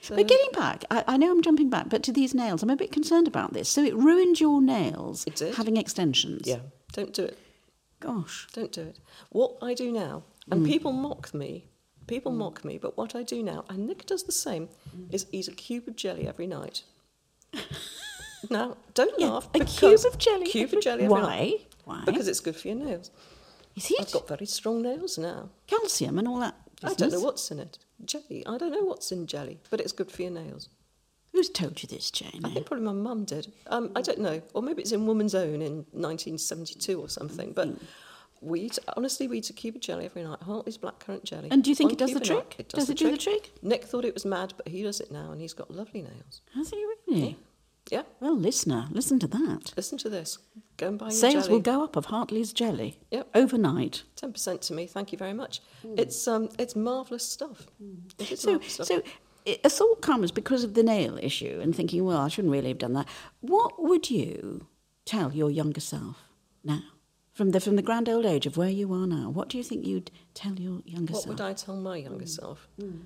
so 0.00 0.16
But 0.16 0.28
getting 0.28 0.50
back, 0.52 0.84
I, 0.90 1.04
I 1.06 1.16
know 1.18 1.30
I'm 1.30 1.42
jumping 1.42 1.68
back, 1.68 1.88
but 1.90 2.02
to 2.04 2.12
these 2.12 2.34
nails, 2.34 2.62
I'm 2.62 2.70
a 2.70 2.76
bit 2.76 2.90
concerned 2.92 3.28
about 3.28 3.52
this. 3.52 3.68
So 3.68 3.82
it 3.84 3.94
ruined 3.94 4.40
your 4.40 4.62
nails 4.62 5.26
having 5.56 5.76
extensions. 5.76 6.46
yeah, 6.46 6.60
don't 6.92 7.12
do 7.12 7.24
it. 7.24 7.38
Gosh. 8.00 8.46
Don't 8.52 8.72
do 8.72 8.82
it. 8.82 9.00
What 9.30 9.56
I 9.62 9.74
do 9.74 9.90
now, 9.90 10.24
and 10.50 10.64
mm. 10.64 10.66
people 10.66 10.92
mock 10.92 11.34
me, 11.34 11.66
people 12.06 12.32
mm. 12.32 12.36
mock 12.36 12.64
me, 12.64 12.78
but 12.78 12.96
what 12.96 13.14
I 13.14 13.22
do 13.22 13.42
now, 13.42 13.64
and 13.68 13.86
Nick 13.86 14.06
does 14.06 14.24
the 14.24 14.32
same, 14.32 14.68
mm. 14.96 15.12
is 15.12 15.26
eat 15.32 15.48
a 15.48 15.52
cube 15.52 15.88
of 15.88 15.96
jelly 15.96 16.26
every 16.28 16.46
night. 16.46 16.82
now, 18.50 18.76
don't 18.94 19.18
Yeah, 19.18 19.30
laugh. 19.30 19.48
a 19.54 19.64
cube 19.64 20.00
of 20.06 20.18
jelly. 20.18 20.46
Cube 20.46 20.68
every- 20.68 20.78
of 20.78 20.84
jelly 20.84 21.04
every 21.04 21.12
Why? 21.12 21.20
night. 21.22 21.66
Why? 21.84 22.02
Because 22.04 22.28
it's 22.28 22.40
good 22.40 22.56
for 22.56 22.68
your 22.68 22.76
nails. 22.76 23.10
is 23.74 23.90
it 23.90 24.00
I've 24.00 24.12
got 24.12 24.28
very 24.28 24.46
strong 24.46 24.82
nails 24.82 25.18
now. 25.18 25.50
calcium 25.66 26.18
and 26.18 26.28
all 26.28 26.40
that? 26.40 26.54
I 26.84 26.94
don't 26.94 27.12
know 27.12 27.20
what's 27.20 27.50
in 27.50 27.58
it. 27.58 27.78
Jelly. 28.04 28.44
I 28.46 28.58
don't 28.58 28.70
know 28.70 28.84
what's 28.84 29.10
in 29.10 29.26
jelly, 29.26 29.58
but 29.70 29.80
it's 29.80 29.92
good 29.92 30.10
for 30.12 30.22
your 30.22 30.30
nails. 30.30 30.68
Who's 31.38 31.48
told 31.50 31.80
you 31.84 31.88
this, 31.88 32.10
Jane? 32.10 32.40
I 32.42 32.50
think 32.50 32.66
probably 32.66 32.84
my 32.84 32.90
mum 32.92 33.24
did. 33.24 33.52
Um, 33.68 33.92
I 33.94 34.02
don't 34.02 34.18
know, 34.18 34.42
or 34.54 34.60
maybe 34.62 34.82
it's 34.82 34.90
in 34.90 35.06
Woman's 35.06 35.36
Own 35.36 35.62
in 35.62 35.86
1972 35.92 37.00
or 37.00 37.08
something. 37.08 37.52
But 37.52 37.68
we 38.40 38.62
eat, 38.62 38.76
honestly, 38.96 39.28
we 39.28 39.38
eat 39.38 39.48
a 39.48 39.52
cube 39.52 39.76
of 39.76 39.80
jelly 39.80 40.04
every 40.06 40.24
night. 40.24 40.40
Hartley's 40.42 40.76
blackcurrant 40.78 41.22
jelly. 41.22 41.46
And 41.52 41.62
do 41.62 41.70
you 41.70 41.76
think 41.76 41.92
it 41.92 41.98
does 41.98 42.12
the 42.12 42.18
cube 42.18 42.32
a 42.32 42.34
night. 42.40 42.50
trick? 42.50 42.56
It 42.58 42.68
Does 42.70 42.90
it 42.90 42.98
do 42.98 43.12
the 43.12 43.16
trick? 43.16 43.52
Nick 43.62 43.84
thought 43.84 44.04
it 44.04 44.14
was 44.14 44.24
mad, 44.24 44.52
but 44.56 44.66
he 44.66 44.82
does 44.82 45.00
it 45.00 45.12
now, 45.12 45.30
and 45.30 45.40
he's 45.40 45.52
got 45.54 45.70
lovely 45.70 46.02
nails. 46.02 46.40
Has 46.56 46.70
he 46.70 46.84
really? 47.06 47.36
Yeah, 47.88 48.02
Well, 48.18 48.36
listener, 48.36 48.88
listen 48.90 49.20
to 49.20 49.28
that. 49.28 49.72
listen 49.76 49.96
to 49.98 50.08
this. 50.10 50.38
Go 50.76 50.88
and 50.88 50.98
buy 50.98 51.06
your 51.06 51.12
Sales 51.12 51.44
jelly. 51.44 51.48
will 51.50 51.60
go 51.60 51.84
up 51.84 51.94
of 51.94 52.06
Hartley's 52.06 52.52
jelly 52.52 52.98
Yep. 53.12 53.28
overnight. 53.36 54.02
Ten 54.16 54.32
percent 54.32 54.60
to 54.62 54.74
me. 54.74 54.86
Thank 54.88 55.12
you 55.12 55.18
very 55.18 55.32
much. 55.34 55.60
It's 55.96 56.26
um, 56.26 56.48
it's 56.58 56.74
marvelous 56.74 57.24
stuff. 57.24 57.68
It 58.18 58.32
is 58.32 58.40
So, 58.40 58.50
marvellous 58.50 58.72
stuff. 58.74 58.86
so 58.88 59.02
i- 59.48 59.60
a 59.64 59.70
thought 59.70 60.00
comes 60.02 60.30
because 60.40 60.62
of 60.64 60.72
the 60.74 60.82
nail 60.82 61.18
issue 61.22 61.56
and 61.62 61.74
thinking, 61.74 62.04
well, 62.04 62.18
I 62.18 62.28
shouldn't 62.28 62.52
really 62.52 62.68
have 62.68 62.78
done 62.78 62.92
that. 62.98 63.08
What 63.40 63.72
would 63.88 64.10
you 64.10 64.66
tell 65.04 65.32
your 65.32 65.50
younger 65.50 65.80
self 65.80 66.16
now, 66.62 66.82
from 67.32 67.50
the 67.52 67.60
from 67.60 67.76
the 67.76 67.82
grand 67.88 68.08
old 68.08 68.26
age 68.26 68.46
of 68.46 68.56
where 68.56 68.74
you 68.80 68.92
are 68.92 69.06
now? 69.06 69.26
What 69.30 69.48
do 69.48 69.56
you 69.58 69.64
think 69.64 69.86
you'd 69.86 70.10
tell 70.34 70.54
your 70.54 70.82
younger 70.84 71.14
what 71.14 71.22
self? 71.22 71.38
What 71.38 71.44
would 71.44 71.50
I 71.50 71.52
tell 71.54 71.76
my 71.76 71.96
younger 71.96 72.24
mm. 72.24 72.36
self? 72.40 72.68
Mm. 72.80 73.00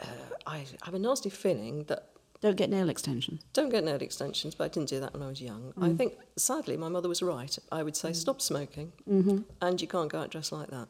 Uh, 0.00 0.06
I 0.46 0.64
have 0.82 0.94
a 0.94 0.98
nasty 0.98 1.30
feeling 1.30 1.84
that 1.84 2.02
Don't 2.40 2.56
get 2.56 2.70
nail 2.70 2.88
extensions. 2.88 3.42
Don't 3.52 3.68
get 3.68 3.84
nail 3.84 4.00
extensions, 4.00 4.54
but 4.54 4.64
I 4.64 4.68
didn't 4.68 4.88
do 4.88 5.00
that 5.00 5.12
when 5.12 5.22
I 5.22 5.28
was 5.28 5.40
young. 5.40 5.72
I 5.76 5.88
mm. 5.88 5.98
think, 5.98 6.14
sadly, 6.36 6.76
my 6.76 6.88
mother 6.88 7.08
was 7.08 7.20
right. 7.20 7.58
I 7.72 7.82
would 7.82 7.96
say 7.96 8.12
stop 8.12 8.40
smoking, 8.40 8.92
mm-hmm. 9.10 9.38
and 9.60 9.80
you 9.80 9.88
can't 9.88 10.10
go 10.10 10.20
out 10.20 10.30
dressed 10.30 10.52
like 10.52 10.70
that. 10.70 10.88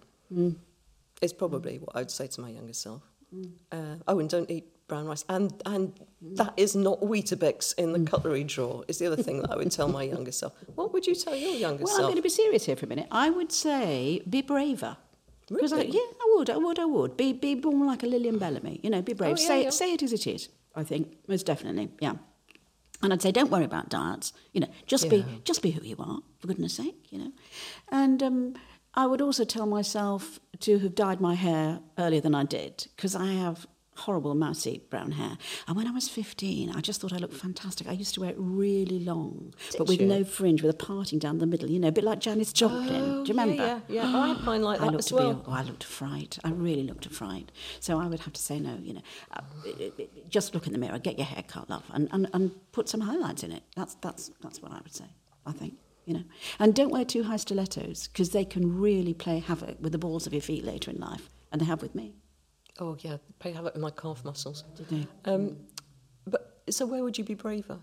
It's 1.22 1.32
probably 1.32 1.78
what 1.78 1.96
I 1.96 2.00
would 2.00 2.10
say 2.10 2.26
to 2.26 2.40
my 2.40 2.50
younger 2.50 2.74
self. 2.74 3.02
Uh, 3.72 3.96
oh, 4.06 4.18
and 4.20 4.28
don't 4.28 4.50
eat 4.50 4.66
brown 4.88 5.06
rice. 5.06 5.24
And 5.28 5.52
and 5.66 5.92
that 6.22 6.54
is 6.56 6.74
not 6.74 7.00
Weetabix 7.00 7.74
in 7.78 7.92
the 7.92 8.00
cutlery 8.10 8.44
drawer. 8.44 8.84
Is 8.88 8.98
the 8.98 9.06
other 9.06 9.22
thing 9.22 9.42
that 9.42 9.50
I 9.52 9.56
would 9.56 9.70
tell 9.70 9.88
my 9.88 10.02
younger 10.02 10.32
self. 10.32 10.52
What 10.74 10.92
would 10.92 11.06
you 11.06 11.14
tell 11.14 11.36
your 11.36 11.52
younger 11.54 11.86
self? 11.86 11.90
Well, 11.90 12.06
I'm 12.06 12.12
going 12.12 12.16
to 12.16 12.22
be 12.22 12.28
serious 12.28 12.64
here 12.66 12.76
for 12.76 12.86
a 12.86 12.88
minute. 12.88 13.06
I 13.10 13.30
would 13.30 13.52
say 13.52 14.22
be 14.28 14.42
braver. 14.42 14.96
Because 15.48 15.72
I, 15.72 15.76
Really? 15.78 15.92
yeah, 15.92 16.00
I 16.20 16.34
would, 16.36 16.50
I 16.50 16.56
would, 16.58 16.78
I 16.78 16.84
would. 16.84 17.16
Be 17.16 17.32
be 17.32 17.54
born 17.54 17.86
like 17.86 18.02
a 18.02 18.06
Lilian 18.06 18.38
Bellamy. 18.38 18.80
You 18.82 18.90
know, 18.90 19.00
be 19.00 19.14
brave. 19.14 19.36
Oh, 19.38 19.40
yeah, 19.40 19.46
say 19.46 19.62
yeah. 19.64 19.70
say 19.70 19.92
it 19.94 20.02
as 20.02 20.12
it 20.12 20.26
is. 20.26 20.48
I 20.74 20.84
think 20.84 21.16
most 21.26 21.46
definitely, 21.46 21.88
yeah. 22.00 22.14
And 23.02 23.12
I'd 23.12 23.22
say 23.22 23.32
don't 23.32 23.50
worry 23.50 23.64
about 23.64 23.88
diets. 23.88 24.32
You 24.52 24.60
know, 24.62 24.68
just 24.86 25.08
be 25.08 25.24
just 25.44 25.62
be 25.62 25.70
who 25.70 25.82
you 25.82 25.96
are 25.98 26.18
for 26.38 26.48
goodness 26.48 26.74
sake. 26.74 27.06
You 27.10 27.18
know, 27.18 27.32
and 27.90 28.22
um, 28.22 28.54
I 28.94 29.06
would 29.06 29.22
also 29.22 29.44
tell 29.44 29.66
myself 29.66 30.38
to 30.60 30.78
have 30.80 30.94
dyed 30.94 31.20
my 31.20 31.34
hair 31.34 31.80
earlier 31.96 32.20
than 32.20 32.34
I 32.34 32.44
did 32.44 32.86
because 32.96 33.14
I 33.14 33.32
have 33.32 33.66
horrible 33.98 34.34
mousy 34.34 34.82
brown 34.90 35.12
hair. 35.12 35.36
And 35.66 35.76
when 35.76 35.86
I 35.86 35.90
was 35.90 36.08
15, 36.08 36.70
I 36.74 36.80
just 36.80 37.00
thought 37.00 37.12
I 37.12 37.16
looked 37.16 37.34
fantastic. 37.34 37.88
I 37.88 37.92
used 37.92 38.14
to 38.14 38.20
wear 38.20 38.30
it 38.30 38.36
really 38.38 39.00
long, 39.00 39.54
but 39.76 39.88
with 39.88 40.00
you? 40.00 40.06
no 40.06 40.24
fringe, 40.24 40.62
with 40.62 40.74
a 40.74 40.78
parting 40.86 41.18
down 41.18 41.38
the 41.38 41.46
middle, 41.46 41.70
you 41.70 41.78
know, 41.78 41.88
a 41.88 41.92
bit 41.92 42.04
like 42.04 42.20
Janis 42.20 42.52
Joplin. 42.52 42.88
Oh, 42.88 43.24
Do 43.24 43.32
you 43.32 43.38
remember? 43.38 43.54
Yeah, 43.54 43.80
yeah, 43.88 44.10
yeah. 44.10 44.18
I 44.18 44.28
had 44.28 44.40
mine 44.42 44.62
like 44.62 44.80
I 44.80 44.86
that 44.86 44.92
looked 44.92 45.06
as 45.06 45.12
well. 45.12 45.34
be, 45.34 45.42
oh, 45.46 45.52
I 45.52 45.62
looked 45.62 45.84
a 45.84 45.86
fright. 45.86 46.38
I 46.44 46.50
really 46.50 46.84
looked 46.84 47.06
a 47.06 47.10
fright. 47.10 47.50
So 47.80 47.98
I 47.98 48.06
would 48.06 48.20
have 48.20 48.32
to 48.32 48.40
say 48.40 48.58
no. 48.58 48.78
You 48.80 48.94
know, 48.94 49.02
uh, 49.32 49.40
just 50.28 50.54
look 50.54 50.66
in 50.66 50.72
the 50.72 50.78
mirror, 50.78 50.98
get 50.98 51.18
your 51.18 51.26
hair 51.26 51.44
cut, 51.46 51.68
love, 51.68 51.84
and, 51.92 52.08
and, 52.12 52.28
and 52.32 52.52
put 52.72 52.88
some 52.88 53.00
highlights 53.00 53.42
in 53.42 53.52
it. 53.52 53.62
That's 53.76 53.94
that's 53.96 54.30
that's 54.40 54.62
what 54.62 54.72
I 54.72 54.78
would 54.82 54.94
say. 54.94 55.06
I 55.46 55.52
think 55.52 55.74
you 56.04 56.14
know, 56.14 56.24
and 56.58 56.74
don't 56.74 56.90
wear 56.90 57.04
too 57.04 57.24
high 57.24 57.36
stilettos 57.36 58.08
because 58.08 58.30
they 58.30 58.44
can 58.44 58.78
really 58.78 59.12
play 59.12 59.40
havoc 59.40 59.76
with 59.80 59.92
the 59.92 59.98
balls 59.98 60.26
of 60.26 60.32
your 60.32 60.42
feet 60.42 60.64
later 60.64 60.90
in 60.90 60.98
life, 60.98 61.28
and 61.52 61.60
they 61.60 61.66
have 61.66 61.82
with 61.82 61.94
me. 61.94 62.14
Oh 62.78 62.96
yeah, 63.00 63.16
play 63.38 63.52
havoc 63.52 63.74
with 63.74 63.82
my 63.82 63.90
calf 63.90 64.24
muscles. 64.24 64.64
Did 64.76 64.88
they? 64.88 65.06
Um, 65.24 65.56
but 66.26 66.62
so 66.70 66.86
where 66.86 67.02
would 67.02 67.18
you 67.18 67.24
be 67.24 67.34
braver? 67.34 67.78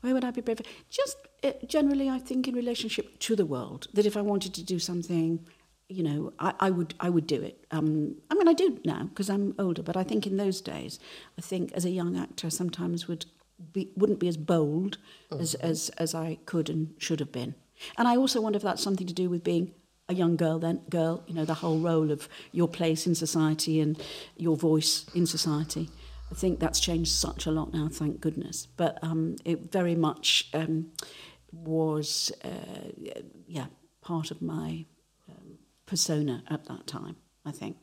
Where 0.00 0.14
would 0.14 0.24
I 0.24 0.30
be 0.30 0.40
braver? 0.40 0.62
Just 0.88 1.16
uh, 1.42 1.52
generally, 1.66 2.08
I 2.08 2.18
think 2.18 2.48
in 2.48 2.54
relationship 2.54 3.18
to 3.20 3.36
the 3.36 3.44
world, 3.44 3.88
that 3.94 4.06
if 4.06 4.16
I 4.16 4.22
wanted 4.22 4.54
to 4.54 4.62
do 4.62 4.78
something, 4.78 5.44
you 5.88 6.02
know, 6.02 6.32
I, 6.38 6.54
I 6.60 6.70
would 6.70 6.94
I 7.00 7.10
would 7.10 7.26
do 7.26 7.42
it. 7.42 7.66
Um, 7.70 8.16
I 8.30 8.34
mean, 8.34 8.48
I 8.48 8.54
do 8.54 8.78
now 8.84 9.04
because 9.04 9.28
I'm 9.28 9.54
older, 9.58 9.82
but 9.82 9.96
I 9.96 10.04
think 10.04 10.26
in 10.26 10.36
those 10.36 10.60
days, 10.60 10.98
I 11.36 11.40
think 11.40 11.72
as 11.72 11.84
a 11.84 11.90
young 11.90 12.16
actor, 12.16 12.48
sometimes 12.48 13.08
would 13.08 13.26
be 13.72 13.90
wouldn't 13.96 14.18
be 14.18 14.28
as 14.28 14.36
bold 14.36 14.98
as, 15.38 15.54
as 15.54 15.88
as 15.98 16.14
I 16.14 16.38
could 16.46 16.68
and 16.70 16.94
should 16.98 17.20
have 17.20 17.32
been. 17.32 17.54
And 17.98 18.08
I 18.08 18.16
also 18.16 18.40
wonder 18.40 18.56
if 18.56 18.62
that's 18.62 18.82
something 18.82 19.06
to 19.06 19.14
do 19.14 19.28
with 19.28 19.44
being 19.44 19.72
a 20.08 20.14
young 20.14 20.36
girl. 20.36 20.58
Then 20.58 20.82
girl, 20.90 21.22
you 21.26 21.34
know, 21.34 21.44
the 21.44 21.54
whole 21.54 21.78
role 21.78 22.10
of 22.10 22.28
your 22.52 22.68
place 22.68 23.06
in 23.06 23.14
society 23.14 23.80
and 23.80 24.00
your 24.36 24.56
voice 24.56 25.06
in 25.14 25.26
society. 25.26 25.88
I 26.30 26.34
think 26.34 26.60
that's 26.60 26.80
changed 26.80 27.12
such 27.12 27.44
a 27.46 27.50
lot 27.50 27.74
now, 27.74 27.88
thank 27.90 28.20
goodness. 28.20 28.66
But 28.66 28.98
um, 29.02 29.36
it 29.44 29.70
very 29.70 29.94
much 29.94 30.48
um, 30.54 30.92
was, 31.52 32.32
uh, 32.42 32.88
yeah, 33.46 33.66
part 34.00 34.30
of 34.30 34.40
my 34.40 34.86
um, 35.28 35.58
persona 35.84 36.42
at 36.48 36.64
that 36.64 36.86
time, 36.86 37.16
I 37.44 37.50
think. 37.50 37.76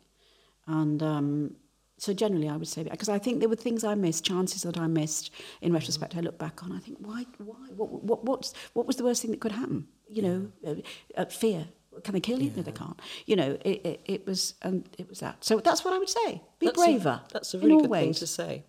And 0.66 1.04
um, 1.04 1.56
so 1.98 2.12
generally, 2.12 2.50
I 2.50 2.58
would 2.58 2.68
say 2.68 2.84
because 2.84 3.10
I 3.10 3.20
think 3.20 3.40
there 3.40 3.50
were 3.50 3.56
things 3.56 3.84
I 3.84 3.94
missed, 3.94 4.26
chances 4.26 4.64
that 4.64 4.78
I 4.78 4.88
missed. 4.88 5.32
In 5.62 5.72
retrospect, 5.72 6.16
I 6.16 6.22
look 6.22 6.40
back 6.40 6.64
on. 6.64 6.72
I 6.72 6.80
think, 6.80 6.98
why, 7.00 7.26
why, 7.38 7.68
what, 7.76 8.04
what, 8.04 8.26
what's, 8.26 8.54
what 8.74 8.88
was 8.88 8.96
the 8.96 9.04
worst 9.04 9.22
thing 9.22 9.32
that 9.32 9.42
could 9.42 9.52
happen? 9.52 9.88
You 10.08 10.22
know, 10.22 10.52
uh, 10.66 11.22
uh, 11.22 11.26
fear. 11.26 11.68
Can 12.04 12.14
they 12.14 12.20
kill 12.20 12.42
you? 12.42 12.52
No, 12.56 12.62
they 12.64 12.72
can't. 12.72 13.00
You 13.26 13.36
know, 13.36 13.58
it, 13.66 13.86
it, 13.86 14.02
it 14.06 14.28
was, 14.28 14.54
and 14.62 14.88
it 14.98 15.08
was 15.10 15.20
that. 15.20 15.44
So 15.44 15.60
that's 15.60 15.84
what 15.86 15.94
I 15.94 15.98
would 16.00 16.10
say. 16.10 16.42
Be 16.60 16.66
That's 16.68 16.78
a- 16.82 16.86
braver. 16.86 17.22
that's 17.32 17.54
a 17.54 17.60
really 17.60 17.74
all 17.74 17.82
good 17.82 17.92
thing 17.92 18.14
to 18.14 18.28
say. 18.28 18.64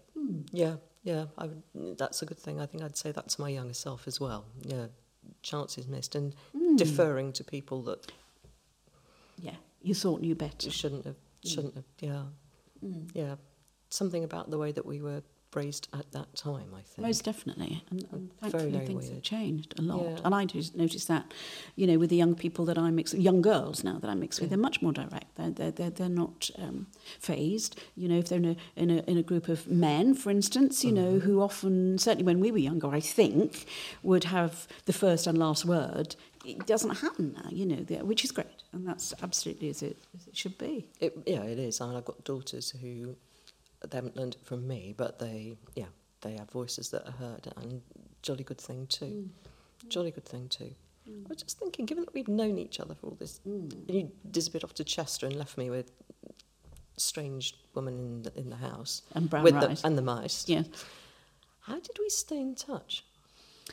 Yeah, 0.52 0.76
yeah. 1.02 1.24
I 1.38 1.46
would, 1.46 1.62
that's 1.98 2.22
a 2.22 2.26
good 2.26 2.38
thing. 2.38 2.60
I 2.60 2.66
think 2.66 2.82
I'd 2.82 2.96
say 2.96 3.10
that 3.12 3.28
to 3.30 3.40
my 3.40 3.48
younger 3.48 3.74
self 3.74 4.06
as 4.06 4.20
well. 4.20 4.44
Yeah, 4.62 4.86
chances 5.42 5.86
missed 5.88 6.14
and 6.14 6.34
Hmm. 6.56 6.76
deferring 6.76 7.32
to 7.34 7.44
people 7.44 7.82
that 7.84 8.12
Yeah, 9.38 9.56
you 9.82 9.94
thought 9.94 10.20
knew 10.20 10.34
better. 10.34 10.66
you 10.66 10.70
shouldn't 10.70 11.04
have. 11.06 11.16
Shouldn't 11.44 11.74
have. 11.74 11.84
Yeah, 12.00 12.24
Hmm. 12.80 13.06
yeah. 13.14 13.36
Something 13.88 14.24
about 14.24 14.50
the 14.50 14.58
way 14.58 14.72
that 14.72 14.84
we 14.86 15.00
were 15.00 15.22
raised 15.54 15.88
at 15.92 16.10
that 16.12 16.34
time. 16.36 16.72
I 16.74 16.82
think. 16.82 17.06
Most 17.06 17.24
definitely, 17.24 17.84
and, 17.90 18.06
and 18.12 18.30
thankfully 18.40 18.70
very 18.70 18.86
things 18.86 19.08
have 19.08 19.22
changed 19.22 19.74
a 19.78 19.82
lot. 19.82 20.02
Yeah. 20.02 20.18
And 20.24 20.34
I 20.34 20.44
do 20.44 20.62
notice 20.74 21.04
that, 21.06 21.32
you 21.76 21.86
know, 21.86 21.98
with 21.98 22.10
the 22.10 22.16
young 22.16 22.34
people 22.34 22.64
that 22.66 22.78
I 22.78 22.90
mix, 22.90 23.14
young 23.14 23.42
girls 23.42 23.82
now 23.84 23.98
that 23.98 24.08
I 24.08 24.14
mix 24.14 24.40
with, 24.40 24.50
they're 24.50 24.58
much 24.58 24.82
more 24.82 24.92
direct. 24.92 25.34
They're 25.36 25.50
they're 25.50 25.70
they're, 25.70 25.90
they're 25.90 26.08
not 26.08 26.50
um, 26.58 26.86
phased. 27.18 27.80
You 27.96 28.08
know, 28.08 28.18
if 28.18 28.28
they're 28.28 28.38
in 28.38 28.44
a, 28.44 28.56
in 28.76 28.90
a 28.90 28.98
in 29.10 29.16
a 29.16 29.22
group 29.22 29.48
of 29.48 29.68
men, 29.68 30.14
for 30.14 30.30
instance, 30.30 30.84
you 30.84 30.92
know, 30.92 31.18
who 31.18 31.40
often, 31.40 31.98
certainly 31.98 32.24
when 32.24 32.40
we 32.40 32.50
were 32.50 32.58
younger, 32.58 32.88
I 32.88 33.00
think, 33.00 33.66
would 34.02 34.24
have 34.24 34.66
the 34.84 34.92
first 34.92 35.26
and 35.26 35.38
last 35.38 35.64
word. 35.64 36.16
It 36.42 36.66
doesn't 36.66 36.96
happen 36.96 37.34
now, 37.34 37.50
you 37.50 37.66
know, 37.66 37.76
which 38.02 38.24
is 38.24 38.32
great, 38.32 38.46
and 38.72 38.88
that's 38.88 39.12
absolutely 39.22 39.68
as 39.68 39.82
it 39.82 39.98
as 40.14 40.26
it 40.26 40.34
should 40.34 40.56
be. 40.56 40.88
It, 40.98 41.14
yeah, 41.26 41.42
it 41.42 41.58
is. 41.58 41.82
I 41.82 41.86
mean, 41.86 41.96
I've 41.96 42.06
got 42.06 42.24
daughters 42.24 42.70
who 42.70 43.14
haven't 43.92 44.16
learned 44.16 44.34
it 44.34 44.44
from 44.44 44.66
me, 44.66 44.94
but 44.96 45.18
they, 45.18 45.56
yeah, 45.74 45.86
they 46.20 46.32
have 46.36 46.50
voices 46.50 46.90
that 46.90 47.06
are 47.06 47.12
heard, 47.12 47.48
and 47.56 47.80
jolly 48.22 48.44
good 48.44 48.60
thing 48.60 48.86
too. 48.86 49.28
Mm. 49.84 49.88
Jolly 49.88 50.10
good 50.10 50.26
thing 50.26 50.48
too. 50.48 50.74
Mm. 51.08 51.24
I 51.26 51.28
was 51.28 51.42
just 51.42 51.58
thinking, 51.58 51.86
given 51.86 52.04
that 52.04 52.14
we've 52.14 52.28
known 52.28 52.58
each 52.58 52.80
other 52.80 52.94
for 52.94 53.08
all 53.08 53.16
this, 53.18 53.40
mm. 53.46 53.72
and 53.72 53.90
you 53.94 54.10
disappeared 54.30 54.64
off 54.64 54.74
to 54.74 54.84
Chester 54.84 55.26
and 55.26 55.36
left 55.36 55.56
me 55.56 55.70
with 55.70 55.90
strange 56.96 57.54
woman 57.74 57.98
in 57.98 58.22
the, 58.22 58.38
in 58.38 58.50
the 58.50 58.56
house 58.56 59.02
And 59.14 59.30
brown 59.30 59.42
with 59.44 59.54
rice. 59.54 59.80
the, 59.80 59.86
and 59.86 59.96
the 59.96 60.02
mice. 60.02 60.48
Yeah. 60.48 60.62
How 61.60 61.74
did 61.76 61.96
we 61.98 62.08
stay 62.10 62.38
in 62.40 62.54
touch? 62.54 63.04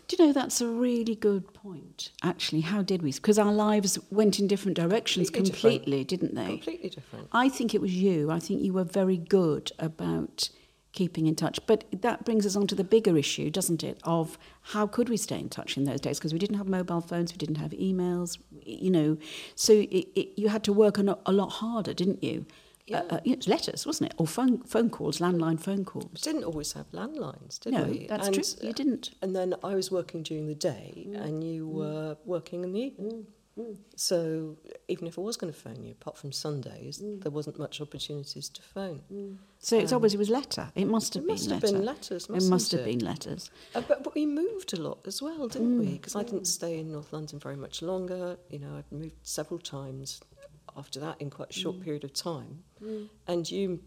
Do 0.07 0.15
you 0.17 0.25
know 0.27 0.33
that's 0.33 0.61
a 0.61 0.67
really 0.67 1.15
good 1.15 1.53
point? 1.53 2.11
Actually, 2.23 2.61
how 2.61 2.81
did 2.81 3.01
we? 3.01 3.11
Because 3.11 3.39
our 3.39 3.51
lives 3.51 3.97
went 4.11 4.39
in 4.39 4.47
different 4.47 4.75
directions 4.75 5.29
Completely 5.29 5.51
different. 5.51 5.75
completely, 5.83 6.03
didn't 6.03 6.35
they? 6.35 6.45
Completely 6.47 6.89
different. 6.89 7.27
I 7.31 7.49
think 7.49 7.73
it 7.73 7.81
was 7.81 7.93
you. 7.93 8.31
I 8.31 8.39
think 8.39 8.61
you 8.61 8.73
were 8.73 8.83
very 8.83 9.17
good 9.17 9.71
about 9.79 10.49
keeping 10.93 11.27
in 11.27 11.35
touch. 11.35 11.59
But 11.67 11.83
that 11.91 12.25
brings 12.25 12.45
us 12.45 12.55
on 12.55 12.65
to 12.67 12.75
the 12.75 12.83
bigger 12.83 13.17
issue, 13.17 13.49
doesn't 13.51 13.83
it? 13.83 13.99
Of 14.03 14.37
how 14.73 14.87
could 14.87 15.09
we 15.09 15.17
stay 15.17 15.39
in 15.39 15.49
touch 15.49 15.77
in 15.77 15.83
those 15.83 16.01
days? 16.01 16.17
Because 16.17 16.33
we 16.33 16.39
didn't 16.39 16.57
have 16.57 16.67
mobile 16.67 17.01
phones, 17.01 17.31
we 17.31 17.37
didn't 17.37 17.55
have 17.55 17.71
emails, 17.71 18.37
you 18.63 18.89
know. 18.89 19.17
So 19.55 19.73
it, 19.73 20.07
it, 20.15 20.29
you 20.39 20.49
had 20.49 20.63
to 20.63 20.73
work 20.73 20.97
a, 20.97 21.17
a 21.25 21.31
lot 21.31 21.49
harder, 21.49 21.93
didn't 21.93 22.23
you? 22.23 22.45
Uh, 22.91 22.95
yeah. 22.95 22.99
Uh, 22.99 23.15
uh, 23.15 23.19
it 23.25 23.37
was 23.37 23.47
letters, 23.47 23.85
wasn't 23.85 24.11
it? 24.11 24.15
Or 24.17 24.27
phone, 24.27 24.59
phone 24.63 24.89
calls, 24.89 25.19
landline 25.19 25.59
phone 25.59 25.79
We 25.79 25.83
calls. 25.85 26.21
didn't 26.21 26.43
always 26.43 26.73
have 26.73 26.89
landlines, 26.91 27.59
did 27.59 27.73
No, 27.73 27.83
we? 27.83 28.07
that's 28.07 28.27
And, 28.27 28.35
true. 28.35 28.67
You 28.67 28.73
didn't. 28.73 29.09
Uh, 29.13 29.17
and 29.25 29.35
then 29.35 29.55
I 29.63 29.75
was 29.75 29.91
working 29.91 30.23
during 30.23 30.47
the 30.47 30.55
day, 30.55 31.07
mm. 31.09 31.19
and 31.21 31.43
you 31.43 31.67
mm. 31.67 31.71
were 31.71 32.17
working 32.25 32.63
in 32.63 32.71
the 32.73 32.79
evening. 32.79 33.27
Mm. 33.59 33.75
So 33.95 34.55
even 34.87 35.07
if 35.07 35.17
I 35.17 35.21
was 35.21 35.35
going 35.35 35.51
to 35.51 35.59
phone 35.59 35.83
you, 35.83 35.93
apart 35.93 36.15
from 36.17 36.31
Sundays, 36.31 37.01
there 37.03 37.31
wasn't 37.31 37.57
much 37.57 37.81
opportunities 37.81 38.49
to 38.49 38.61
phone. 38.61 39.01
So 39.57 39.79
it's 39.79 39.91
um, 39.91 39.95
obviously 39.97 40.17
it 40.17 40.19
was 40.19 40.29
letter. 40.29 40.71
It 40.75 40.85
must 40.85 41.15
have 41.15 41.23
It 41.23 41.25
been 41.25 41.33
must 41.33 41.49
have 41.49 41.63
letter. 41.63 41.73
been 41.73 41.85
letters, 41.85 42.27
It 42.29 42.43
must 42.43 42.71
have 42.73 42.81
it? 42.81 42.85
been 42.85 42.99
letters. 42.99 43.49
Uh, 43.73 43.81
but, 43.81 44.03
but 44.03 44.13
we 44.13 44.27
moved 44.27 44.73
a 44.73 44.79
lot 44.81 44.99
as 45.07 45.23
well, 45.23 45.47
didn't 45.47 45.79
we? 45.79 45.93
Because 45.93 46.15
I 46.15 46.21
didn't 46.23 46.45
stay 46.45 46.77
in 46.79 46.91
North 46.91 47.11
London 47.11 47.39
very 47.39 47.55
much 47.55 47.81
longer. 47.81 48.37
You 48.49 48.59
know, 48.59 48.77
I'd 48.77 48.91
moved 48.91 49.15
several 49.23 49.59
times 49.59 50.21
after 50.77 50.99
that 50.99 51.19
in 51.19 51.29
quite 51.29 51.49
a 51.49 51.53
short 51.53 51.77
mm. 51.77 51.83
period 51.83 52.03
of 52.03 52.13
time. 52.13 52.63
Mm. 52.83 53.09
And 53.27 53.49
you 53.49 53.79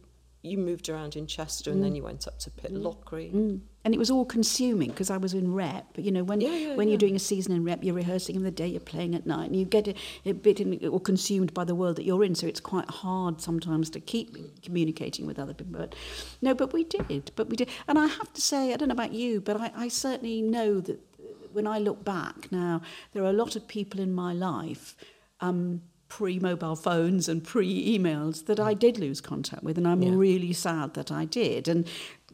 you 0.42 0.56
moved 0.56 0.88
around 0.88 1.16
in 1.16 1.26
Chester 1.26 1.70
and 1.70 1.82
then 1.84 1.92
mm. 1.92 1.96
you 1.96 2.02
went 2.02 2.26
up 2.26 2.38
to 2.38 2.50
Pitlochry. 2.50 3.30
Mm. 3.30 3.60
And 3.84 3.94
it 3.94 3.98
was 3.98 4.10
all 4.10 4.24
consuming 4.24 4.88
because 4.88 5.10
I 5.10 5.18
was 5.18 5.34
in 5.34 5.52
rep. 5.52 5.86
But 5.92 6.04
you 6.04 6.10
know, 6.10 6.24
when 6.24 6.40
Yeah, 6.40 6.50
yeah, 6.50 6.74
when 6.76 6.88
yeah. 6.88 6.92
you're 6.92 6.98
doing 6.98 7.16
a 7.16 7.18
season 7.18 7.52
in 7.54 7.62
rep, 7.62 7.84
you're 7.84 7.94
rehearsing 7.94 8.36
in 8.36 8.42
the 8.42 8.50
day, 8.50 8.66
you're 8.66 8.80
playing 8.80 9.14
at 9.14 9.26
night, 9.26 9.46
and 9.46 9.56
you 9.56 9.66
get 9.66 9.88
a, 9.88 9.94
a 10.24 10.32
bit 10.32 10.60
in, 10.60 10.86
or 10.86 11.00
consumed 11.00 11.52
by 11.52 11.64
the 11.64 11.74
world 11.74 11.96
that 11.96 12.04
you're 12.04 12.24
in. 12.24 12.34
So 12.34 12.46
it's 12.46 12.60
quite 12.60 12.88
hard 12.88 13.40
sometimes 13.40 13.90
to 13.90 14.00
keep 14.00 14.62
communicating 14.62 15.26
with 15.26 15.38
other 15.38 15.52
people. 15.52 15.78
But 15.78 15.94
no, 16.40 16.54
but 16.54 16.72
we 16.72 16.84
did, 16.84 17.32
but 17.36 17.50
we 17.50 17.56
did. 17.56 17.68
And 17.86 17.98
I 17.98 18.06
have 18.06 18.32
to 18.32 18.40
say, 18.40 18.72
I 18.72 18.76
don't 18.76 18.88
know 18.88 18.94
about 18.94 19.12
you, 19.12 19.40
but 19.42 19.60
I, 19.60 19.72
I 19.74 19.88
certainly 19.88 20.40
know 20.40 20.80
that 20.80 20.98
uh, 21.18 21.48
when 21.52 21.66
I 21.66 21.78
look 21.78 22.02
back 22.02 22.50
now, 22.50 22.80
there 23.12 23.22
are 23.24 23.30
a 23.30 23.34
lot 23.34 23.56
of 23.56 23.68
people 23.68 24.00
in 24.00 24.12
my 24.12 24.32
life. 24.32 24.96
Um, 25.42 25.82
pre-mobile 26.10 26.76
phones 26.76 27.28
and 27.28 27.42
pre-emails 27.42 28.44
that 28.46 28.60
I 28.60 28.74
did 28.74 28.98
lose 28.98 29.20
contact 29.22 29.62
with 29.62 29.78
and 29.78 29.86
I'm 29.88 30.02
Yeah. 30.02 30.14
really 30.14 30.52
sad 30.52 30.92
that 30.94 31.10
I 31.10 31.24
did. 31.24 31.68
And 31.68 31.86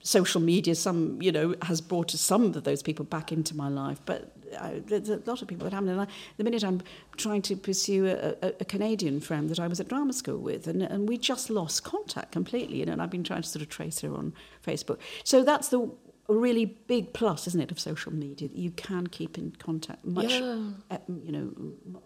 social 0.02 0.40
media 0.40 0.74
some 0.74 1.20
you 1.20 1.32
know 1.32 1.54
has 1.62 1.80
brought 1.80 2.10
some 2.10 2.44
of 2.46 2.64
those 2.64 2.82
people 2.82 3.04
back 3.04 3.32
into 3.32 3.56
my 3.56 3.68
life 3.68 4.00
but 4.06 4.32
I, 4.60 4.80
there's 4.86 5.08
a 5.08 5.20
lot 5.26 5.42
of 5.42 5.48
people 5.48 5.64
that 5.64 5.72
haven't. 5.74 5.88
And 5.88 6.00
I, 6.02 6.06
the 6.36 6.44
minute 6.44 6.62
I'm 6.64 6.80
trying 7.16 7.42
to 7.42 7.56
pursue 7.56 8.06
a, 8.06 8.46
a, 8.46 8.52
a 8.60 8.64
Canadian 8.64 9.20
friend 9.20 9.50
that 9.50 9.58
I 9.58 9.66
was 9.66 9.80
at 9.80 9.88
drama 9.88 10.12
school 10.12 10.38
with 10.38 10.66
and, 10.68 10.82
and 10.82 11.08
we 11.08 11.18
just 11.18 11.50
lost 11.50 11.82
contact 11.84 12.32
completely 12.32 12.78
you 12.78 12.86
know, 12.86 12.92
and 12.92 13.02
I've 13.02 13.10
been 13.10 13.24
trying 13.24 13.42
to 13.42 13.48
sort 13.48 13.62
of 13.62 13.68
trace 13.68 14.00
her 14.00 14.14
on 14.14 14.32
Facebook. 14.64 14.98
So 15.24 15.42
that's 15.42 15.68
the 15.68 15.90
a 16.28 16.34
really 16.34 16.64
big 16.64 17.12
plus, 17.12 17.46
isn't 17.46 17.60
it, 17.60 17.70
of 17.70 17.78
social 17.78 18.12
media 18.12 18.48
that 18.48 18.56
you 18.58 18.70
can 18.72 19.06
keep 19.06 19.38
in 19.38 19.52
contact 19.52 20.04
much, 20.04 20.40
Yeah. 20.40 20.70
uh, 20.90 20.98
you 21.22 21.30
know, 21.32 21.52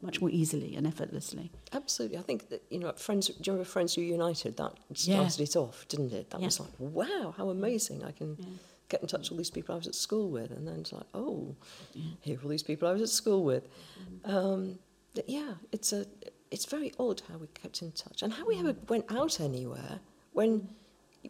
much 0.02 0.20
more 0.20 0.28
easily 0.30 0.76
and 0.76 0.86
effortlessly. 0.86 1.50
Absolutely. 1.72 2.18
I 2.18 2.22
think 2.22 2.48
that, 2.50 2.62
you 2.70 2.78
know, 2.78 2.92
Friends, 2.92 3.28
do 3.28 3.32
you 3.32 3.42
remember 3.52 3.64
Friends 3.64 3.96
Reunited? 3.96 4.56
That 4.58 4.74
Yeah. 4.88 5.26
started 5.26 5.40
it 5.40 5.56
off, 5.56 5.86
didn't 5.88 6.12
it? 6.12 6.30
That 6.30 6.40
Yeah. 6.40 6.46
was 6.48 6.60
like, 6.60 6.70
wow, 6.78 7.34
how 7.36 7.48
amazing. 7.48 8.04
I 8.04 8.12
can 8.12 8.36
get 8.90 9.00
in 9.00 9.08
touch 9.08 9.22
with 9.22 9.32
all 9.32 9.38
these 9.38 9.50
people 9.50 9.74
I 9.74 9.78
was 9.78 9.86
at 9.86 9.94
school 9.94 10.28
with. 10.30 10.50
And 10.50 10.66
then 10.68 10.80
it's 10.80 10.92
like, 10.92 11.06
oh, 11.14 11.54
here 12.20 12.38
are 12.38 12.42
all 12.42 12.48
these 12.50 12.62
people 12.62 12.88
I 12.88 12.92
was 12.92 13.02
at 13.02 13.08
school 13.08 13.42
with. 13.44 13.68
Um, 14.24 14.78
yeah, 15.26 15.54
it's, 15.72 15.92
a, 15.92 16.04
it's 16.50 16.66
very 16.66 16.92
odd 16.98 17.22
how 17.28 17.38
we 17.38 17.46
kept 17.48 17.80
in 17.82 17.92
touch 17.92 18.22
and 18.22 18.32
how 18.32 18.46
we 18.46 18.58
ever 18.58 18.74
went 18.88 19.06
out 19.10 19.40
anywhere 19.40 20.00
when 20.32 20.68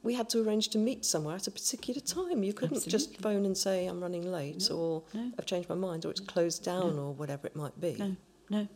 we 0.02 0.14
had 0.14 0.28
to 0.30 0.42
arrange 0.42 0.68
to 0.68 0.78
meet 0.78 1.04
somewhere 1.04 1.36
at 1.36 1.46
a 1.46 1.50
particular 1.50 2.00
time. 2.00 2.42
You 2.42 2.52
couldn't 2.52 2.76
Absolutely. 2.76 2.90
just 2.90 3.20
phone 3.20 3.44
and 3.44 3.56
say, 3.56 3.86
I'm 3.86 4.00
running 4.00 4.30
late, 4.30 4.68
no. 4.70 4.76
or 4.76 5.02
no. 5.14 5.32
I've 5.38 5.46
changed 5.46 5.68
my 5.68 5.74
mind, 5.74 6.04
or 6.04 6.10
it's 6.10 6.20
closed 6.20 6.64
down, 6.64 6.96
no. 6.96 7.06
or 7.06 7.12
whatever 7.12 7.46
it 7.46 7.56
might 7.56 7.78
be. 7.80 7.96
No, 7.98 8.16
no. 8.48 8.68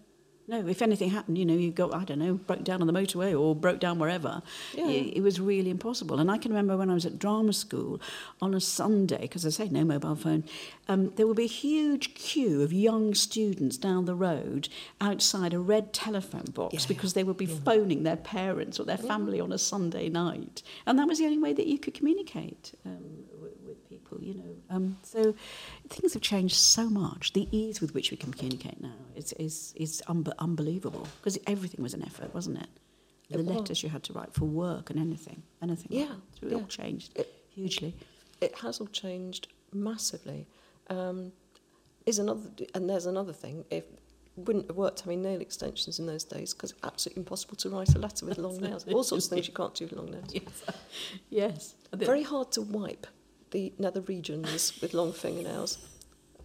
No. 0.46 0.66
If 0.66 0.82
anything 0.82 1.10
happened, 1.10 1.38
you 1.38 1.44
know, 1.44 1.54
you 1.54 1.70
go, 1.70 1.90
I 1.92 2.04
don't 2.04 2.18
know, 2.18 2.34
broke 2.34 2.64
down 2.64 2.80
on 2.80 2.86
the 2.86 2.92
motorway 2.92 3.38
or 3.38 3.54
broke 3.54 3.80
down 3.80 3.98
wherever. 3.98 4.42
Yeah. 4.74 4.88
It, 4.88 5.18
it 5.18 5.20
was 5.22 5.40
really 5.40 5.70
impossible. 5.70 6.18
And 6.20 6.30
I 6.30 6.38
can 6.38 6.50
remember 6.52 6.76
when 6.76 6.90
I 6.90 6.94
was 6.94 7.06
at 7.06 7.18
drama 7.18 7.52
school 7.52 8.00
on 8.42 8.54
a 8.54 8.60
Sunday, 8.60 9.22
because 9.22 9.46
I 9.46 9.50
say 9.50 9.68
no 9.68 9.84
mobile 9.84 10.16
phone, 10.16 10.44
um, 10.88 11.12
there 11.16 11.26
would 11.26 11.36
be 11.36 11.44
a 11.44 11.48
huge 11.48 12.14
queue 12.14 12.62
of 12.62 12.72
young 12.72 13.14
students 13.14 13.76
down 13.76 14.04
the 14.04 14.14
road 14.14 14.68
outside 15.00 15.54
a 15.54 15.58
red 15.58 15.92
telephone 15.92 16.46
box 16.52 16.74
Yeah. 16.74 16.88
because 16.88 17.14
they 17.14 17.24
would 17.24 17.36
be 17.38 17.46
phoning 17.46 18.02
their 18.02 18.16
parents 18.16 18.78
or 18.78 18.84
their 18.84 18.98
family 18.98 19.40
on 19.40 19.52
a 19.52 19.58
Sunday 19.58 20.08
night. 20.08 20.62
And 20.86 20.98
that 20.98 21.08
was 21.08 21.18
the 21.18 21.24
only 21.26 21.38
way 21.38 21.52
that 21.54 21.66
you 21.66 21.78
could 21.78 21.94
communicate 21.94 22.72
um, 22.84 23.24
people, 24.18 24.26
you 24.26 24.34
know. 24.34 24.56
Um, 24.70 24.96
so 25.02 25.34
things 25.88 26.12
have 26.14 26.22
changed 26.22 26.54
so 26.56 26.88
much. 26.88 27.32
The 27.32 27.48
ease 27.50 27.80
with 27.80 27.94
which 27.94 28.10
we 28.10 28.16
can 28.16 28.32
communicate 28.32 28.80
now 28.80 28.92
is, 29.16 29.32
is, 29.34 29.72
is 29.76 30.02
un- 30.08 30.26
unbelievable 30.38 31.06
because 31.20 31.38
everything 31.46 31.82
was 31.82 31.94
an 31.94 32.02
effort, 32.02 32.34
wasn't 32.34 32.58
it? 32.58 32.68
The 33.30 33.38
It 33.38 33.46
was. 33.46 33.56
letters 33.56 33.82
you 33.82 33.88
had 33.88 34.02
to 34.04 34.12
write 34.12 34.34
for 34.34 34.44
work 34.44 34.90
and 34.90 34.98
anything, 34.98 35.42
anything. 35.62 35.88
like 35.98 36.08
Yeah. 36.08 36.14
So 36.40 36.46
it 36.48 36.52
all 36.54 36.66
changed 36.66 37.12
It- 37.18 37.32
hugely. 37.54 37.94
it 38.40 38.54
has 38.58 38.80
all 38.80 38.86
changed 38.88 39.48
massively. 39.72 40.46
Um, 40.90 41.32
is 42.06 42.18
another, 42.18 42.50
and 42.74 42.88
there's 42.90 43.06
another 43.06 43.32
thing. 43.32 43.64
It 43.70 43.98
wouldn't 44.36 44.66
have 44.66 44.76
worked 44.76 45.00
having 45.00 45.22
nail 45.22 45.40
extensions 45.40 45.98
in 45.98 46.04
those 46.04 46.22
days 46.24 46.52
because 46.52 46.72
it's 46.72 46.80
absolutely 46.82 47.20
impossible 47.20 47.56
to 47.56 47.70
write 47.70 47.94
a 47.94 47.98
letter 47.98 48.26
with 48.26 48.36
long 48.36 48.58
nails. 48.58 48.84
All 48.88 49.02
sorts 49.04 49.24
of 49.26 49.30
things 49.30 49.46
you 49.48 49.54
can't 49.54 49.72
do 49.74 49.86
with 49.86 49.94
long 49.94 50.10
nails. 50.10 50.30
Yes. 50.34 50.62
yes. 51.30 51.74
Very 51.94 52.22
hard 52.24 52.52
to 52.52 52.60
wipe 52.62 53.06
the 53.54 53.72
nether 53.78 54.02
regions 54.02 54.78
with 54.82 54.92
long 54.94 55.12
fingernails. 55.12 55.78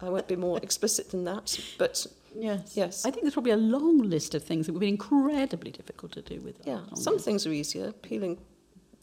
I 0.00 0.08
won't 0.08 0.28
be 0.28 0.36
more 0.36 0.58
explicit 0.62 1.10
than 1.10 1.24
that, 1.24 1.46
but 1.78 2.06
Yes. 2.34 2.72
Yes. 2.76 3.04
I 3.04 3.10
think 3.10 3.22
there's 3.24 3.34
probably 3.34 3.50
a 3.52 3.56
long 3.76 3.98
list 4.14 4.34
of 4.36 4.42
things 4.44 4.66
that 4.66 4.72
would 4.72 4.80
be 4.88 4.88
incredibly 4.88 5.72
difficult 5.72 6.12
to 6.12 6.22
do 6.22 6.40
with. 6.40 6.56
yeah, 6.64 6.80
some 6.94 7.14
nails. 7.14 7.24
things 7.24 7.46
are 7.46 7.52
easier. 7.52 7.90
Peeling 7.92 8.38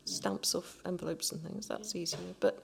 stamps 0.05 0.55
off 0.55 0.77
envelopes 0.85 1.31
and 1.33 1.41
things, 1.43 1.67
that's 1.67 1.93
easier. 1.95 2.19
But 2.39 2.63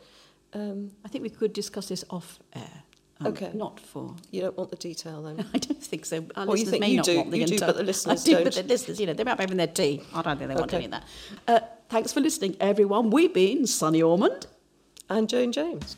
um, 0.53 0.91
I 1.05 1.09
think 1.09 1.21
we 1.23 1.29
could 1.29 1.51
discuss 1.51 1.89
this 1.89 2.05
off 2.09 2.39
air. 2.55 2.77
um, 3.19 3.27
Okay. 3.27 3.51
Not 3.53 3.77
for. 3.79 4.15
you 4.31 4.39
don't 4.41 4.57
want 4.57 4.69
the 4.69 4.77
detail 4.77 5.21
then. 5.23 5.45
I 5.53 5.57
don't 5.57 5.83
think 5.83 6.05
so. 6.05 6.17
Our 6.37 6.45
Well, 6.47 6.55
you 6.55 6.63
listeners 6.63 6.69
think 6.71 6.81
may 6.81 6.89
you 6.91 6.97
not 6.97 7.05
do- 7.05 7.17
want 7.17 7.31
the 7.31 7.37
you 7.39 7.45
do, 7.45 7.59
but 7.59 7.75
the 7.75 7.83
listeners 7.83 8.21
I 8.21 8.25
do, 8.25 8.31
don't. 8.43 8.55
the 8.55 8.63
listeners, 8.63 8.99
you 9.01 9.05
know, 9.07 9.13
they 9.13 9.25
might 9.25 9.37
be 9.37 9.43
having 9.43 9.57
their 9.57 9.67
tea. 9.81 10.01
I 10.15 10.21
don't 10.21 10.37
think 10.39 10.47
they 10.49 10.55
want 10.55 10.67
Okay. 10.73 10.77
any 10.77 10.85
of 10.85 10.91
that. 10.91 11.03
Uh, 11.47 11.59
thanks 11.89 12.13
for 12.13 12.21
listening, 12.21 12.55
everyone. 12.61 13.09
We've 13.09 13.33
been 13.33 13.67
Sunny 13.67 14.01
Ormonde. 14.01 14.45
And 15.09 15.29
Jane 15.29 15.51
James. 15.51 15.97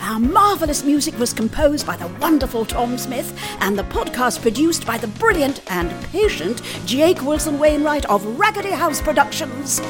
Our 0.00 0.18
marvellous 0.18 0.84
music 0.84 1.18
was 1.18 1.32
composed 1.34 1.86
by 1.86 1.96
the 1.96 2.08
wonderful 2.18 2.64
Tom 2.64 2.96
Smith, 2.96 3.38
and 3.60 3.78
the 3.78 3.82
podcast 3.84 4.40
produced 4.40 4.86
by 4.86 4.96
the 4.96 5.06
brilliant 5.06 5.60
and 5.70 5.90
patient 6.06 6.62
Jake 6.86 7.20
Wilson 7.22 7.58
Wainwright 7.58 8.06
of 8.06 8.24
Raggedy 8.38 8.70
House 8.70 9.02
Productions. 9.02 9.80